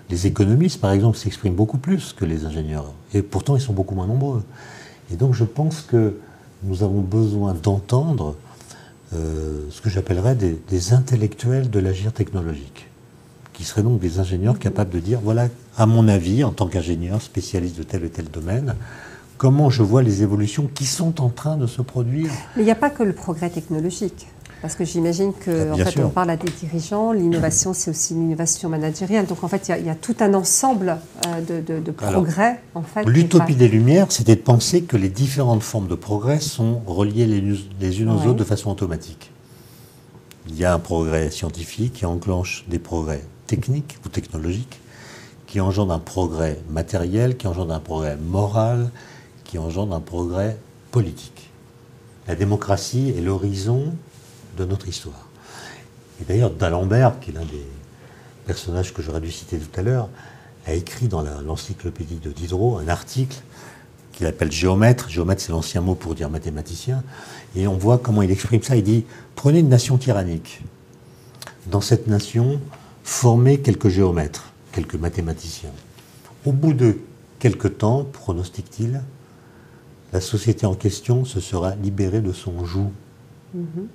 Les 0.08 0.26
économistes, 0.26 0.80
par 0.80 0.92
exemple, 0.92 1.16
s'expriment 1.16 1.54
beaucoup 1.54 1.78
plus 1.78 2.12
que 2.12 2.24
les 2.24 2.44
ingénieurs, 2.44 2.92
et 3.12 3.22
pourtant 3.22 3.56
ils 3.56 3.62
sont 3.62 3.72
beaucoup 3.72 3.96
moins 3.96 4.06
nombreux. 4.06 4.44
Et 5.12 5.16
donc 5.16 5.34
je 5.34 5.44
pense 5.44 5.80
que 5.80 6.18
nous 6.66 6.82
avons 6.82 7.00
besoin 7.00 7.54
d'entendre 7.54 8.36
euh, 9.14 9.66
ce 9.70 9.80
que 9.80 9.88
j'appellerais 9.88 10.34
des, 10.34 10.58
des, 10.68 10.92
intellectuels 10.92 11.70
de 11.70 11.78
l'agir 11.78 12.12
technologique, 12.12 12.88
qui 13.52 13.64
seraient 13.64 13.82
donc 13.82 14.00
des 14.00 14.18
ingénieurs 14.18 14.58
capables 14.58 14.90
de 14.90 14.98
dire, 14.98 15.20
voilà, 15.22 15.48
à 15.76 15.86
mon 15.86 16.08
avis, 16.08 16.42
en 16.42 16.50
tant 16.50 16.66
qu'ingénieur 16.66 17.22
spécialiste 17.22 17.78
de 17.78 17.82
tel 17.84 18.04
ou 18.04 18.08
tel 18.08 18.26
domaine, 18.26 18.74
comment 19.38 19.70
je 19.70 19.82
vois 19.82 20.02
les 20.02 20.22
évolutions 20.22 20.68
qui 20.72 20.86
sont 20.86 21.20
en 21.20 21.28
train 21.28 21.56
de 21.56 21.66
se 21.66 21.82
produire. 21.82 22.30
Mais 22.56 22.62
il 22.62 22.64
n'y 22.64 22.70
a 22.70 22.76
pas 22.76 22.90
que 22.90 23.02
le 23.02 23.12
progrès 23.12 23.50
technologique. 23.50 24.26
Parce 24.62 24.74
que 24.74 24.84
j'imagine 24.84 25.32
que, 25.34 25.70
ah, 25.72 25.84
fait, 25.84 26.02
on 26.02 26.08
parle 26.08 26.30
à 26.30 26.36
des 26.36 26.50
dirigeants, 26.50 27.12
l'innovation, 27.12 27.74
c'est 27.74 27.90
aussi 27.90 28.14
l'innovation 28.14 28.68
managériale. 28.68 29.26
Donc, 29.26 29.44
en 29.44 29.48
fait, 29.48 29.68
il 29.68 29.86
y, 29.86 29.90
a 29.90 29.94
tout 29.94 30.16
un 30.20 30.32
ensemble 30.32 30.96
euh, 31.26 31.80
de, 31.80 31.90
progrès, 31.90 32.60
en 32.74 32.82
fait. 32.82 33.04
L'utopie 33.04 33.54
des 33.54 33.68
Lumières, 33.68 34.06
c'était 34.10 34.34
de 34.34 34.40
penser 34.40 34.82
que 34.82 34.96
les 34.96 35.10
différentes 35.10 35.62
formes 35.62 35.88
de 35.88 35.94
progrès 35.94 36.40
sont 36.40 36.80
reliées 36.86 37.26
les, 37.26 38.00
unes 38.00 38.10
aux 38.10 38.26
autres 38.26 38.34
de 38.34 38.44
façon 38.44 38.70
automatique. 38.70 39.30
Il 40.48 40.56
y 40.56 40.64
a 40.64 40.72
un 40.72 40.78
progrès 40.78 41.30
scientifique 41.30 41.92
qui 41.92 42.06
enclenche 42.06 42.64
des 42.68 42.78
progrès 42.78 43.22
techniques 43.46 43.98
ou 44.04 44.08
technologiques, 44.08 44.80
qui 45.46 45.60
engendre 45.60 45.92
un 45.92 45.98
progrès 45.98 46.58
matériel, 46.70 47.36
qui 47.36 47.46
engendre 47.46 47.74
un 47.74 47.80
progrès 47.80 48.16
moral, 48.16 48.90
qui 49.44 49.58
engendre 49.58 49.94
un 49.94 50.00
progrès 50.00 50.56
politique. 50.92 51.50
La 52.26 52.34
démocratie 52.34 53.12
est 53.16 53.20
l'horizon 53.20 53.92
de 54.56 54.64
notre 54.64 54.88
histoire. 54.88 55.28
Et 56.20 56.24
d'ailleurs, 56.24 56.50
D'Alembert, 56.50 57.20
qui 57.20 57.30
est 57.30 57.34
l'un 57.34 57.44
des 57.44 57.66
personnages 58.46 58.92
que 58.94 59.02
j'aurais 59.02 59.20
dû 59.20 59.30
citer 59.30 59.58
tout 59.58 59.80
à 59.80 59.82
l'heure, 59.82 60.08
a 60.66 60.72
écrit 60.72 61.08
dans 61.08 61.22
l'encyclopédie 61.22 62.16
de 62.16 62.30
Diderot 62.30 62.78
un 62.78 62.88
article 62.88 63.36
qu'il 64.12 64.26
appelle 64.26 64.50
géomètre. 64.50 65.08
Géomètre, 65.08 65.42
c'est 65.42 65.52
l'ancien 65.52 65.80
mot 65.80 65.94
pour 65.94 66.14
dire 66.14 66.30
mathématicien. 66.30 67.04
Et 67.54 67.68
on 67.68 67.76
voit 67.76 67.98
comment 67.98 68.22
il 68.22 68.30
exprime 68.30 68.62
ça. 68.62 68.76
Il 68.76 68.82
dit 68.82 69.04
Prenez 69.34 69.60
une 69.60 69.68
nation 69.68 69.98
tyrannique. 69.98 70.62
Dans 71.66 71.80
cette 71.80 72.06
nation, 72.06 72.60
formez 73.04 73.60
quelques 73.60 73.88
géomètres, 73.88 74.52
quelques 74.72 74.94
mathématiciens. 74.94 75.70
Au 76.44 76.52
bout 76.52 76.72
de 76.72 76.98
quelques 77.38 77.78
temps, 77.78 78.04
pronostique-t-il, 78.04 79.02
la 80.12 80.20
société 80.20 80.64
en 80.66 80.74
question 80.74 81.24
se 81.24 81.40
sera 81.40 81.74
libérée 81.76 82.20
de 82.20 82.32
son 82.32 82.64
joug. 82.64 82.90
Mm-hmm 83.56 83.86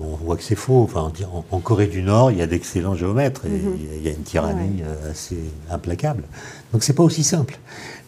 on 0.00 0.16
voit 0.16 0.36
que 0.36 0.42
c'est 0.42 0.56
faux. 0.56 0.82
Enfin, 0.82 1.12
en, 1.50 1.60
Corée 1.60 1.86
du 1.86 2.02
Nord, 2.02 2.30
il 2.30 2.38
y 2.38 2.42
a 2.42 2.46
d'excellents 2.46 2.94
géomètres 2.94 3.46
et 3.46 3.50
mhm. 3.50 3.78
il 3.96 4.02
y 4.02 4.08
a 4.08 4.12
une 4.12 4.22
tyrannie 4.22 4.82
euh, 4.82 5.10
assez 5.10 5.38
implacable. 5.70 6.24
Donc 6.72 6.82
c'est 6.82 6.92
pas 6.92 7.02
aussi 7.02 7.24
simple. 7.24 7.58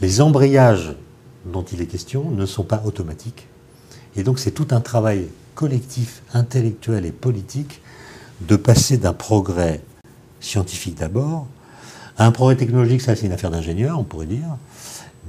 Les 0.01 0.20
embrayages 0.20 0.94
dont 1.44 1.62
il 1.62 1.81
est 1.81 1.87
question 1.87 2.31
ne 2.31 2.46
sont 2.46 2.64
pas 2.64 2.83
automatiques. 2.85 3.46
Et 4.16 4.22
donc 4.22 4.38
c'est 4.38 4.51
tout 4.51 4.68
un 4.70 4.81
travail 4.81 5.29
collectif, 5.55 6.22
intellectuel 6.35 7.07
et 7.07 7.12
politique 7.12 7.81
de 8.40 8.57
passer 8.57 8.96
d'un 8.96 9.12
progrès 9.12 9.81
scientifique 10.40 10.99
d'abord 10.99 11.46
à 12.18 12.27
un 12.27 12.33
progrès 12.33 12.57
technologique, 12.57 13.03
ça 13.03 13.14
c'est 13.14 13.27
une 13.27 13.33
affaire 13.33 13.51
d'ingénieur, 13.51 13.99
on 13.99 14.05
pourrait 14.05 14.27
dire. 14.27 14.57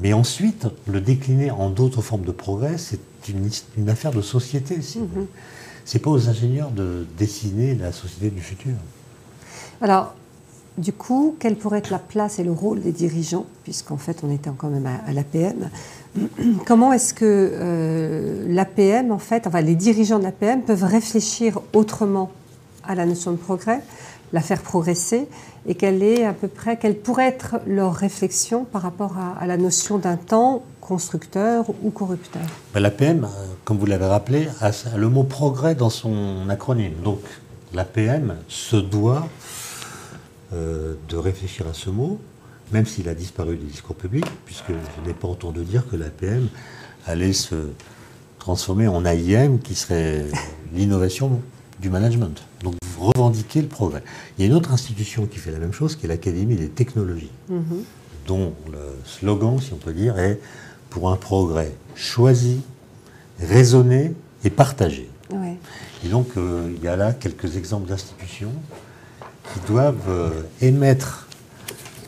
Mais 0.01 0.13
ensuite, 0.13 0.67
le 0.87 1.01
décliner 1.01 1.51
en 1.51 1.69
d'autres 1.69 2.01
formes 2.01 2.23
de 2.23 2.31
progrès, 2.31 2.77
c'est 2.77 2.99
une, 3.27 3.89
affaire 3.89 4.11
de 4.11 4.21
société. 4.21 4.81
Si 4.81 4.99
c'est 5.87 5.99
pas 5.99 6.11
aux 6.11 6.29
ingénieurs 6.29 6.69
de 6.69 7.07
dessiner 7.17 7.73
la 7.73 7.93
société 7.93 8.29
du 8.29 8.41
futur. 8.41 8.73
Alors, 9.81 10.13
du 10.77 10.91
coup, 10.91 11.35
quelle 11.39 11.55
pourrait 11.55 11.79
être 11.79 11.89
la 11.89 11.97
place 11.97 12.39
et 12.39 12.43
le 12.43 12.51
rôle 12.51 12.81
des 12.81 12.91
dirigeants, 12.91 13.45
puisqu'en 13.63 13.95
fait 13.95 14.19
on 14.21 14.29
était 14.29 14.51
quand 14.55 14.69
même 14.69 14.85
à, 14.85 15.11
l'APM 15.11 15.69
Comment 16.65 16.91
est-ce 16.91 17.13
que 17.13 17.23
euh, 17.23 18.45
l'APM, 18.49 19.11
en 19.11 19.17
fait, 19.17 19.47
enfin 19.47 19.61
les 19.61 19.75
dirigeants 19.75 20.19
de 20.19 20.25
l'APM 20.25 20.61
peuvent 20.61 20.83
réfléchir 20.83 21.61
autrement 21.73 22.31
à 22.83 22.93
la 22.93 23.05
notion 23.05 23.31
de 23.31 23.37
progrès, 23.37 23.81
la 24.33 24.41
faire 24.41 24.61
progresser, 24.61 25.27
et 25.67 25.75
quelle 25.75 26.03
est 26.03 26.25
à 26.25 26.33
peu 26.33 26.49
près, 26.49 26.77
quelle 26.77 26.97
pourrait 26.97 27.27
être 27.27 27.61
leur 27.65 27.93
réflexion 27.93 28.65
par 28.65 28.81
rapport 28.81 29.15
à 29.39 29.47
la 29.47 29.55
notion 29.55 29.97
d'un 29.97 30.17
temps 30.17 30.63
constructeur 30.87 31.65
ou 31.83 31.91
corrupteur 31.91 32.41
ben, 32.73 32.79
L'APM, 32.79 33.25
euh, 33.25 33.27
comme 33.65 33.77
vous 33.77 33.85
l'avez 33.85 34.05
rappelé, 34.05 34.47
a 34.61 34.71
le 34.95 35.09
mot 35.09 35.23
progrès 35.23 35.75
dans 35.75 35.89
son 35.89 36.47
acronyme. 36.49 36.93
Donc 37.03 37.19
l'APM 37.73 38.37
se 38.47 38.77
doit 38.77 39.27
euh, 40.53 40.95
de 41.09 41.17
réfléchir 41.17 41.67
à 41.67 41.73
ce 41.73 41.89
mot, 41.89 42.21
même 42.71 42.85
s'il 42.85 43.09
a 43.09 43.15
disparu 43.15 43.57
des 43.57 43.65
discours 43.65 43.97
publics, 43.97 44.25
puisque 44.45 44.69
je 44.69 45.07
n'ai 45.07 45.13
pas 45.13 45.27
entendu 45.27 45.65
dire 45.65 45.85
que 45.89 45.97
l'APM 45.97 46.47
allait 47.05 47.33
se 47.33 47.55
transformer 48.39 48.87
en 48.87 49.03
AIM, 49.03 49.59
qui 49.59 49.75
serait 49.75 50.25
l'innovation 50.73 51.41
du 51.81 51.89
management. 51.89 52.41
Donc 52.63 52.75
revendiquer 52.97 53.61
le 53.61 53.67
progrès. 53.67 54.03
Il 54.37 54.41
y 54.41 54.43
a 54.45 54.47
une 54.47 54.55
autre 54.55 54.71
institution 54.71 55.25
qui 55.25 55.37
fait 55.37 55.51
la 55.51 55.59
même 55.59 55.73
chose, 55.73 55.97
qui 55.97 56.05
est 56.05 56.09
l'Académie 56.09 56.55
des 56.55 56.69
technologies, 56.69 57.31
mm-hmm. 57.51 57.83
dont 58.25 58.53
le 58.71 58.79
slogan, 59.05 59.59
si 59.59 59.73
on 59.73 59.77
peut 59.77 59.93
dire, 59.93 60.17
est 60.17 60.39
pour 60.89 61.09
un 61.11 61.15
progrès 61.15 61.73
choisi, 61.95 62.61
raisonné 63.39 64.13
et 64.43 64.49
partagé. 64.49 65.09
Et 66.05 66.09
donc, 66.09 66.27
euh, 66.37 66.71
il 66.75 66.83
y 66.83 66.87
a 66.87 66.95
là 66.95 67.13
quelques 67.13 67.57
exemples 67.57 67.89
d'institutions 67.89 68.53
qui 69.53 69.59
doivent 69.67 70.09
euh, 70.09 70.29
émettre 70.61 71.27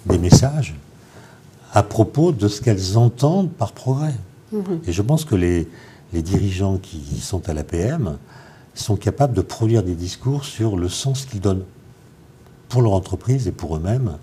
des 0.05 0.17
messages 0.17 0.75
à 1.73 1.83
propos 1.83 2.31
de 2.31 2.47
ce 2.47 2.61
qu'elles 2.61 2.97
entendent 2.97 3.51
par 3.51 3.73
progrès. 3.73 4.15
Mhm. 4.51 4.81
Et 4.87 4.91
je 4.91 5.01
pense 5.01 5.25
que 5.25 5.35
les, 5.35 5.67
les 6.13 6.21
dirigeants 6.21 6.77
qui 6.77 7.19
sont 7.19 7.49
à 7.49 7.53
l'APM 7.53 8.17
sont 8.73 8.95
capables 8.95 9.33
de 9.33 9.41
produire 9.41 9.83
des 9.83 9.95
discours 9.95 10.45
sur 10.45 10.77
le 10.77 10.89
sens 10.89 11.25
qu'ils 11.25 11.41
donnent 11.41 11.65
pour 12.69 12.81
leur 12.81 12.93
entreprise 12.93 13.47
et 13.47 13.51
pour 13.51 13.75
eux-mêmes 13.75 14.17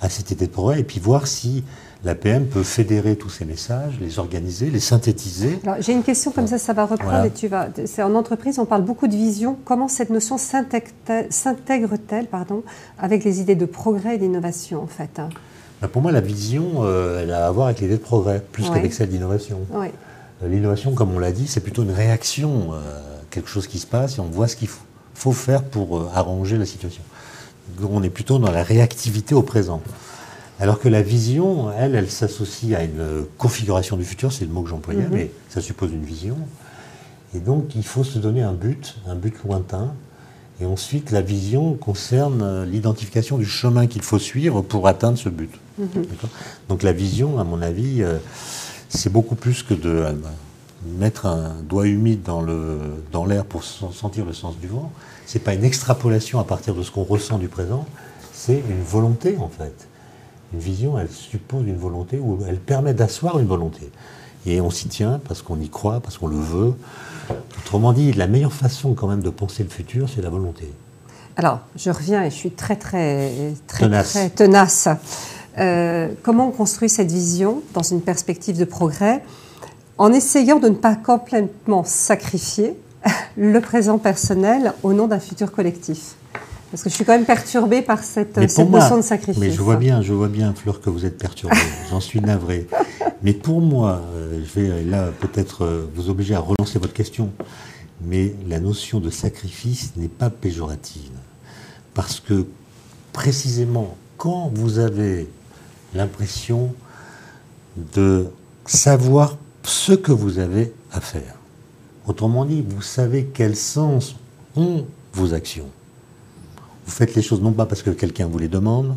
à 0.00 0.08
cette 0.08 0.30
idée 0.30 0.46
de 0.46 0.52
progrès, 0.52 0.80
et 0.80 0.84
puis 0.84 1.00
voir 1.00 1.26
si 1.26 1.64
l'APM 2.04 2.46
peut 2.46 2.62
fédérer 2.62 3.16
tous 3.16 3.30
ces 3.30 3.44
messages, 3.44 3.94
les 4.00 4.18
organiser, 4.18 4.70
les 4.70 4.80
synthétiser. 4.80 5.58
J'ai 5.80 5.92
une 5.92 6.02
question 6.02 6.30
comme 6.30 6.46
ça, 6.46 6.58
ça 6.58 6.72
va 6.72 6.84
reprendre 6.84 7.24
et 7.24 7.30
tu 7.30 7.48
vas. 7.48 7.68
C'est 7.86 8.02
en 8.02 8.14
entreprise, 8.14 8.58
on 8.58 8.66
parle 8.66 8.82
beaucoup 8.82 9.08
de 9.08 9.16
vision. 9.16 9.56
Comment 9.64 9.88
cette 9.88 10.10
notion 10.10 10.36
s'intègre-t-elle, 10.36 12.26
pardon, 12.26 12.62
avec 12.98 13.24
les 13.24 13.40
idées 13.40 13.54
de 13.54 13.64
progrès 13.64 14.16
et 14.16 14.18
d'innovation 14.18 14.82
en 14.82 14.86
fait 14.86 15.18
hein? 15.18 15.30
Ben, 15.80 15.88
Pour 15.88 16.02
moi, 16.02 16.12
la 16.12 16.20
vision, 16.20 16.84
euh, 16.84 17.22
elle 17.22 17.32
a 17.32 17.46
à 17.46 17.50
voir 17.50 17.66
avec 17.66 17.80
l'idée 17.80 17.96
de 17.96 18.02
progrès, 18.02 18.42
plus 18.52 18.68
qu'avec 18.68 18.92
celle 18.92 19.08
d'innovation. 19.08 19.60
Euh, 19.74 19.88
l'innovation, 20.48 20.92
comme 20.92 21.14
on 21.14 21.18
l'a 21.18 21.32
dit, 21.32 21.46
c'est 21.46 21.60
plutôt 21.60 21.82
une 21.84 21.90
réaction, 21.90 22.74
euh, 22.74 22.80
quelque 23.30 23.48
chose 23.48 23.66
qui 23.66 23.78
se 23.78 23.86
passe 23.86 24.18
et 24.18 24.20
on 24.20 24.24
voit 24.24 24.48
ce 24.48 24.56
qu'il 24.56 24.68
faut, 24.68 24.84
faut, 25.14 25.32
faire 25.32 25.62
pour 25.62 26.10
arranger 26.14 26.58
la 26.58 26.66
situation. 26.66 27.02
on 27.82 28.02
est 28.02 28.10
plutôt 28.10 28.38
dans 28.38 28.50
la 28.50 28.62
réactivité 28.62 29.34
au 29.34 29.42
présent. 29.42 29.80
Alors 30.60 30.78
que 30.78 30.88
la 30.88 31.02
vision, 31.02 31.72
elle, 31.72 31.94
elle 31.94 32.10
s'associe 32.10 32.78
à 32.78 32.84
une 32.84 33.24
configuration 33.38 33.96
du 33.96 34.04
futur, 34.04 34.32
c'est 34.32 34.44
le 34.44 34.52
mot 34.52 34.62
que 34.62 34.70
j'employais, 34.70 35.02
mhm. 35.02 35.10
mais 35.10 35.30
ça 35.48 35.60
suppose 35.60 35.92
une 35.92 36.04
vision. 36.04 36.36
Et 37.34 37.40
donc, 37.40 37.74
il 37.74 37.84
faut 37.84 38.04
se 38.04 38.18
donner 38.18 38.42
un 38.42 38.52
but, 38.52 38.96
un 39.08 39.16
but 39.16 39.34
lointain. 39.44 39.92
Et 40.60 40.66
ensuite, 40.66 41.10
la 41.10 41.20
vision 41.20 41.74
concerne 41.74 42.62
l'identification 42.64 43.38
du 43.38 43.44
chemin 43.44 43.88
qu'il 43.88 44.02
faut 44.02 44.20
suivre 44.20 44.62
pour 44.62 44.86
atteindre 44.86 45.18
ce 45.18 45.28
but. 45.28 45.50
Mhm. 45.78 45.88
Donc, 46.68 46.84
la 46.84 46.92
vision, 46.92 47.40
à 47.40 47.44
mon 47.44 47.60
avis, 47.60 48.02
euh, 48.02 48.18
c'est 48.88 49.10
beaucoup 49.10 49.34
plus 49.34 49.64
que 49.64 49.74
de 49.74 49.88
euh, 49.88 50.12
mettre 50.98 51.26
un 51.26 51.56
doigt 51.68 51.88
humide 51.88 52.22
dans 52.22 52.42
l'air 52.42 53.42
dans 53.42 53.44
pour 53.48 53.64
sentir 53.64 54.24
le 54.24 54.32
sens 54.32 54.56
du 54.58 54.68
vent. 54.68 54.92
Ce 55.26 55.36
n'est 55.36 55.44
pas 55.44 55.54
une 55.54 55.64
extrapolation 55.64 56.38
à 56.38 56.44
partir 56.44 56.74
de 56.76 56.82
ce 56.84 56.92
qu'on 56.92 57.02
ressent 57.02 57.38
du 57.38 57.48
présent, 57.48 57.86
c'est 58.32 58.62
une 58.68 58.82
volonté, 58.82 59.36
en 59.38 59.48
fait. 59.48 59.88
Une 60.54 60.60
vision, 60.60 60.96
elle 60.96 61.10
suppose 61.10 61.66
une 61.66 61.76
volonté 61.76 62.20
ou 62.20 62.38
elle 62.46 62.60
permet 62.60 62.94
d'asseoir 62.94 63.40
une 63.40 63.46
volonté. 63.46 63.90
Et 64.46 64.60
on 64.60 64.70
s'y 64.70 64.86
tient 64.86 65.20
parce 65.26 65.42
qu'on 65.42 65.58
y 65.58 65.68
croit, 65.68 65.98
parce 65.98 66.16
qu'on 66.16 66.28
le 66.28 66.36
veut. 66.36 66.74
Autrement 67.58 67.92
dit, 67.92 68.12
la 68.12 68.28
meilleure 68.28 68.52
façon 68.52 68.94
quand 68.94 69.08
même 69.08 69.22
de 69.22 69.30
penser 69.30 69.64
le 69.64 69.68
futur, 69.68 70.08
c'est 70.08 70.22
la 70.22 70.30
volonté. 70.30 70.70
Alors, 71.36 71.58
je 71.74 71.90
reviens 71.90 72.22
et 72.22 72.30
je 72.30 72.36
suis 72.36 72.52
très, 72.52 72.76
très, 72.76 73.32
très 73.66 73.86
tenace. 73.86 74.10
Très 74.12 74.30
tenace. 74.30 74.88
Euh, 75.58 76.10
comment 76.22 76.46
on 76.46 76.52
construit 76.52 76.88
cette 76.88 77.10
vision 77.10 77.60
dans 77.72 77.82
une 77.82 78.00
perspective 78.00 78.56
de 78.56 78.64
progrès 78.64 79.24
en 79.98 80.12
essayant 80.12 80.60
de 80.60 80.68
ne 80.68 80.76
pas 80.76 80.94
complètement 80.94 81.82
sacrifier 81.82 82.76
le 83.36 83.60
présent 83.60 83.98
personnel 83.98 84.72
au 84.84 84.92
nom 84.92 85.08
d'un 85.08 85.18
futur 85.18 85.50
collectif? 85.50 86.14
Parce 86.74 86.82
que 86.82 86.90
je 86.90 86.96
suis 86.96 87.04
quand 87.04 87.12
même 87.12 87.24
perturbée 87.24 87.82
par 87.82 88.02
cette, 88.02 88.36
notion 88.36 88.96
de 88.96 89.02
sacrifice. 89.02 89.40
Mais 89.40 89.52
je 89.52 89.62
vois 89.62 89.76
bien, 89.76 90.02
je 90.02 90.12
vois 90.12 90.26
bien, 90.26 90.52
Fleur, 90.54 90.80
que 90.80 90.90
vous 90.90 91.06
êtes 91.06 91.18
perturbée. 91.18 91.54
J'en 91.90 92.00
suis 92.00 92.20
navré. 92.20 92.66
Mais 93.22 93.32
pour 93.32 93.60
moi, 93.60 94.02
euh, 94.12 94.42
je 94.44 94.60
vais 94.60 94.82
là 94.82 95.12
peut-être 95.20 95.62
euh, 95.62 95.88
vous 95.94 96.10
obliger 96.10 96.34
à 96.34 96.40
relancer 96.40 96.80
votre 96.80 96.92
question. 96.92 97.30
Mais 98.02 98.34
la 98.48 98.58
notion 98.58 98.98
de 98.98 99.08
sacrifice 99.08 99.92
n'est 99.94 100.08
pas 100.08 100.30
péjorative. 100.30 101.12
Parce 101.94 102.18
que 102.18 102.44
précisément, 103.12 103.96
quand 104.18 104.50
vous 104.52 104.80
avez 104.80 105.28
l'impression 105.94 106.74
de 107.94 108.26
savoir 108.66 109.36
ce 109.62 109.92
que 109.92 110.10
vous 110.10 110.40
avez 110.40 110.72
à 110.90 111.00
faire, 111.00 111.36
autrement 112.08 112.44
dit, 112.44 112.64
vous 112.68 112.82
savez 112.82 113.30
quel 113.32 113.54
sens 113.54 114.16
ont 114.56 114.86
vos 115.12 115.34
actions 115.34 115.70
vous 116.84 116.90
faites 116.90 117.14
les 117.14 117.22
choses 117.22 117.40
non 117.40 117.52
pas 117.52 117.66
parce 117.66 117.82
que 117.82 117.90
quelqu'un 117.90 118.26
vous 118.26 118.38
les 118.38 118.48
demande, 118.48 118.96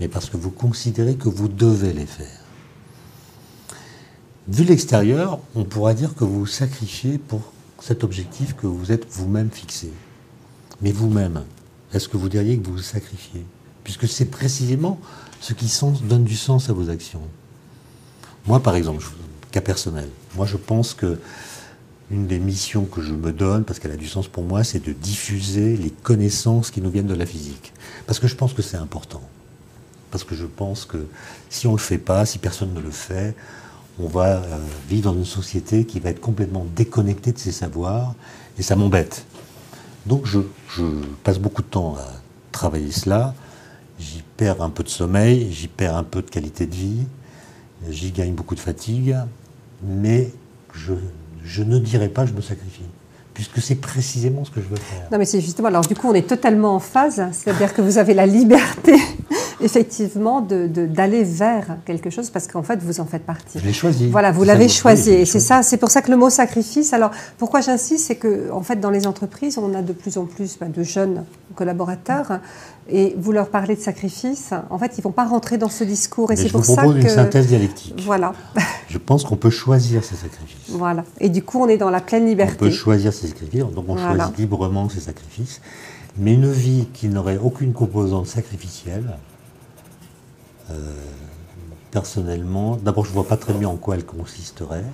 mais 0.00 0.08
parce 0.08 0.28
que 0.30 0.36
vous 0.36 0.50
considérez 0.50 1.16
que 1.16 1.28
vous 1.28 1.48
devez 1.48 1.92
les 1.92 2.06
faire. 2.06 2.40
Vu 4.48 4.64
l'extérieur, 4.64 5.38
on 5.54 5.64
pourra 5.64 5.94
dire 5.94 6.14
que 6.14 6.24
vous 6.24 6.40
vous 6.40 6.46
sacrifiez 6.46 7.18
pour 7.18 7.52
cet 7.80 8.04
objectif 8.04 8.54
que 8.54 8.66
vous 8.66 8.92
êtes 8.92 9.06
vous-même 9.10 9.50
fixé. 9.50 9.90
Mais 10.82 10.92
vous-même, 10.92 11.44
est-ce 11.92 12.08
que 12.08 12.16
vous 12.16 12.28
diriez 12.28 12.58
que 12.58 12.66
vous 12.66 12.74
vous 12.74 12.82
sacrifiez? 12.82 13.44
Puisque 13.84 14.08
c'est 14.08 14.26
précisément 14.26 15.00
ce 15.40 15.52
qui 15.52 15.70
donne 16.04 16.24
du 16.24 16.36
sens 16.36 16.70
à 16.70 16.72
vos 16.72 16.90
actions. 16.90 17.22
Moi, 18.46 18.60
par 18.60 18.76
exemple, 18.76 19.04
cas 19.50 19.60
personnel, 19.60 20.08
moi 20.36 20.46
je 20.46 20.56
pense 20.56 20.94
que 20.94 21.18
une 22.14 22.26
des 22.28 22.38
missions 22.38 22.84
que 22.84 23.02
je 23.02 23.12
me 23.12 23.32
donne, 23.32 23.64
parce 23.64 23.80
qu'elle 23.80 23.90
a 23.90 23.96
du 23.96 24.06
sens 24.06 24.28
pour 24.28 24.44
moi, 24.44 24.62
c'est 24.62 24.84
de 24.84 24.92
diffuser 24.92 25.76
les 25.76 25.90
connaissances 25.90 26.70
qui 26.70 26.80
nous 26.80 26.90
viennent 26.90 27.08
de 27.08 27.14
la 27.14 27.26
physique. 27.26 27.72
Parce 28.06 28.20
que 28.20 28.28
je 28.28 28.36
pense 28.36 28.52
que 28.52 28.62
c'est 28.62 28.76
important. 28.76 29.22
Parce 30.12 30.22
que 30.22 30.36
je 30.36 30.46
pense 30.46 30.84
que 30.84 31.06
si 31.50 31.66
on 31.66 31.72
ne 31.72 31.76
le 31.76 31.82
fait 31.82 31.98
pas, 31.98 32.24
si 32.24 32.38
personne 32.38 32.72
ne 32.72 32.80
le 32.80 32.92
fait, 32.92 33.34
on 33.98 34.06
va 34.06 34.36
euh, 34.36 34.58
vivre 34.88 35.10
dans 35.10 35.18
une 35.18 35.24
société 35.24 35.84
qui 35.84 35.98
va 35.98 36.10
être 36.10 36.20
complètement 36.20 36.66
déconnectée 36.76 37.32
de 37.32 37.38
ses 37.38 37.52
savoirs, 37.52 38.14
et 38.58 38.62
ça 38.62 38.76
m'embête. 38.76 39.26
Donc 40.06 40.24
je, 40.24 40.40
passe 41.24 41.38
beaucoup 41.38 41.62
de 41.62 41.68
temps 41.68 41.96
à 41.96 42.06
travailler 42.52 42.92
cela, 42.92 43.34
j'y 43.98 44.22
perds 44.36 44.62
un 44.62 44.70
peu 44.70 44.84
de 44.84 44.88
sommeil, 44.88 45.52
j'y 45.52 45.66
perds 45.66 45.96
un 45.96 46.04
peu 46.04 46.22
de 46.22 46.30
qualité 46.30 46.66
de 46.66 46.74
vie, 46.74 47.06
j'y 47.88 48.12
gagne 48.12 48.34
beaucoup 48.34 48.54
de 48.54 48.60
fatigue, 48.60 49.16
mais 49.82 50.30
je, 50.74 50.92
je 51.44 51.62
ne 51.62 51.78
dirais 51.78 52.08
pas 52.08 52.26
je 52.26 52.32
me 52.32 52.40
sacrifie 52.40 52.82
puisque 53.34 53.60
c'est 53.60 53.74
précisément 53.74 54.44
ce 54.44 54.50
que 54.50 54.60
je 54.60 54.66
veux 54.66 54.76
faire. 54.76 55.08
Non, 55.10 55.18
mais 55.18 55.24
c'est 55.24 55.40
justement. 55.40 55.68
Alors, 55.68 55.84
du 55.84 55.96
coup, 55.96 56.08
on 56.08 56.14
est 56.14 56.26
totalement 56.26 56.76
en 56.76 56.78
phase, 56.78 57.20
c'est-à-dire 57.32 57.74
que 57.74 57.82
vous 57.82 57.98
avez 57.98 58.14
la 58.14 58.26
liberté, 58.26 58.94
effectivement, 59.64 60.40
d'aller 60.40 61.24
vers 61.24 61.78
quelque 61.86 62.10
chose, 62.10 62.30
parce 62.30 62.46
qu'en 62.46 62.62
fait, 62.62 62.80
vous 62.82 63.00
en 63.00 63.06
faites 63.06 63.24
partie. 63.24 63.58
Je 63.58 63.64
l'ai 63.64 63.72
choisi. 63.72 64.08
Voilà, 64.08 64.30
vous 64.30 64.44
l'avez 64.44 64.68
choisi. 64.68 65.10
Et 65.10 65.24
c'est 65.24 65.40
ça, 65.40 65.62
c'est 65.62 65.78
pour 65.78 65.90
ça 65.90 66.02
que 66.02 66.10
le 66.10 66.16
mot 66.16 66.30
sacrifice. 66.30 66.92
Alors, 66.92 67.10
pourquoi 67.38 67.62
j'insiste, 67.62 68.06
c'est 68.06 68.16
que, 68.16 68.50
en 68.52 68.62
fait, 68.62 68.76
dans 68.76 68.90
les 68.90 69.06
entreprises, 69.06 69.58
on 69.58 69.74
a 69.74 69.82
de 69.82 69.92
plus 69.92 70.18
en 70.18 70.26
plus 70.26 70.58
bah, 70.58 70.66
de 70.68 70.82
jeunes 70.82 71.24
collaborateurs 71.54 72.40
et 72.90 73.14
vous 73.18 73.32
leur 73.32 73.48
parlez 73.48 73.76
de 73.76 73.80
sacrifice, 73.80 74.50
en 74.68 74.78
fait, 74.78 74.92
ils 74.98 75.00
ne 75.00 75.04
vont 75.04 75.12
pas 75.12 75.24
rentrer 75.24 75.56
dans 75.56 75.70
ce 75.70 75.84
discours. 75.84 76.30
Et 76.30 76.36
c'est 76.36 76.50
pour 76.50 76.64
ça 76.64 76.82
que... 76.82 77.00
une 77.00 77.08
synthèse 77.08 77.46
dialectique. 77.46 78.02
Voilà. 78.04 78.34
Je 78.88 78.98
pense 78.98 79.24
qu'on 79.24 79.36
peut 79.36 79.50
choisir 79.50 80.04
ses 80.04 80.16
sacrifices. 80.16 80.68
Voilà. 80.68 81.04
Et 81.20 81.30
du 81.30 81.42
coup, 81.42 81.62
on 81.62 81.68
est 81.68 81.78
dans 81.78 81.90
la 81.90 82.00
pleine 82.00 82.26
liberté. 82.26 82.56
On 82.60 82.66
peut 82.66 82.70
choisir 82.70 83.12
ses 83.14 83.28
sacrifices, 83.28 83.60
donc 83.60 83.86
on 83.88 83.96
choisit 83.96 84.36
librement 84.36 84.88
ses 84.90 85.00
sacrifices. 85.00 85.62
Mais 86.18 86.34
une 86.34 86.52
vie 86.52 86.86
qui 86.92 87.08
n'aurait 87.08 87.38
aucune 87.42 87.72
composante 87.72 88.26
sacrificielle, 88.26 89.16
personnellement, 91.90 92.76
d'abord, 92.76 93.04
je 93.04 93.10
ne 93.10 93.14
vois 93.14 93.28
pas 93.28 93.36
très 93.36 93.52
bien 93.52 93.68
en 93.68 93.76
quoi 93.76 93.94
elle 93.94 94.04
consisterait, 94.04 94.84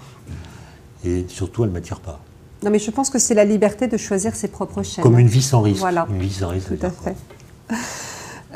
et 1.04 1.24
surtout, 1.28 1.64
elle 1.64 1.70
ne 1.70 1.74
m'attire 1.74 2.00
pas. 2.00 2.20
Non, 2.62 2.70
mais 2.70 2.78
je 2.78 2.90
pense 2.90 3.08
que 3.08 3.18
c'est 3.18 3.34
la 3.34 3.44
liberté 3.44 3.86
de 3.88 3.96
choisir 3.96 4.34
ses 4.34 4.48
propres 4.48 4.82
chaînes. 4.82 5.02
Comme 5.02 5.18
une 5.18 5.28
vie 5.28 5.42
sans 5.42 5.62
risque. 5.62 5.80
Voilà. 5.80 6.06
Une 6.10 6.20
vie 6.20 6.32
sans 6.32 6.48
risque. 6.48 6.78
Tout 6.78 6.86
à 6.86 6.90
fait. 6.90 7.16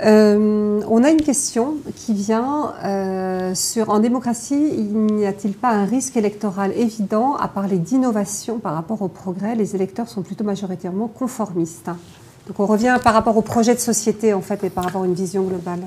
Euh, 0.03 0.83
on 0.89 1.05
a 1.05 1.11
une 1.11 1.23
question 1.23 1.77
qui 1.95 2.15
vient 2.15 2.75
euh, 2.85 3.55
sur 3.55 3.91
en 3.91 4.01
démocratie, 4.01 4.57
n'y 4.57 5.25
a-t-il 5.25 5.55
pas 5.55 5.71
un 5.71 5.85
risque 5.85 6.17
électoral 6.17 6.73
évident 6.77 7.37
à 7.37 7.47
parler 7.47 7.79
d'innovation 7.79 8.59
par 8.59 8.75
rapport 8.75 9.03
au 9.03 9.09
progrès? 9.09 9.55
Les 9.55 9.77
électeurs 9.77 10.09
sont 10.09 10.23
plutôt 10.23 10.43
majoritairement 10.43 11.07
conformistes. 11.07 11.91
Donc 12.49 12.59
on 12.59 12.67
revient 12.67 12.99
par 13.05 13.15
rapport 13.15 13.37
au 13.37 13.43
projet 13.43 13.73
de 13.73 13.79
société 13.79 14.35
en 14.35 14.41
fait 14.41 14.65
et 14.65 14.69
par 14.69 14.83
rapport 14.83 15.05
à 15.05 15.07
une 15.07 15.15
vision 15.15 15.45
globale. 15.45 15.87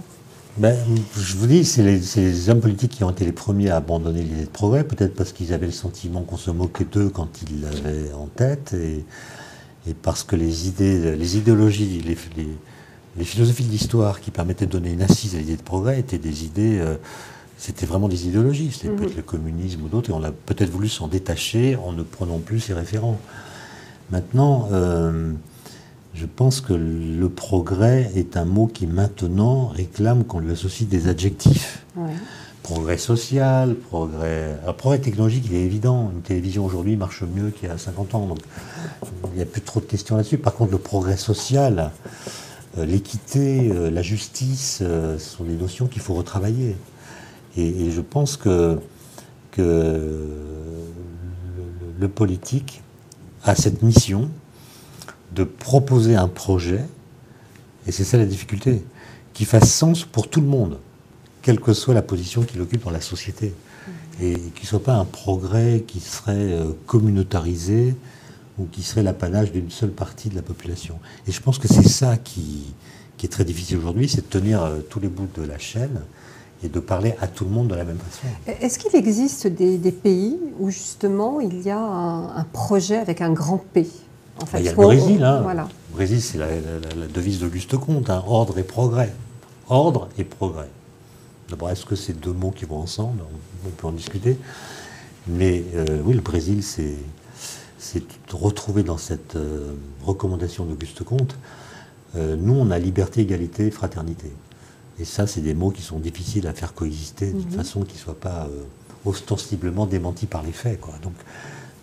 Ben, 0.58 0.76
je 1.16 1.36
vous 1.36 1.46
dis, 1.46 1.64
c'est 1.66 1.84
les, 1.84 2.50
hommes 2.50 2.62
politiques 2.62 2.92
qui 2.92 3.04
ont 3.04 3.12
été 3.12 3.26
les 3.26 3.32
premiers 3.32 3.70
à 3.70 3.76
abandonner 3.76 4.24
l'idée 4.24 4.46
de 4.46 4.50
progrès, 4.50 4.84
peut-être 4.84 5.14
parce 5.14 5.32
qu'ils 5.32 5.54
avaient 5.54 5.68
le 5.68 5.72
sentiment 5.72 6.22
qu'on 6.24 6.38
se 6.38 6.50
moquait 6.50 6.86
d'eux 6.86 7.10
quand 7.10 7.30
ils 7.44 7.62
l'avaient 7.62 8.12
en 8.14 8.26
tête, 8.26 8.74
et, 8.74 9.06
parce 10.02 10.24
que 10.24 10.36
les 10.36 10.68
idées, 10.68 11.16
les 11.16 11.38
idéologies, 11.38 12.02
les, 12.04 12.18
les 13.18 13.24
philosophies 13.24 13.64
de 13.64 13.72
l'histoire 13.72 14.20
qui 14.20 14.32
permettaient 14.32 14.66
de 14.66 14.72
donner 14.72 14.92
une 14.92 15.02
assise 15.02 15.36
à 15.36 15.40
l'idée 15.40 15.58
de 15.58 15.62
progrès 15.62 16.00
étaient 16.00 16.18
des 16.18 16.44
idées, 16.46 16.80
euh, 16.80 16.96
c'était 17.58 17.86
vraiment 17.86 18.08
des 18.08 18.28
idéologies, 18.28 18.72
c'était 18.72 18.90
peut-être 18.90 19.12
mhm. 19.12 19.18
le 19.18 19.24
communisme 19.24 19.84
ou 19.84 19.88
d'autres, 19.88 20.10
et 20.10 20.14
on 20.14 20.24
a 20.24 20.32
peut-être 20.32 20.70
voulu 20.70 20.90
s'en 20.90 21.08
détacher 21.08 21.76
en 21.76 21.92
ne 21.92 22.04
prenant 22.04 22.40
plus 22.40 22.60
ces 22.60 22.74
référents. 22.74 23.20
Maintenant, 24.12 24.70
euh, 24.72 25.34
je 26.18 26.26
pense 26.26 26.62
que 26.62 26.74
le 26.74 27.30
progrès 27.30 28.12
est 28.16 28.38
un 28.38 28.46
mot 28.46 28.66
qui 28.66 28.88
maintenant 28.88 29.68
réclame 29.68 30.24
qu'on 30.24 30.40
lui 30.40 30.52
associe 30.52 30.90
des 30.90 31.08
adjectifs. 31.08 31.86
Progrès 32.64 32.98
social, 32.98 33.76
progrès. 33.76 34.58
Alors, 34.64 34.76
progrès 34.76 35.00
technologique, 35.00 35.46
il 35.50 35.56
est 35.56 35.62
évident. 35.62 36.12
Une 36.14 36.22
télévision 36.22 36.66
aujourd'hui 36.66 36.96
marche 36.96 37.24
mieux 37.24 37.52
qu'il 37.52 37.70
y 37.70 37.72
a 37.72 37.78
50 37.78 38.16
ans. 38.16 38.26
Donc, 38.26 38.40
il 39.32 39.36
n'y 39.36 39.42
a 39.42 39.46
plus 39.46 39.62
trop 39.62 39.80
de 39.80 39.86
questions 39.86 40.18
là-dessus. 40.18 40.40
Par 40.40 40.54
contre, 40.56 40.72
le 40.72 40.80
progrès 40.80 41.18
social, 41.18 41.92
euh, 42.78 42.86
l'équité, 42.86 43.72
euh, 43.72 43.90
la 43.92 44.02
justice, 44.02 44.80
euh, 44.82 45.20
ce 45.20 45.38
sont 45.38 45.44
des 45.44 45.56
notions 45.56 45.86
qu'il 45.86 46.02
faut 46.02 46.16
retravailler. 46.16 46.76
Et, 47.56 47.92
je 47.92 48.02
pense 48.02 48.38
que, 48.38 48.80
que 49.52 50.26
le, 52.00 52.08
politique 52.08 52.82
a 53.44 53.56
cette 53.56 53.82
mission 53.82 54.30
de 55.34 55.44
proposer 55.44 56.16
un 56.16 56.28
projet, 56.28 56.84
et 57.86 57.92
c'est 57.92 58.04
ça 58.04 58.18
la 58.18 58.26
difficulté, 58.26 58.84
qui 59.34 59.46
fasse 59.46 59.72
sens 59.72 60.04
pour 60.04 60.30
tout 60.30 60.42
le 60.42 60.48
monde, 60.48 60.80
quelle 61.42 61.60
que 61.60 61.74
soit 61.74 61.94
la 61.94 62.02
position 62.02 62.44
qu'il 62.44 62.62
occupe 62.62 62.84
dans 62.84 62.92
la 62.92 63.02
société. 63.02 63.54
Et 64.20 64.34
qui 64.34 64.64
ne 64.64 64.68
soit 64.68 64.84
pas 64.84 64.96
un 64.96 65.06
progrès 65.06 65.84
qui 65.86 66.00
serait 66.00 66.58
communautarisé, 66.88 67.96
ou 68.58 68.66
qui 68.66 68.82
serait 68.82 69.04
l'apanage 69.04 69.52
d'une 69.52 69.70
seule 69.70 69.92
partie 69.92 70.30
de 70.30 70.36
la 70.36 70.42
population. 70.42 71.00
Et 71.28 71.32
je 71.32 71.42
pense 71.42 71.60
que 71.60 71.68
c'est 71.68 71.88
ça 71.88 72.18
qui, 72.18 72.74
qui 73.18 73.26
est 73.26 73.30
très 73.30 73.46
difficile 73.46 73.78
aujourd'hui, 73.78 74.10
c'est 74.10 74.22
de 74.22 74.40
tenir 74.40 74.64
euh, 74.64 74.80
tous 74.80 75.00
les 75.00 75.08
bouts 75.08 75.28
de 75.36 75.44
la 75.44 75.58
chaîne 75.58 76.02
et 76.64 76.70
de 76.70 76.80
parler 76.80 77.14
à 77.22 77.28
tout 77.28 77.44
le 77.44 77.52
monde 77.52 77.68
de 77.68 77.76
la 77.76 77.84
même 77.84 78.00
façon. 78.00 78.28
Est-ce 78.62 78.80
qu'il 78.80 78.96
existe 78.96 79.46
des, 79.46 79.92
pays 79.92 80.38
où 80.60 80.72
justement 80.72 81.40
il 81.40 81.62
y 81.62 81.70
a 81.70 81.80
un, 81.80 82.44
projet 82.46 82.98
avec 82.98 83.22
un 83.22 83.32
grand 83.32 83.60
P? 83.74 83.88
En 84.42 84.46
fait, 84.46 84.58
bah, 84.58 84.60
Il 84.60 84.66
y 84.66 84.70
a 84.70 84.72
le 84.72 84.78
Brésil. 84.78 85.24
Hein. 85.24 85.42
Voilà. 85.42 85.68
Le 85.92 85.96
Brésil, 85.96 86.22
c'est 86.22 86.38
la, 86.38 86.48
devise 87.14 87.40
d'Auguste 87.40 87.78
Comte, 87.78 88.10
hein, 88.10 88.24
ordre 88.28 88.58
et 88.58 88.64
progrès. 88.64 89.14
Ordre 89.70 90.10
et 90.18 90.24
progrès. 90.24 90.70
D'abord, 91.50 91.70
est-ce 91.70 91.86
que 91.86 91.96
c'est 91.96 92.14
deux 92.14 92.34
mots 92.34 92.52
qui 92.52 92.66
vont 92.66 92.78
ensemble 92.78 93.22
on, 93.66 93.70
peut 93.70 93.88
en 93.88 93.92
discuter. 93.92 94.38
Mais 95.28 95.64
euh, 95.76 96.02
oui, 96.06 96.14
le 96.14 96.22
Brésil, 96.22 96.64
c'est 96.64 96.96
retrouvé 98.32 98.84
dans 98.84 98.98
cette 98.98 99.36
euh, 99.36 99.74
recommandation 100.04 100.66
d'Auguste 100.66 101.04
Comte. 101.04 101.36
Euh, 102.16 102.36
nous, 102.38 102.54
on 102.54 102.72
a 102.72 102.80
liberté, 102.80 103.22
égalité, 103.22 103.72
fraternité. 103.72 104.32
Et 105.00 105.06
ça, 105.06 105.28
c'est 105.28 105.42
des 105.42 105.54
mots 105.54 105.72
qui 105.72 105.82
sont 105.82 106.00
difficiles 106.00 106.48
à 106.48 106.54
faire 106.54 106.74
coexister 106.74 107.32
d'une 107.32 107.50
mhm. 107.50 107.52
façon 107.52 107.82
qui 107.84 107.96
ne 107.96 108.00
soit 108.00 108.20
pas 108.20 108.48
ostensiblement 109.06 109.86
démentis 109.86 110.26
par 110.26 110.44
les 110.44 110.52
faits. 110.52 110.80
Quoi. 110.80 110.94
Donc, 111.04 111.14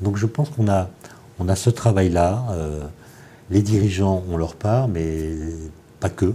donc 0.00 0.16
je 0.16 0.26
pense 0.26 0.50
qu'on 0.50 0.68
a, 0.68 0.90
on 1.38 1.48
a 1.48 1.56
ce 1.56 1.70
travail-là. 1.70 2.44
les 3.50 3.62
dirigeants 3.62 4.22
ont 4.30 4.36
leur 4.36 4.54
part, 4.54 4.88
mais 4.88 5.32
pas 6.00 6.10
que. 6.10 6.32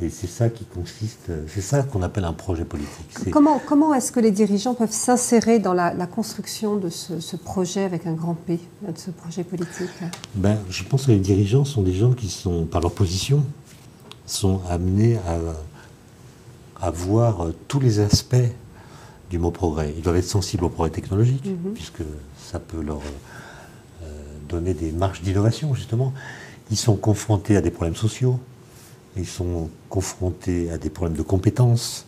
Et 0.00 0.10
c'est 0.10 0.28
ça 0.28 0.48
qui 0.48 0.64
consiste, 0.64 1.32
c'est 1.48 1.60
ça 1.60 1.82
qu'on 1.82 2.02
appelle 2.02 2.24
un 2.24 2.32
projet 2.32 2.64
politique. 2.64 3.30
Comment, 3.32 3.60
comment 3.66 3.92
est-ce 3.94 4.12
que 4.12 4.20
les 4.20 4.30
dirigeants 4.30 4.74
peuvent 4.74 4.92
s'insérer 4.92 5.58
dans 5.58 5.74
la, 5.74 6.06
construction 6.06 6.76
de 6.76 6.88
ce, 6.88 7.36
projet 7.36 7.82
avec 7.82 8.06
un 8.06 8.12
grand 8.12 8.34
P, 8.34 8.60
de 8.82 8.96
ce 8.96 9.10
projet 9.10 9.42
politique? 9.42 9.90
Ben, 10.36 10.58
Je 10.70 10.84
pense 10.84 11.06
que 11.06 11.10
les 11.10 11.18
dirigeants 11.18 11.64
sont 11.64 11.82
des 11.82 11.94
gens 11.94 12.12
qui 12.12 12.28
sont, 12.28 12.64
par 12.64 12.80
leur 12.80 12.92
position, 12.92 13.44
sont 14.24 14.60
amenés 14.70 15.16
à, 15.26 16.86
à 16.86 16.90
voir 16.90 17.48
tous 17.66 17.80
les 17.80 17.98
aspects 17.98 18.36
du 19.30 19.38
mot 19.38 19.50
progrès. 19.50 19.92
Ils 19.96 20.02
doivent 20.02 20.16
être 20.16 20.24
sensibles 20.24 20.64
au 20.64 20.68
progrès 20.68 20.90
technologique, 20.90 21.44
mhm. 21.44 21.72
puisque 21.74 22.02
ça 22.38 22.58
peut 22.58 22.80
leur 22.80 22.98
euh, 22.98 23.10
donner 24.48 24.74
des 24.74 24.92
marges 24.92 25.22
d'innovation, 25.22 25.74
justement. 25.74 26.12
Ils 26.70 26.76
sont 26.76 26.96
confrontés 26.96 27.56
à 27.56 27.60
des 27.60 27.70
problèmes 27.70 27.96
sociaux 27.96 28.40
ils 29.18 29.26
sont 29.26 29.68
confrontés 29.88 30.70
à 30.70 30.78
des 30.78 30.90
problèmes 30.90 31.16
de 31.16 31.22
compétences, 31.22 32.06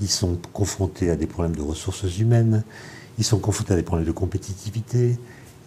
ils 0.00 0.08
sont 0.08 0.38
confrontés 0.52 1.10
à 1.10 1.16
des 1.16 1.26
problèmes 1.26 1.56
de 1.56 1.62
ressources 1.62 2.18
humaines, 2.18 2.64
ils 3.18 3.24
sont 3.24 3.38
confrontés 3.38 3.74
à 3.74 3.76
des 3.76 3.82
problèmes 3.82 4.06
de 4.06 4.12
compétitivité, 4.12 5.18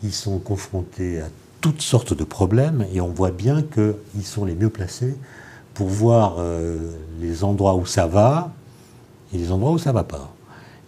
ils 0.03 0.13
sont 0.13 0.39
confrontés 0.39 1.21
à 1.21 1.27
toutes 1.59 1.81
sortes 1.81 2.13
de 2.13 2.23
problèmes 2.23 2.85
et 2.93 3.01
on 3.01 3.09
voit 3.09 3.31
bien 3.31 3.61
qu'ils 3.61 4.25
sont 4.25 4.45
les 4.45 4.55
mieux 4.55 4.69
placés 4.69 5.15
pour 5.73 5.87
voir 5.87 6.35
euh, 6.39 6.77
les 7.19 7.43
endroits 7.43 7.75
où 7.75 7.85
ça 7.85 8.07
va 8.07 8.51
et 9.33 9.37
les 9.37 9.51
endroits 9.51 9.71
où 9.71 9.77
ça 9.77 9.91
ne 9.91 9.95
va 9.95 10.03
pas. 10.03 10.33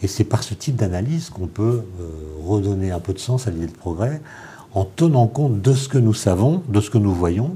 Et 0.01 0.07
c'est 0.07 0.23
par 0.23 0.43
ce 0.43 0.53
type 0.53 0.75
d'analyse 0.75 1.29
qu'on 1.29 1.47
peut 1.47 1.83
euh, 2.01 2.09
redonner 2.43 2.91
un 2.91 2.99
peu 2.99 3.13
de 3.13 3.19
sens 3.19 3.47
à 3.47 3.51
l'idée 3.51 3.67
de 3.67 3.71
progrès 3.71 4.21
en 4.73 4.85
tenant 4.85 5.27
compte 5.27 5.61
de 5.61 5.73
ce 5.73 5.87
que 5.87 5.97
nous 5.97 6.13
savons, 6.13 6.63
de 6.67 6.81
ce 6.81 6.89
que 6.89 6.97
nous 6.97 7.13
voyons, 7.13 7.55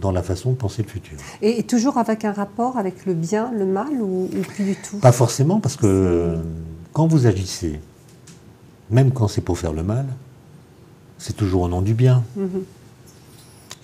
dans 0.00 0.10
la 0.12 0.22
façon 0.22 0.50
de 0.50 0.56
penser 0.56 0.82
le 0.82 0.88
futur. 0.88 1.16
Et, 1.40 1.62
toujours 1.62 1.98
avec 1.98 2.24
un 2.24 2.32
rapport 2.32 2.76
avec 2.76 3.06
le 3.06 3.14
bien, 3.14 3.52
le 3.52 3.64
mal 3.64 3.92
ou, 4.00 4.28
plus 4.48 4.64
du 4.64 4.76
tout? 4.76 4.98
Pas 4.98 5.12
forcément, 5.12 5.60
parce 5.60 5.76
que 5.76 6.36
quand 6.92 7.06
vous 7.06 7.26
agissez, 7.26 7.80
même 8.90 9.12
quand 9.12 9.28
c'est 9.28 9.40
pour 9.40 9.58
faire 9.58 9.72
le 9.72 9.82
mal, 9.82 10.06
c'est 11.18 11.36
toujours 11.36 11.62
au 11.62 11.68
nom 11.68 11.80
du 11.80 11.94
bien. 11.94 12.22
Mhm. 12.36 12.64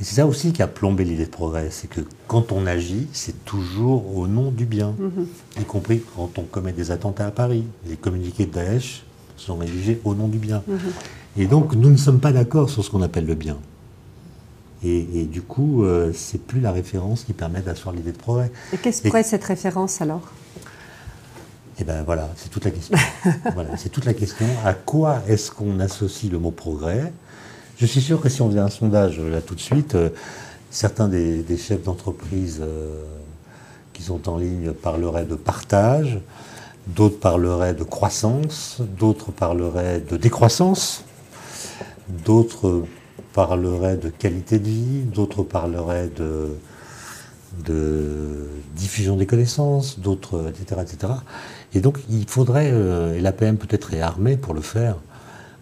Et 0.01 0.05
c'est 0.05 0.17
ça 0.17 0.27
aussi 0.27 0.53
qui 0.53 0.63
a 0.63 0.67
plombé 0.67 1.05
l'idée 1.05 1.27
de 1.27 1.31
progrès, 1.31 1.69
c'est 1.71 1.89
que 1.89 2.01
quand 2.27 2.53
on 2.53 2.67
agit, 2.67 3.07
c'est 3.13 3.45
toujours 3.45 4.17
au 4.17 4.27
nom 4.27 4.51
du 4.51 4.65
bien, 4.65 4.95
mhm. 4.99 5.27
y 5.61 5.65
compris 5.65 6.03
quand 6.17 6.39
on 6.39 6.43
commet 6.43 6.73
des 6.73 6.91
attentats 6.91 7.27
à 7.27 7.31
Paris. 7.31 7.65
Les 7.87 7.97
communiqués 7.97 8.47
de 8.47 8.53
Daesh 8.53 9.05
sont 9.37 9.57
rédigés 9.57 10.01
au 10.05 10.15
nom 10.15 10.27
du 10.27 10.39
bien. 10.39 10.63
Mhm. 10.67 10.79
Et 11.37 11.47
donc 11.47 11.75
nous 11.75 11.91
ne 11.91 11.97
sommes 11.97 12.21
pas 12.21 12.33
d'accord 12.33 12.71
sur 12.71 12.85
ce 12.85 12.91
qu'on 12.91 13.03
appelle 13.03 13.27
le 13.27 13.35
bien. 13.35 13.57
Et, 14.83 15.25
du 15.31 15.43
coup, 15.43 15.85
euh, 15.85 16.11
c'est 16.15 16.41
plus 16.41 16.59
la 16.59 16.73
référence 16.73 17.25
qui 17.25 17.35
permet 17.35 17.61
d'asseoir 17.61 17.95
l'idée 17.95 18.13
de 18.13 18.17
progrès. 18.17 18.51
Et 18.73 18.79
qu'est-ce 18.79 19.03
pourrait 19.03 19.21
être 19.21 19.27
cette 19.27 19.45
référence 19.45 20.01
alors? 20.01 20.23
Eh 21.79 21.85
bien 21.85 22.03
voilà, 22.03 22.31
c'est 22.37 22.49
toute 22.49 22.65
la 22.65 22.71
question. 22.71 22.97
voilà, 23.55 23.77
c'est 23.77 23.91
toute 23.91 24.07
la 24.07 24.15
question. 24.15 24.47
À 24.65 24.73
quoi 24.73 25.23
est-ce 25.29 25.51
qu'on 25.51 25.81
associe 25.81 26.33
le 26.33 26.39
mot 26.39 26.51
progrès? 26.51 27.13
Je 27.77 27.87
suis 27.87 28.01
sûr 28.01 28.21
que 28.21 28.29
si 28.31 28.41
on 28.41 28.49
faisait 28.49 28.61
un 28.61 28.71
sondage 28.71 29.21
là 29.21 29.41
tout 29.43 29.55
de 29.55 29.61
suite, 29.61 29.95
euh, 29.95 30.11
certains 30.71 31.09
des, 31.09 31.45
chefs 31.59 31.83
d'entreprise 31.83 32.61
euh, 32.63 33.03
qui 33.93 34.03
sont 34.03 34.29
en 34.29 34.39
ligne 34.39 34.73
parleraient 34.73 35.25
de 35.25 35.35
partage, 35.35 36.19
d'autres 36.87 37.19
parleraient 37.19 37.75
de 37.75 37.85
croissance, 37.85 38.79
d'autres 38.99 39.31
parleraient 39.31 40.01
de 40.01 40.17
décroissance, 40.17 41.05
d'autres 42.25 42.85
parleraient 43.33 43.97
de 43.97 44.09
qualité 44.09 44.59
de 44.59 44.65
vie, 44.69 45.03
d'autres 45.03 45.43
parleraient 45.43 46.11
de, 46.17 46.57
diffusion 48.77 49.17
des 49.17 49.27
connaissances, 49.27 49.99
d'autres, 49.99 50.49
etc., 50.49 50.81
etc. 50.83 51.13
Et 51.75 51.81
donc, 51.81 51.99
il 52.09 52.27
faudrait, 52.27 52.71
euh, 52.73 53.15
et 53.15 53.21
l'APM 53.21 53.57
peut-être 53.57 53.95
est 53.95 54.01
armée 54.01 54.37
pour 54.37 54.55
le 54.55 54.61
faire, 54.61 54.97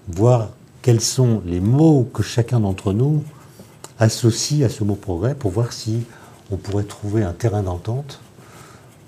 voir 0.09 0.51
quels 0.83 1.01
sont 1.01 1.43
les 1.45 1.61
mots 1.61 2.09
que 2.13 2.23
chacun 2.23 2.61
d'entre 2.61 2.93
nous 2.93 3.23
associe 3.99 4.63
à 4.65 4.69
ce 4.69 4.85
mot 4.85 4.95
progrès 4.95 5.35
pour 5.35 5.51
voir 5.51 5.73
si 5.73 6.05
on 6.51 6.57
pourrait 6.57 6.85
trouver 6.85 7.23
un 7.23 7.33
terrain 7.33 7.63
d'entente 7.63 8.21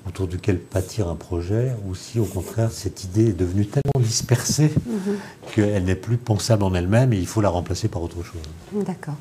autour 0.07 0.27
duquel 0.27 0.59
pâtir 0.59 1.09
un 1.09 1.15
projet, 1.15 1.73
ou 1.87 1.95
si 1.95 2.19
au 2.19 2.25
contraire 2.25 2.71
cette 2.73 3.05
idée 3.05 3.29
est 3.29 3.39
devenue 3.39 3.67
tellement 3.67 4.05
dispersée 4.05 4.73
mhm. 4.87 5.17
qu'elle 5.53 5.85
n'est 5.85 5.95
plus 5.95 6.17
pensable 6.17 6.65
en 6.65 6.75
elle-même 6.75 7.13
et 7.13 7.19
il 7.19 7.27
faut 7.27 7.41
la 7.41 7.51
remplacer 7.51 7.89
par 7.89 8.03
autre 8.03 8.23
chose. 8.23 8.43
D'accord. 8.73 9.17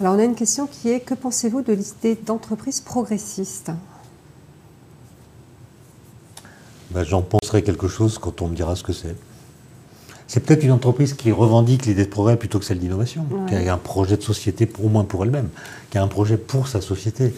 Alors 0.00 0.14
on 0.14 0.18
a 0.18 0.24
une 0.24 0.34
question 0.34 0.66
qui 0.66 0.90
est 0.90 1.00
que 1.00 1.14
pensez-vous 1.14 1.62
de 1.62 1.72
l'idée 1.72 2.18
d'entreprise 2.26 2.80
progressiste? 2.80 3.70
Ben, 6.90 7.04
J'en 7.04 7.22
penserai 7.22 7.62
quelque 7.62 7.88
chose 7.88 8.18
quand 8.18 8.42
on 8.42 8.48
me 8.48 8.56
dira 8.56 8.76
ce 8.76 8.82
que 8.82 8.92
c'est. 8.92 9.16
C'est 10.26 10.40
peut-être 10.40 10.64
une 10.64 10.72
entreprise 10.72 11.14
qui 11.14 11.30
revendique 11.32 11.86
l'idée 11.86 12.04
de 12.04 12.10
progrès 12.10 12.36
plutôt 12.36 12.58
que 12.58 12.64
celle 12.64 12.78
d'innovation, 12.78 13.26
qui 13.46 13.54
a 13.54 13.72
un 13.72 13.78
projet 13.78 14.16
de 14.16 14.22
société 14.22 14.68
au 14.82 14.88
moins 14.88 15.04
pour 15.04 15.22
elle-même, 15.24 15.48
qui 15.90 15.98
a 15.98 16.02
un 16.02 16.08
projet 16.08 16.36
pour 16.36 16.66
sa 16.66 16.80
société. 16.80 17.34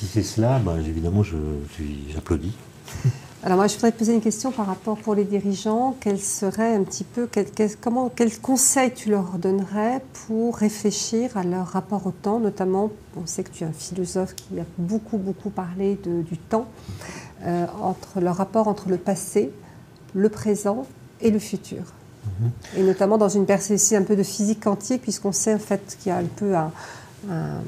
Si 0.00 0.06
c'est 0.06 0.22
cela, 0.22 0.58
ben, 0.58 0.78
évidemment, 0.78 1.22
j'applaudis. 1.22 2.54
Alors 3.42 3.58
moi, 3.58 3.66
je 3.66 3.74
voudrais 3.74 3.92
te 3.92 3.98
poser 3.98 4.14
une 4.14 4.22
question 4.22 4.50
par 4.50 4.66
rapport 4.66 4.96
pour 4.96 5.14
les 5.14 5.24
dirigeants. 5.24 5.94
Quel 6.00 6.18
serait 6.18 6.74
un 6.74 6.84
petit 6.84 7.04
peu, 7.04 7.28
quel, 7.30 7.46
comment, 7.78 8.08
quel 8.08 8.38
conseil 8.38 8.94
tu 8.94 9.10
leur 9.10 9.36
donnerais 9.36 10.02
pour 10.26 10.56
réfléchir 10.56 11.36
à 11.36 11.42
leur 11.42 11.66
rapport 11.66 12.06
au 12.06 12.12
temps, 12.12 12.40
notamment, 12.40 12.90
on 13.14 13.26
sait 13.26 13.44
que 13.44 13.50
tu 13.50 13.64
es 13.64 13.66
un 13.66 13.74
philosophe 13.74 14.34
qui 14.34 14.58
a 14.58 14.64
beaucoup, 14.78 15.18
beaucoup 15.18 15.50
parlé 15.50 15.98
du 16.02 16.38
temps, 16.38 16.66
euh, 17.44 17.66
entre 17.82 18.20
le 18.20 18.30
rapport 18.30 18.68
entre 18.68 18.88
le 18.88 18.96
passé, 18.96 19.50
le 20.14 20.30
présent 20.30 20.86
et 21.20 21.30
le 21.30 21.38
futur. 21.38 21.82
Mhm. 22.40 22.50
Et 22.78 22.82
notamment 22.84 23.18
dans 23.18 23.28
une 23.28 23.44
perspective 23.44 23.98
un 23.98 24.04
peu 24.04 24.16
de 24.16 24.22
physique 24.22 24.60
quantique, 24.60 25.02
puisqu'on 25.02 25.32
sait 25.32 25.52
en 25.52 25.58
fait 25.58 25.98
qu'il 26.00 26.08
y 26.08 26.12
a 26.12 26.16
un 26.16 26.24
peu 26.24 26.56
un 26.56 26.72
un 27.28 27.62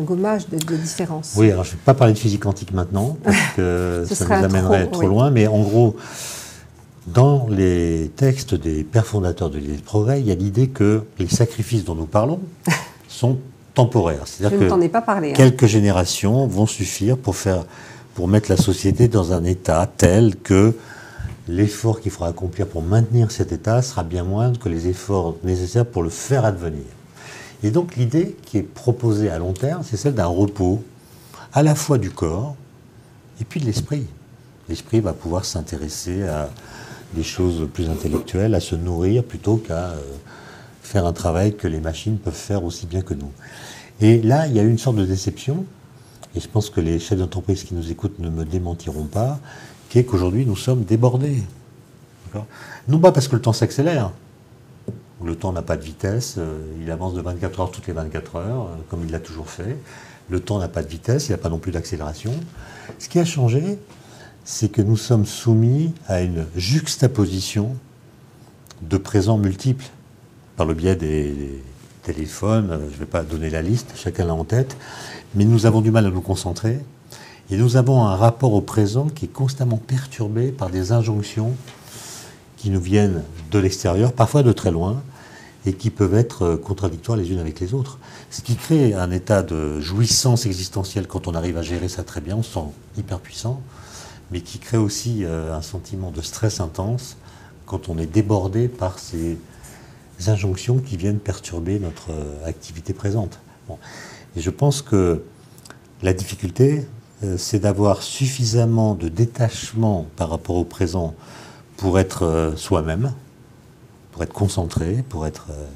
gommage 0.00 0.48
de, 0.48 0.56
différence. 0.76 1.34
Oui, 1.36 1.50
alors 1.50 1.64
je 1.64 1.70
ne 1.70 1.74
vais 1.74 1.82
pas 1.84 1.94
parler 1.94 2.14
de 2.14 2.18
physique 2.18 2.42
quantique 2.42 2.72
maintenant, 2.72 3.16
parce 3.24 3.36
que 3.56 4.04
ça 4.10 4.24
nous 4.24 4.44
amènerait 4.44 4.86
trop, 4.86 5.06
loin, 5.06 5.30
mais 5.30 5.46
en 5.46 5.60
gros, 5.60 5.96
dans 7.06 7.46
les 7.50 8.10
textes 8.16 8.54
des 8.54 8.84
pères 8.84 9.06
fondateurs 9.06 9.50
de 9.50 9.58
l'idée 9.58 9.76
de 9.76 9.82
progrès, 9.82 10.20
il 10.20 10.26
y 10.26 10.30
a 10.30 10.34
l'idée 10.34 10.68
que 10.68 11.02
les 11.18 11.28
sacrifices 11.28 11.84
dont 11.84 11.94
nous 11.94 12.06
parlons 12.06 12.40
sont 13.08 13.38
temporaires. 13.74 14.26
C'est-à-dire 14.26 14.58
que 14.58 14.82
ai 14.82 14.88
pas 14.88 15.02
parlé, 15.02 15.30
hein. 15.30 15.34
quelques 15.34 15.66
générations 15.66 16.46
vont 16.46 16.66
suffire 16.66 17.16
pour, 17.18 17.36
faire, 17.36 17.64
pour 18.14 18.28
mettre 18.28 18.50
la 18.50 18.56
société 18.56 19.08
dans 19.08 19.32
un 19.32 19.44
état 19.44 19.90
tel 19.96 20.36
que 20.36 20.74
l'effort 21.48 22.00
qu'il 22.00 22.10
faudra 22.10 22.28
accomplir 22.28 22.66
pour 22.66 22.82
maintenir 22.82 23.30
cet 23.30 23.52
état 23.52 23.82
sera 23.82 24.04
bien 24.04 24.24
moindre 24.24 24.58
que 24.58 24.68
les 24.68 24.88
efforts 24.88 25.36
nécessaires 25.44 25.86
pour 25.86 26.02
le 26.02 26.10
faire 26.10 26.44
advenir. 26.44 26.84
Et 27.62 27.70
donc 27.70 27.96
l'idée 27.96 28.36
qui 28.44 28.58
est 28.58 28.62
proposée 28.62 29.30
à 29.30 29.38
long 29.38 29.52
terme, 29.52 29.82
c'est 29.84 29.96
celle 29.96 30.14
d'un 30.14 30.26
repos 30.26 30.82
à 31.52 31.62
la 31.62 31.74
fois 31.74 31.98
du 31.98 32.10
corps 32.10 32.56
et 33.40 33.44
puis 33.44 33.60
de 33.60 33.66
l'esprit. 33.66 34.06
L'esprit 34.68 35.00
va 35.00 35.12
pouvoir 35.12 35.44
s'intéresser 35.44 36.24
à 36.24 36.50
des 37.14 37.22
choses 37.22 37.68
plus 37.72 37.88
intellectuelles, 37.90 38.54
à 38.54 38.60
se 38.60 38.74
nourrir 38.74 39.22
plutôt 39.22 39.56
qu'à 39.56 39.90
euh, 39.90 40.00
faire 40.82 41.06
un 41.06 41.12
travail 41.12 41.56
que 41.56 41.68
les 41.68 41.80
machines 41.80 42.16
peuvent 42.16 42.32
faire 42.32 42.64
aussi 42.64 42.86
bien 42.86 43.02
que 43.02 43.14
nous. 43.14 43.30
Et 44.00 44.20
là, 44.22 44.46
il 44.46 44.54
y 44.54 44.58
a 44.58 44.62
une 44.62 44.78
sorte 44.78 44.96
de 44.96 45.04
déception, 45.04 45.64
et 46.34 46.40
je 46.40 46.48
pense 46.48 46.70
que 46.70 46.80
les 46.80 46.98
chefs 46.98 47.18
d'entreprise 47.18 47.64
qui 47.64 47.74
nous 47.74 47.90
écoutent 47.90 48.18
ne 48.18 48.30
me 48.30 48.44
démentiront 48.44 49.04
pas, 49.04 49.38
qui 49.88 49.98
est 49.98 50.04
qu'aujourd'hui 50.04 50.46
nous 50.46 50.56
sommes 50.56 50.84
débordés. 50.84 51.42
Non 52.88 52.98
pas 52.98 53.12
parce 53.12 53.28
que 53.28 53.36
le 53.36 53.42
temps 53.42 53.52
s'accélère, 53.52 54.10
le 55.24 55.36
temps 55.36 55.52
n'a 55.52 55.62
pas 55.62 55.76
de 55.76 55.82
vitesse, 55.82 56.36
euh, 56.38 56.58
il 56.80 56.90
avance 56.90 57.14
de 57.14 57.20
24 57.20 57.60
heures 57.60 57.70
toutes 57.70 57.86
les 57.86 57.92
24 57.92 58.36
heures, 58.36 58.62
euh, 58.64 58.76
comme 58.90 59.04
il 59.04 59.10
l'a 59.10 59.20
toujours 59.20 59.48
fait. 59.48 59.76
Le 60.28 60.40
temps 60.40 60.58
n'a 60.58 60.68
pas 60.68 60.82
de 60.82 60.88
vitesse, 60.88 61.26
il 61.26 61.30
n'y 61.30 61.34
a 61.34 61.38
pas 61.38 61.48
non 61.48 61.58
plus 61.58 61.72
d'accélération. 61.72 62.32
Ce 62.98 63.08
qui 63.08 63.18
a 63.18 63.24
changé, 63.24 63.78
c'est 64.44 64.70
que 64.70 64.82
nous 64.82 64.96
sommes 64.96 65.26
soumis 65.26 65.92
à 66.08 66.22
une 66.22 66.46
juxtaposition 66.56 67.76
de 68.82 68.96
présents 68.96 69.38
multiples, 69.38 69.86
par 70.56 70.66
le 70.66 70.74
biais 70.74 70.96
des 70.96 71.62
téléphones, 72.02 72.70
euh, 72.70 72.78
je 72.88 72.94
ne 72.94 73.00
vais 73.00 73.06
pas 73.06 73.22
donner 73.22 73.50
la 73.50 73.62
liste, 73.62 73.92
chacun 73.94 74.26
l'a 74.26 74.34
en 74.34 74.44
tête, 74.44 74.76
mais 75.34 75.44
nous 75.44 75.66
avons 75.66 75.80
du 75.80 75.90
mal 75.90 76.06
à 76.06 76.10
nous 76.10 76.20
concentrer, 76.20 76.80
et 77.50 77.56
nous 77.56 77.76
avons 77.76 78.04
un 78.04 78.16
rapport 78.16 78.54
au 78.54 78.60
présent 78.60 79.08
qui 79.08 79.26
est 79.26 79.32
constamment 79.32 79.76
perturbé 79.76 80.52
par 80.52 80.70
des 80.70 80.90
injonctions 80.92 81.52
qui 82.56 82.70
nous 82.70 82.80
viennent 82.80 83.22
de 83.50 83.58
l'extérieur, 83.58 84.12
parfois 84.12 84.42
de 84.42 84.52
très 84.52 84.70
loin, 84.70 85.02
et 85.64 85.74
qui 85.74 85.90
peuvent 85.90 86.14
être 86.14 86.42
euh, 86.42 86.56
contradictoires 86.56 87.16
les 87.16 87.30
unes 87.30 87.38
avec 87.38 87.60
les 87.60 87.74
autres. 87.74 87.98
Ce 88.30 88.40
qui 88.40 88.56
crée 88.56 88.94
un 88.94 89.10
état 89.10 89.42
de 89.42 89.80
jouissance 89.80 90.46
existentielle 90.46 91.06
quand 91.06 91.28
on 91.28 91.34
arrive 91.34 91.56
à 91.56 91.62
gérer 91.62 91.88
ça 91.88 92.02
très 92.02 92.20
bien, 92.20 92.36
on 92.36 92.42
se 92.42 92.52
sent 92.52 92.66
hyper 92.98 93.20
puissant, 93.20 93.60
mais 94.30 94.40
qui 94.40 94.58
crée 94.58 94.78
aussi 94.78 95.24
euh, 95.24 95.54
un 95.54 95.62
sentiment 95.62 96.10
de 96.10 96.20
stress 96.20 96.60
intense 96.60 97.16
quand 97.66 97.88
on 97.88 97.98
est 97.98 98.06
débordé 98.06 98.68
par 98.68 98.98
ces 98.98 99.38
injonctions 100.26 100.78
qui 100.78 100.96
viennent 100.96 101.18
perturber 101.18 101.78
notre 101.78 102.10
euh, 102.10 102.46
activité 102.46 102.92
présente. 102.92 103.38
Et 104.36 104.40
je 104.40 104.50
pense 104.50 104.82
que 104.82 105.22
la 106.02 106.12
difficulté, 106.12 106.86
c'est 107.38 107.60
d'avoir 107.60 108.02
suffisamment 108.02 108.94
de 108.94 109.08
détachement 109.08 110.06
par 110.16 110.28
rapport 110.28 110.56
au 110.56 110.64
présent 110.64 111.14
pour 111.76 111.98
être 111.98 112.52
soi-même, 112.56 113.14
pour 114.12 114.22
être 114.22 114.32
concentré, 114.32 115.02
pour 115.08 115.26
être 115.26 115.46
euh, 115.50 115.66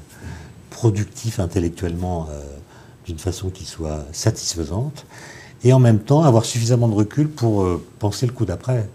productif 0.69 1.39
intellectuellement 1.39 2.27
euh, 2.29 2.41
d'une 3.05 3.17
façon 3.17 3.49
qui 3.49 3.65
soit 3.65 4.05
satisfaisante, 4.11 5.05
et 5.63 5.73
en 5.73 5.79
même 5.79 5.99
temps 5.99 6.23
avoir 6.23 6.45
suffisamment 6.45 6.87
de 6.87 6.93
recul 6.93 7.27
pour 7.27 7.63
euh, 7.63 7.83
penser 7.99 8.25
le 8.27 8.31
coup 8.31 8.45
d'après. 8.45 8.87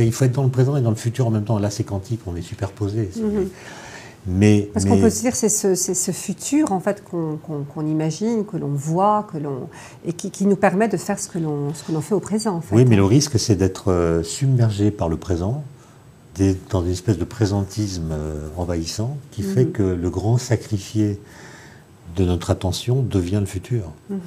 Il 0.00 0.12
faut 0.12 0.24
être 0.24 0.32
dans 0.32 0.44
le 0.44 0.48
présent 0.48 0.76
et 0.76 0.80
dans 0.80 0.90
le 0.90 0.96
futur 0.96 1.26
en 1.26 1.30
même 1.30 1.42
temps. 1.42 1.58
Là, 1.58 1.70
c'est 1.70 1.82
quantique, 1.82 2.20
on 2.26 2.36
est 2.36 2.42
superposé. 2.42 3.10
Mhm. 3.16 3.48
Mais, 4.28 4.70
Parce 4.72 4.84
qu'on 4.84 5.00
peut 5.00 5.10
se 5.10 5.22
dire 5.22 5.34
c'est 5.34 5.48
ce, 5.48 5.74
ce, 5.74 6.12
futur 6.12 6.70
en 6.70 6.78
fait 6.80 7.02
qu'on 7.02 7.86
imagine, 7.86 8.44
que 8.44 8.56
l'on 8.56 8.68
voit, 8.68 9.26
que 9.32 9.38
l'on 9.38 9.68
et 10.04 10.12
qui, 10.12 10.30
qui, 10.30 10.46
nous 10.46 10.56
permet 10.56 10.86
de 10.86 10.96
faire 10.96 11.18
ce 11.18 11.28
que 11.28 11.38
l'on 11.38 11.72
fait 12.00 12.14
au 12.14 12.20
présent. 12.20 12.56
En 12.56 12.60
fait. 12.60 12.76
Oui, 12.76 12.84
mais 12.84 12.96
le 12.96 13.04
risque 13.04 13.38
c'est 13.38 13.56
d'être 13.56 14.20
submergé 14.24 14.90
par 14.90 15.08
le 15.08 15.16
présent 15.16 15.64
dans 16.70 16.82
une 16.82 16.90
espèce 16.90 17.18
de 17.18 17.24
présentisme 17.24 18.10
euh, 18.12 18.48
envahissant 18.56 19.16
qui 19.30 19.42
fait 19.42 19.64
mhm. 19.64 19.72
que 19.72 19.82
le 19.82 20.10
grand 20.10 20.38
sacrifié 20.38 21.20
de 22.16 22.24
notre 22.24 22.50
attention 22.50 23.02
devient 23.02 23.40
le 23.40 23.46
futur. 23.46 23.92
Mhm. 24.10 24.20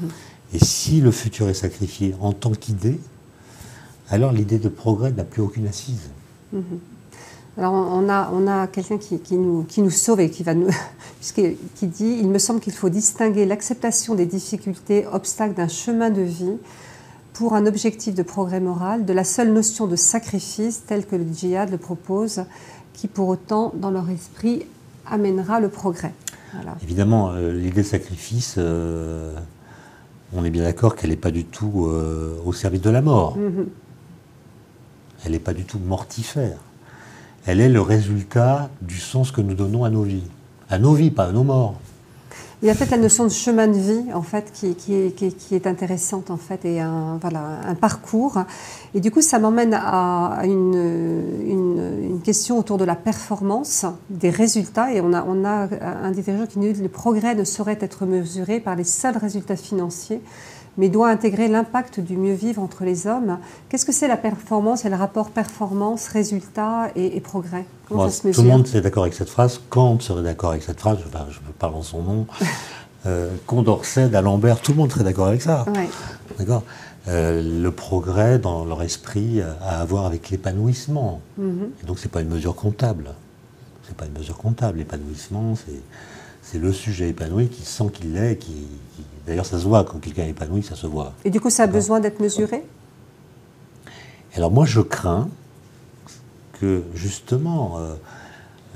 Et 0.54 0.60
si 0.60 1.02
le 1.02 1.12
futur 1.12 1.50
est 1.50 1.54
sacrifié 1.54 2.16
en 2.22 2.34
tant 2.34 2.52
qu'idée, 2.52 3.00
alors 4.10 4.32
l'idée 4.32 4.60
de 4.60 4.70
progrès 4.70 5.12
n'a 5.12 5.24
plus 5.24 5.42
aucune 5.42 5.68
assise. 5.68 6.10
Mhm. 6.54 6.64
Alors 7.58 7.74
on 7.74 8.08
a, 8.08 8.32
on 8.34 8.48
a 8.48 8.68
quelqu'un 8.68 8.98
qui, 8.98 9.20
qui, 9.20 9.36
nous, 9.36 9.64
qui 9.64 9.82
nous 9.82 9.90
sauve 9.90 10.22
et 10.22 10.30
qui 10.30 10.44
va 10.44 10.54
nous, 10.54 10.70
qui 11.22 11.88
dit, 11.88 12.18
il 12.20 12.30
me 12.30 12.40
semble 12.40 12.60
qu'il 12.60 12.74
faut 12.74 12.90
distinguer 12.90 13.46
l'acceptation 13.46 14.16
des 14.16 14.26
difficultés, 14.26 15.06
obstacles 15.12 15.56
d'un 15.56 15.68
chemin 15.68 16.10
de 16.10 16.22
vie 16.22 16.58
pour 17.42 17.56
un 17.56 17.66
objectif 17.66 18.14
de 18.14 18.22
progrès 18.22 18.60
moral 18.60 19.04
de 19.04 19.14
la 19.14 19.24
seule 19.24 19.52
notion 19.52 19.88
de 19.88 19.96
sacrifice 19.96 20.86
telle 20.86 21.08
que 21.08 21.16
le 21.16 21.26
djihad 21.34 21.72
le 21.72 21.80
propose, 21.80 22.44
qui 22.94 23.08
pour 23.08 23.30
autant, 23.30 23.74
dans 23.76 23.90
leur 23.90 24.08
esprit, 24.12 24.68
amènera 25.08 25.60
le 25.60 25.70
progrès. 25.70 26.14
Évidemment, 26.84 27.32
euh, 27.32 27.52
l'idée 27.52 27.82
de 27.82 27.88
sacrifice, 27.88 28.58
euh, 28.60 29.34
on 30.34 30.46
est 30.46 30.52
bien 30.52 30.62
d'accord 30.62 30.96
qu'elle 30.96 31.10
n'est 31.10 31.16
pas 31.16 31.32
du 31.32 31.44
tout 31.44 31.88
euh, 31.88 32.38
au 32.46 32.54
service 32.54 32.82
de 32.82 32.92
la 32.92 33.02
mort. 33.02 33.36
Mhm. 33.38 33.70
Elle 35.26 35.32
n'est 35.32 35.40
pas 35.40 35.56
du 35.56 35.64
tout 35.64 35.80
mortifère. 35.80 36.60
Elle 37.48 37.60
est 37.60 37.70
le 37.70 37.82
résultat 37.82 38.70
du 38.84 39.00
sens 39.00 39.32
que 39.32 39.42
nous 39.42 39.56
donnons 39.56 39.84
à 39.84 39.90
nos 39.90 40.04
vies. 40.04 40.30
À 40.70 40.78
nos 40.78 40.94
vies, 40.94 41.10
pas 41.10 41.26
à 41.26 41.32
nos 41.32 41.44
morts. 41.44 41.82
Il 42.64 42.68
y 42.68 42.70
a 42.70 42.76
peut-être 42.76 42.92
la 42.92 42.98
notion 42.98 43.24
de 43.24 43.30
chemin 43.30 43.68
de 43.68 43.78
vie, 43.78 44.14
en 44.14 44.22
fait, 44.22 44.52
qui, 44.54 44.76
qui, 44.76 44.94
est, 45.56 45.66
intéressante, 45.66 46.30
en 46.30 46.38
fait, 46.38 46.64
et 46.64 46.80
un, 46.80 47.18
voilà, 47.20 47.60
un 47.66 47.74
parcours. 47.74 48.38
Et 48.94 49.00
du 49.00 49.10
coup, 49.10 49.22
ça 49.22 49.40
m'emmène 49.40 49.74
à 49.74 50.42
une, 50.44 50.76
une, 51.44 52.04
une, 52.04 52.22
question 52.22 52.60
autour 52.60 52.78
de 52.78 52.86
la 52.86 52.96
performance, 52.96 53.88
des 54.12 54.30
résultats. 54.30 54.94
Et 54.94 55.02
on 55.02 55.12
a, 55.12 55.26
on 55.28 55.44
a 55.44 55.70
un 56.04 56.12
des 56.12 56.22
dirigeants 56.22 56.46
qui 56.46 56.60
nous 56.60 56.72
dit 56.72 56.78
que 56.78 56.84
le 56.84 56.90
progrès 56.90 57.34
ne 57.34 57.46
saurait 57.46 57.80
être 57.82 58.06
mesuré 58.06 58.60
par 58.60 58.76
les 58.76 58.84
seuls 58.84 59.18
résultats 59.18 59.56
financiers, 59.56 60.22
mais 60.78 60.90
doit 60.90 61.10
intégrer 61.10 61.48
l'impact 61.48 62.00
du 62.00 62.18
mieux 62.18 62.34
vivre 62.34 62.62
entre 62.62 62.84
les 62.84 63.08
hommes. 63.08 63.38
Qu'est-ce 63.70 63.86
que 63.86 63.92
c'est 63.92 64.08
la 64.08 64.18
performance 64.18 64.86
et 64.86 64.90
le 64.90 64.96
rapport 64.96 65.32
performance, 65.32 66.08
résultat 66.08 66.90
et, 66.96 67.20
progrès? 67.20 67.66
Comment 67.88 68.10
ça 68.10 68.22
se 68.22 68.28
mesure 68.28 68.44
Tout 68.44 68.50
le 68.50 68.56
monde 68.56 68.68
est 68.74 68.82
d'accord 68.82 69.04
avec 69.04 69.14
cette 69.14 69.30
phrase. 69.30 69.60
Kant 69.70 70.00
serait 70.00 70.24
d'accord 70.24 70.52
avec 70.52 70.64
cette 70.64 70.80
phrase, 70.80 71.00
je, 71.00 71.34
je 71.34 71.40
parle 71.60 71.76
en 71.76 71.84
son 71.84 72.02
nom. 72.02 72.28
Euh, 73.08 73.36
Condorcet, 73.48 74.10
d'Alembert, 74.10 74.62
tout 74.62 74.74
le 74.74 74.78
monde 74.78 74.92
serait 74.92 75.04
d'accord 75.04 75.26
avec 75.26 75.42
ça. 75.42 75.66
D'accord? 76.38 76.64
Euh, 77.08 77.42
le 77.42 77.72
progrès 77.72 78.38
dans 78.38 78.64
leur 78.64 78.84
esprit 78.84 79.42
a 79.42 79.80
à 79.80 79.86
voir 79.86 80.06
avec 80.06 80.30
l'épanouissement. 80.30 81.20
Mhm. 81.38 81.72
Et 81.82 81.88
donc, 81.88 81.98
ce 81.98 82.06
n'est 82.06 82.12
pas 82.12 82.22
une 82.22 82.30
mesure 82.30 82.56
comptable. 82.56 83.16
C'est 83.88 83.96
pas 83.96 84.06
une 84.06 84.14
mesure 84.14 84.38
comptable. 84.38 84.78
L'épanouissement, 84.78 85.56
c'est 86.44 86.60
le 86.60 86.72
sujet 86.72 87.10
épanoui 87.10 87.48
qui 87.48 87.66
sent 87.66 87.90
qu'il 87.92 88.14
l'est, 88.14 88.38
qui, 88.38 88.68
D'ailleurs, 89.26 89.46
ça 89.46 89.60
se 89.60 89.66
voit, 89.66 89.84
quand 89.84 90.00
quelqu'un 90.00 90.24
est 90.24 90.30
épanoui, 90.30 90.64
ça 90.64 90.76
se 90.76 90.88
voit. 90.88 91.14
Et 91.26 91.30
du 91.30 91.40
coup, 91.40 91.50
ça 91.50 91.64
a 91.64 91.68
besoin 91.68 92.00
d'être 92.00 92.20
mesuré 92.20 92.64
Alors 94.36 94.52
moi, 94.52 94.66
je 94.66 94.82
crains 94.82 95.30
que, 96.54 96.84
justement, 96.96 97.78
euh, 97.78 97.94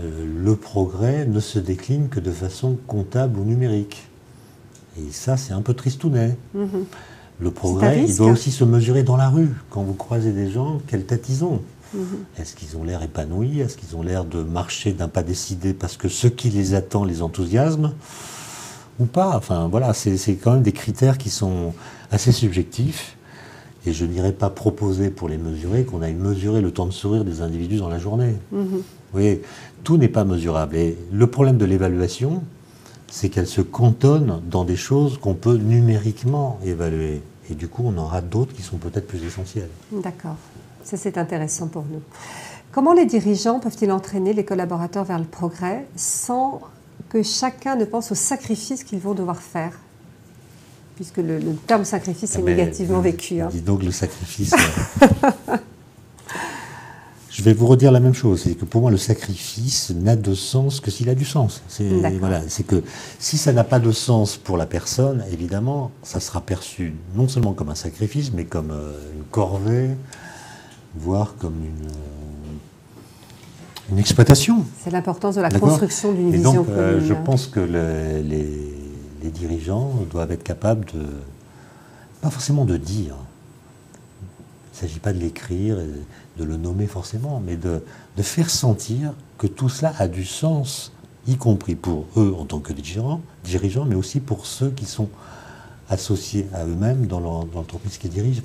euh, 0.01 0.25
le 0.43 0.55
progrès 0.55 1.25
ne 1.25 1.39
se 1.39 1.59
décline 1.59 2.09
que 2.09 2.19
de 2.19 2.31
façon 2.31 2.77
comptable 2.87 3.39
ou 3.39 3.43
numérique. 3.43 4.07
Et 4.97 5.11
ça, 5.11 5.37
c'est 5.37 5.53
un 5.53 5.61
peu 5.61 5.73
tristounet. 5.73 6.37
Mhm. 6.53 6.85
Le 7.39 7.51
progrès, 7.51 8.05
il 8.07 8.15
doit 8.15 8.31
aussi 8.31 8.51
se 8.51 8.63
mesurer 8.63 9.03
dans 9.03 9.17
la 9.17 9.29
rue. 9.29 9.51
Quand 9.69 9.83
vous 9.83 9.93
croisez 9.93 10.31
des 10.31 10.49
gens, 10.49 10.79
quelle 10.87 11.05
tête 11.05 11.27
ils 11.27 11.43
ont 11.43 11.61
mhm. 11.93 12.05
Est-ce 12.37 12.55
qu'ils 12.55 12.77
ont 12.77 12.83
l'air 12.83 13.03
épanouis? 13.03 13.59
Est-ce 13.59 13.77
qu'ils 13.77 13.95
ont 13.95 14.03
l'air 14.03 14.25
de 14.25 14.41
marcher 14.41 14.93
d'un 14.93 15.09
pas 15.09 15.23
décidé 15.23 15.73
parce 15.73 15.97
que 15.97 16.07
ce 16.07 16.27
qui 16.27 16.49
les 16.49 16.75
attend 16.75 17.03
les 17.03 17.21
enthousiasme? 17.21 17.93
Ou 18.99 19.05
pas. 19.05 19.35
Enfin, 19.35 19.67
voilà, 19.67 19.93
c'est 19.93 20.35
quand 20.35 20.53
même 20.53 20.63
des 20.63 20.71
critères 20.71 21.17
qui 21.17 21.29
sont 21.29 21.73
assez 22.11 22.31
subjectifs. 22.31 23.17
Et 23.87 23.93
je 23.93 24.05
n'irai 24.05 24.31
pas 24.31 24.49
proposer 24.49 25.09
pour 25.09 25.29
les 25.29 25.37
mesurer 25.37 25.83
qu'on 25.83 26.01
aille 26.01 26.15
mesurer 26.15 26.61
le 26.61 26.71
temps 26.71 26.87
de 26.87 26.91
sourire 26.91 27.23
des 27.23 27.41
individus 27.41 27.77
dans 27.77 27.89
la 27.89 27.99
journée. 27.99 28.35
Mm-hmm. 28.53 28.67
Vous 28.71 28.83
voyez, 29.11 29.43
tout 29.83 29.97
n'est 29.97 30.07
pas 30.07 30.25
mesurable. 30.25 30.75
Et 30.75 30.97
le 31.11 31.27
problème 31.27 31.57
de 31.57 31.65
l'évaluation, 31.65 32.41
c'est 33.11 33.29
qu'elle 33.29 33.47
se 33.47 33.61
cantonne 33.61 34.41
dans 34.49 34.65
des 34.65 34.75
choses 34.75 35.19
qu'on 35.19 35.35
peut 35.35 35.55
numériquement 35.55 36.59
évaluer. 36.65 37.21
Et 37.49 37.53
du 37.53 37.67
coup, 37.67 37.83
on 37.85 37.95
aura 37.97 38.21
d'autres 38.21 38.53
qui 38.53 38.63
sont 38.63 38.77
peut-être 38.77 39.07
plus 39.07 39.23
essentielles. 39.23 39.69
D'accord. 39.91 40.35
Ça, 40.83 40.97
c'est 40.97 41.17
intéressant 41.17 41.67
pour 41.67 41.83
nous. 41.83 42.01
Comment 42.71 42.93
les 42.93 43.05
dirigeants 43.05 43.59
peuvent-ils 43.59 43.91
entraîner 43.91 44.33
les 44.33 44.43
collaborateurs 44.43 45.05
vers 45.05 45.19
le 45.19 45.25
progrès 45.25 45.85
sans 45.95 46.59
que 47.09 47.23
chacun 47.23 47.75
ne 47.75 47.85
pense 47.85 48.11
au 48.11 48.15
sacrifice 48.15 48.83
qu'ils 48.83 48.99
vont 48.99 49.13
devoir 49.13 49.41
faire 49.41 49.79
Puisque 50.95 51.17
le, 51.17 51.39
terme 51.67 51.83
sacrifice 51.83 52.35
est 52.35 52.39
ah, 52.39 52.45
négativement 52.45 53.01
vécu. 53.01 53.41
Hein. 53.41 53.49
Dis 53.51 53.59
donc 53.59 53.83
le 53.83 53.91
sacrifice. 53.91 54.53
Euh, 54.53 55.07
je 57.29 57.43
vais 57.43 57.51
vous 57.51 57.67
redire 57.67 57.91
la 57.91 57.99
même 57.99 58.13
chose. 58.13 58.43
C'est 58.43 58.55
que 58.55 58.63
pour 58.63 58.79
moi, 58.79 58.91
le 58.91 58.97
sacrifice 58.97 59.89
n'a 59.89 60.15
de 60.15 60.33
sens 60.33 60.79
que 60.79 60.89
s'il 60.89 61.09
a 61.09 61.15
du 61.15 61.25
sens. 61.25 61.63
C'est 61.67 61.89
voilà, 62.17 62.41
que 62.65 62.81
si 63.19 63.37
ça 63.37 63.51
n'a 63.51 63.65
pas 63.65 63.79
de 63.79 63.91
sens 63.91 64.37
pour 64.37 64.55
la 64.55 64.65
personne, 64.65 65.25
évidemment, 65.33 65.91
ça 66.01 66.21
sera 66.21 66.39
perçu 66.39 66.93
non 67.13 67.27
seulement 67.27 67.51
comme 67.51 67.69
un 67.69 67.75
sacrifice, 67.75 68.31
mais 68.33 68.45
comme 68.45 68.71
euh, 68.71 68.97
une 69.17 69.23
corvée, 69.25 69.89
voire 70.95 71.35
comme 71.37 71.55
une 71.61 71.89
une 73.91 73.99
exploitation. 73.99 74.65
C'est 74.83 74.91
l'importance 74.91 75.35
de 75.35 75.41
la 75.41 75.49
construction 75.49 76.11
d'une 76.13 76.31
vision 76.31 76.53
donc, 76.53 76.69
euh, 76.69 76.99
je 77.05 77.13
pense 77.13 77.47
que 77.47 77.59
les, 77.59 79.31
dirigeants 79.31 79.91
doivent 80.11 80.31
être 80.31 80.43
capables 80.43 80.85
de, 80.93 81.03
pas 82.21 82.29
forcément 82.29 82.63
de 82.63 82.77
dire, 82.77 83.15
il 84.23 84.75
ne 84.75 84.87
s'agit 84.87 84.99
pas 84.99 85.13
de 85.13 85.19
l'écrire, 85.19 85.77
de 86.37 86.43
le 86.43 86.57
nommer 86.57 86.85
forcément, 86.85 87.41
mais 87.43 87.55
de, 87.55 87.81
faire 88.21 88.49
sentir 88.49 89.13
que 89.37 89.47
tout 89.47 89.67
cela 89.67 89.93
a 89.97 90.07
du 90.07 90.25
sens, 90.25 90.91
y 91.27 91.37
compris 91.37 91.75
pour 91.75 92.05
eux 92.17 92.35
en 92.37 92.45
tant 92.45 92.59
que 92.59 92.71
dirigeants, 92.71 93.21
dirigeants 93.43 93.85
mais 93.85 93.95
aussi 93.95 94.19
pour 94.19 94.45
ceux 94.45 94.69
qui 94.69 94.85
sont 94.85 95.09
associés 95.89 96.47
à 96.53 96.65
eux-mêmes 96.65 97.07
dans 97.07 97.19
l'entreprise 97.19 97.97
qu'ils 97.97 98.11
dirigent. 98.11 98.41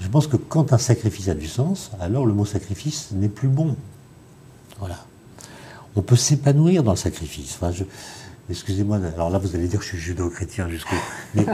je 0.00 0.08
pense 0.08 0.26
que 0.26 0.36
quand 0.36 0.72
un 0.72 0.78
sacrifice 0.78 1.28
a 1.28 1.34
du 1.34 1.46
sens, 1.46 1.90
alors 2.00 2.24
le 2.24 2.32
mot 2.32 2.46
sacrifice 2.46 3.10
n'est 3.12 3.28
plus 3.28 3.48
bon. 3.48 3.76
Voilà. 4.84 4.98
On 5.96 6.02
peut 6.02 6.14
s'épanouir 6.14 6.82
dans 6.82 6.90
le 6.90 6.98
sacrifice. 6.98 7.58
excusez-moi, 8.50 8.98
alors 9.14 9.30
là 9.30 9.38
vous 9.38 9.56
allez 9.56 9.66
dire 9.66 9.78
que 9.78 9.84
je 9.84 9.90
suis 9.90 9.98
judo-chrétien 9.98 10.68
jusqu'au. 10.68 10.96
Mais 11.34 11.46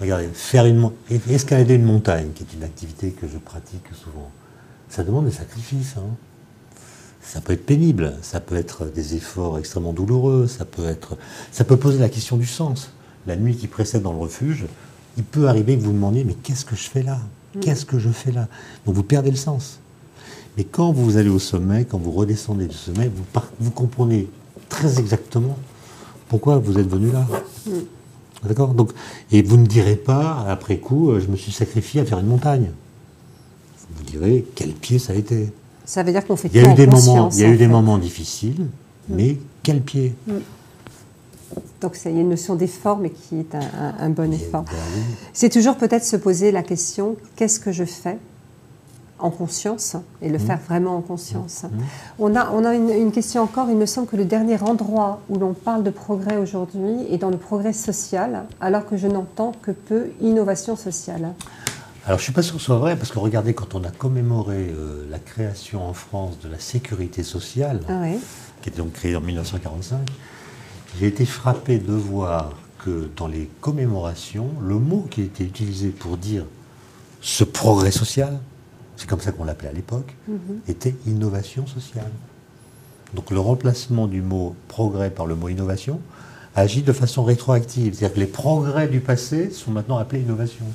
regardez, 0.00 0.28
faire 0.32 0.64
une 0.64 0.90
escalader 1.28 1.74
une 1.74 1.84
montagne, 1.84 2.30
qui 2.34 2.44
est 2.44 2.54
une 2.54 2.62
activité 2.62 3.10
que 3.10 3.28
je 3.28 3.36
pratique 3.36 3.84
souvent, 3.92 4.30
ça 4.88 5.04
demande 5.04 5.26
des 5.26 5.30
sacrifices. 5.30 5.96
Hein. 5.98 6.16
Ça 7.20 7.42
peut 7.42 7.52
être 7.52 7.66
pénible, 7.66 8.14
ça 8.22 8.40
peut 8.40 8.56
être 8.56 8.86
des 8.86 9.14
efforts 9.14 9.58
extrêmement 9.58 9.92
douloureux, 9.92 10.46
ça 10.46 10.64
peut 10.64 10.86
être, 10.86 11.18
ça 11.52 11.64
peut 11.64 11.76
poser 11.76 11.98
la 11.98 12.08
question 12.08 12.38
du 12.38 12.46
sens. 12.46 12.92
La 13.26 13.36
nuit 13.36 13.56
qui 13.56 13.66
précède 13.66 14.00
dans 14.00 14.12
le 14.14 14.18
refuge, 14.18 14.64
il 15.18 15.24
peut 15.24 15.48
arriver 15.48 15.76
que 15.76 15.80
vous 15.82 15.88
vous 15.88 15.92
demandiez 15.92 16.24
mais 16.24 16.32
qu'est-ce 16.32 16.64
que 16.64 16.76
je 16.76 16.88
fais 16.88 17.02
là? 17.02 17.18
Mm. 17.54 17.60
Qu'est-ce 17.60 17.84
que 17.84 17.98
je 17.98 18.08
fais 18.08 18.32
là? 18.32 18.48
Donc 18.86 18.94
vous 18.94 19.02
perdez 19.02 19.30
le 19.30 19.36
sens. 19.36 19.80
Mais 20.56 20.64
quand 20.64 20.92
vous 20.92 21.16
allez 21.16 21.28
au 21.28 21.38
sommet, 21.38 21.84
quand 21.84 21.98
vous 21.98 22.10
redescendez 22.10 22.66
du 22.66 22.76
sommet, 22.76 23.10
vous, 23.14 23.42
vous 23.60 23.70
comprenez 23.70 24.28
très 24.68 24.98
exactement 24.98 25.56
pourquoi 26.28 26.58
vous 26.58 26.78
êtes 26.78 26.88
venu 26.88 27.10
là. 27.10 27.26
Mm. 27.66 27.70
D'accord? 28.48 28.72
Donc, 28.74 28.92
Et 29.32 29.42
vous 29.42 29.56
ne 29.56 29.66
direz 29.66 29.96
pas, 29.96 30.46
après 30.48 30.78
coup, 30.78 31.10
euh, 31.10 31.20
je 31.20 31.26
me 31.26 31.36
suis 31.36 31.52
sacrifié 31.52 32.00
à 32.00 32.04
faire 32.04 32.20
une 32.20 32.26
montagne. 32.26 32.70
Vous 33.96 34.04
direz, 34.04 34.46
quel 34.54 34.72
pied 34.72 34.98
ça 34.98 35.12
a 35.12 35.16
été. 35.16 35.52
Ça 35.84 36.02
veut 36.02 36.12
dire 36.12 36.24
qu'on 36.26 36.36
fait 36.36 36.48
il 36.54 36.62
y 36.62 36.64
a 36.64 36.72
eu 36.72 36.74
des 36.74 36.86
moments, 36.86 37.28
Il 37.32 37.40
y 37.40 37.44
a 37.44 37.48
eu 37.48 37.56
des 37.56 37.66
moments 37.66 37.98
difficiles, 37.98 38.62
mm. 39.08 39.14
mais 39.14 39.36
quel 39.62 39.80
pied? 39.82 40.14
Mm. 40.26 40.32
Donc 41.80 41.96
il 42.04 42.12
y 42.12 42.16
a 42.16 42.20
une 42.20 42.28
notion 42.28 42.54
d'effort, 42.54 42.98
mais 42.98 43.10
qui 43.10 43.38
est 43.38 43.54
un, 43.54 44.10
bon 44.10 44.32
effort. 44.32 44.64
Ben 44.64 44.76
C'est 45.32 45.48
toujours 45.48 45.76
peut-être 45.76 46.04
se 46.04 46.16
poser 46.16 46.52
la 46.52 46.62
question, 46.62 47.16
qu'est-ce 47.36 47.58
que 47.58 47.72
je 47.72 47.84
fais? 47.84 48.18
En 49.22 49.30
conscience 49.30 49.96
et 50.22 50.28
le 50.28 50.38
mmh. 50.38 50.40
faire 50.40 50.58
vraiment 50.58 50.96
en 50.96 51.00
conscience. 51.00 51.64
Mmh. 51.64 51.68
On 52.18 52.36
a, 52.36 52.50
on 52.50 52.64
a 52.64 52.74
une, 52.74 53.12
question 53.12 53.42
encore. 53.42 53.68
Il 53.70 53.76
me 53.76 53.86
semble 53.86 54.06
que 54.06 54.16
le 54.16 54.24
dernier 54.24 54.60
endroit 54.62 55.20
où 55.28 55.38
l'on 55.38 55.52
parle 55.52 55.82
de 55.82 55.90
progrès 55.90 56.36
aujourd'hui 56.36 57.06
est 57.10 57.18
dans 57.18 57.30
le 57.30 57.36
progrès 57.36 57.72
social, 57.72 58.44
alors 58.60 58.86
que 58.86 58.96
je 58.96 59.06
n'entends 59.06 59.52
que 59.62 59.70
peu 59.70 60.10
innovation 60.20 60.76
sociale. 60.76 61.34
Alors 62.06 62.18
je 62.18 62.22
ne 62.22 62.24
suis 62.24 62.32
pas 62.32 62.42
sûr 62.42 62.54
que 62.54 62.60
ce 62.60 62.66
soit 62.66 62.78
vrai, 62.78 62.96
parce 62.96 63.10
que 63.10 63.18
regardez, 63.18 63.54
quand 63.54 63.74
on 63.74 63.84
a 63.84 63.90
commémoré 63.90 64.56
euh, 64.56 65.06
la 65.10 65.18
création 65.18 65.86
en 65.86 65.92
France 65.92 66.38
de 66.42 66.48
la 66.48 66.58
sécurité 66.58 67.22
sociale, 67.22 67.80
ah 67.88 68.02
qui 68.62 68.68
était 68.68 68.78
donc 68.78 68.92
créée 68.92 69.16
en 69.16 69.20
1945, 69.20 69.98
j'ai 70.98 71.06
été 71.06 71.24
frappé 71.24 71.78
de 71.78 71.92
voir 71.92 72.52
que 72.84 73.10
dans 73.16 73.28
les 73.28 73.48
commémorations, 73.60 74.48
le 74.62 74.76
mot 74.76 75.06
qui 75.10 75.22
été 75.22 75.44
utilisé 75.44 75.90
pour 75.90 76.16
dire 76.16 76.44
ce 77.20 77.44
progrès 77.44 77.90
social, 77.90 78.38
c'est 79.00 79.08
comme 79.08 79.20
ça 79.20 79.32
qu'on 79.32 79.44
l'appelait 79.44 79.70
à 79.70 79.72
l'époque, 79.72 80.14
mhm. 80.28 80.60
était 80.68 80.94
innovation 81.06 81.66
sociale. 81.66 82.10
Donc 83.14 83.30
le 83.30 83.40
remplacement 83.40 84.06
du 84.06 84.20
mot 84.20 84.54
progrès 84.68 85.08
par 85.08 85.24
le 85.24 85.34
mot 85.34 85.48
innovation 85.48 86.00
agit 86.54 86.82
de 86.82 86.92
façon 86.92 87.24
rétroactive. 87.24 87.94
C'est-à-dire 87.94 88.14
que 88.14 88.20
les 88.20 88.26
progrès 88.26 88.88
du 88.88 89.00
passé 89.00 89.50
sont 89.50 89.70
maintenant 89.70 89.96
appelés 89.96 90.20
innovation. 90.20 90.66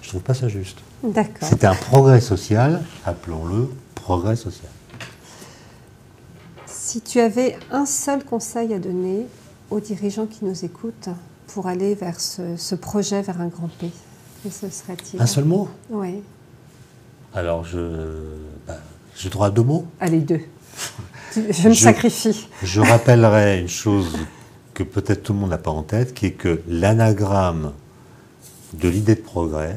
Je 0.00 0.06
ne 0.06 0.08
trouve 0.08 0.22
pas 0.22 0.32
ça 0.32 0.48
juste. 0.48 0.78
D'accord. 1.04 1.46
C'était 1.46 1.66
un 1.66 1.74
progrès 1.74 2.22
social, 2.22 2.82
appelons-le 3.04 3.68
progrès 3.94 4.36
social. 4.36 4.70
Si 6.64 7.02
tu 7.02 7.20
avais 7.20 7.58
un 7.70 7.84
seul 7.84 8.24
conseil 8.24 8.72
à 8.72 8.78
donner 8.78 9.26
aux 9.70 9.80
dirigeants 9.80 10.26
qui 10.26 10.46
nous 10.46 10.64
écoutent 10.64 11.10
pour 11.48 11.66
aller 11.66 11.94
vers 11.94 12.18
ce, 12.20 12.74
projet 12.74 13.20
vers 13.20 13.38
un 13.38 13.48
grand 13.48 13.68
P, 13.68 13.90
que 14.42 14.48
ce 14.48 14.70
serait-il? 14.70 15.20
Un 15.20 15.26
seul 15.26 15.44
mot? 15.44 15.68
Oui. 15.90 16.22
Alors, 17.34 17.64
je, 17.64 17.78
bah, 18.66 18.78
j'ai 19.16 19.28
droit 19.30 19.48
à 19.48 19.50
deux 19.50 19.62
mots? 19.62 19.86
Allez, 20.00 20.20
deux. 20.20 20.40
Je 21.34 21.68
me 21.68 21.74
sacrifie. 21.74 22.48
Je 22.62 22.80
rappellerai 22.80 23.60
une 23.60 23.68
chose 23.68 24.18
que 24.74 24.82
peut-être 24.82 25.22
tout 25.22 25.32
le 25.32 25.38
monde 25.38 25.50
n'a 25.50 25.58
pas 25.58 25.70
en 25.70 25.84
tête, 25.84 26.12
qui 26.12 26.26
est 26.26 26.32
que 26.32 26.60
l'anagramme 26.66 27.72
de 28.74 28.88
l'idée 28.88 29.14
de 29.14 29.20
progrès, 29.20 29.76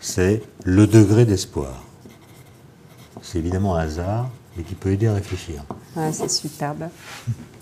c'est 0.00 0.42
le 0.64 0.86
degré 0.86 1.26
d'espoir. 1.26 1.84
C'est 3.20 3.38
évidemment 3.38 3.76
un 3.76 3.80
hasard, 3.80 4.30
mais 4.56 4.62
qui 4.62 4.74
peut 4.74 4.90
aider 4.90 5.06
à 5.06 5.14
réfléchir. 5.14 5.64
c'est 6.12 6.30
superbe. 6.30 6.88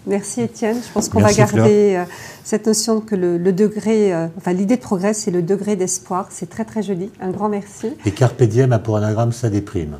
Merci 0.06 0.42
Étienne. 0.42 0.76
Je 0.86 0.92
pense 0.92 1.08
qu'on 1.08 1.20
va 1.20 1.32
garder 1.32 2.04
cette 2.44 2.66
notion 2.66 3.00
que 3.00 3.14
le, 3.14 3.52
degré, 3.52 4.14
enfin 4.36 4.52
l'idée 4.52 4.76
de 4.76 4.80
progrès, 4.80 5.14
c'est 5.14 5.30
le 5.30 5.42
degré 5.42 5.76
d'espoir. 5.76 6.28
C'est 6.30 6.48
très 6.48 6.64
très 6.64 6.82
joli. 6.82 7.10
Un 7.20 7.30
grand 7.30 7.48
merci. 7.48 7.88
Et 8.04 8.12
Carpe 8.12 8.42
diem 8.44 8.72
a 8.72 8.78
pour 8.78 8.96
anagramme 8.96 9.32
ça 9.32 9.50
déprime. 9.50 9.98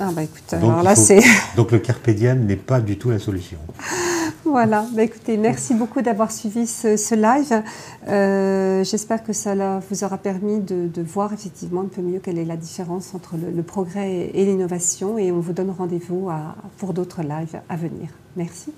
Ah 0.00 0.10
bah 0.14 0.22
écoute, 0.22 0.52
alors 0.52 0.82
là 0.82 0.96
c'est. 0.96 1.20
Donc 1.56 1.70
le 1.70 1.78
carpe 1.78 2.08
diem 2.10 2.46
n'est 2.46 2.56
pas 2.56 2.80
du 2.80 2.96
tout 2.96 3.10
la 3.10 3.18
solution. 3.18 3.58
Voilà, 4.44 4.84
bah 4.94 5.02
écoutez, 5.02 5.36
merci 5.36 5.74
beaucoup 5.74 6.02
d'avoir 6.02 6.32
suivi 6.32 6.66
ce, 6.66 7.14
live. 7.14 7.62
Euh, 8.08 8.82
j'espère 8.82 9.22
que 9.22 9.32
ça 9.32 9.54
vous 9.88 10.04
aura 10.04 10.18
permis 10.18 10.60
de, 10.60 10.90
voir 11.02 11.32
effectivement 11.32 11.82
un 11.82 11.86
peu 11.86 12.02
mieux 12.02 12.18
quelle 12.18 12.38
est 12.38 12.44
la 12.44 12.56
différence 12.56 13.14
entre 13.14 13.34
le, 13.36 13.62
progrès 13.62 14.30
et 14.34 14.44
l'innovation 14.44 15.18
et 15.18 15.30
on 15.30 15.40
vous 15.40 15.52
donne 15.52 15.70
rendez-vous 15.70 16.30
pour 16.78 16.92
d'autres 16.92 17.22
lives 17.22 17.60
à 17.68 17.76
venir. 17.76 18.08
Merci. 18.36 18.72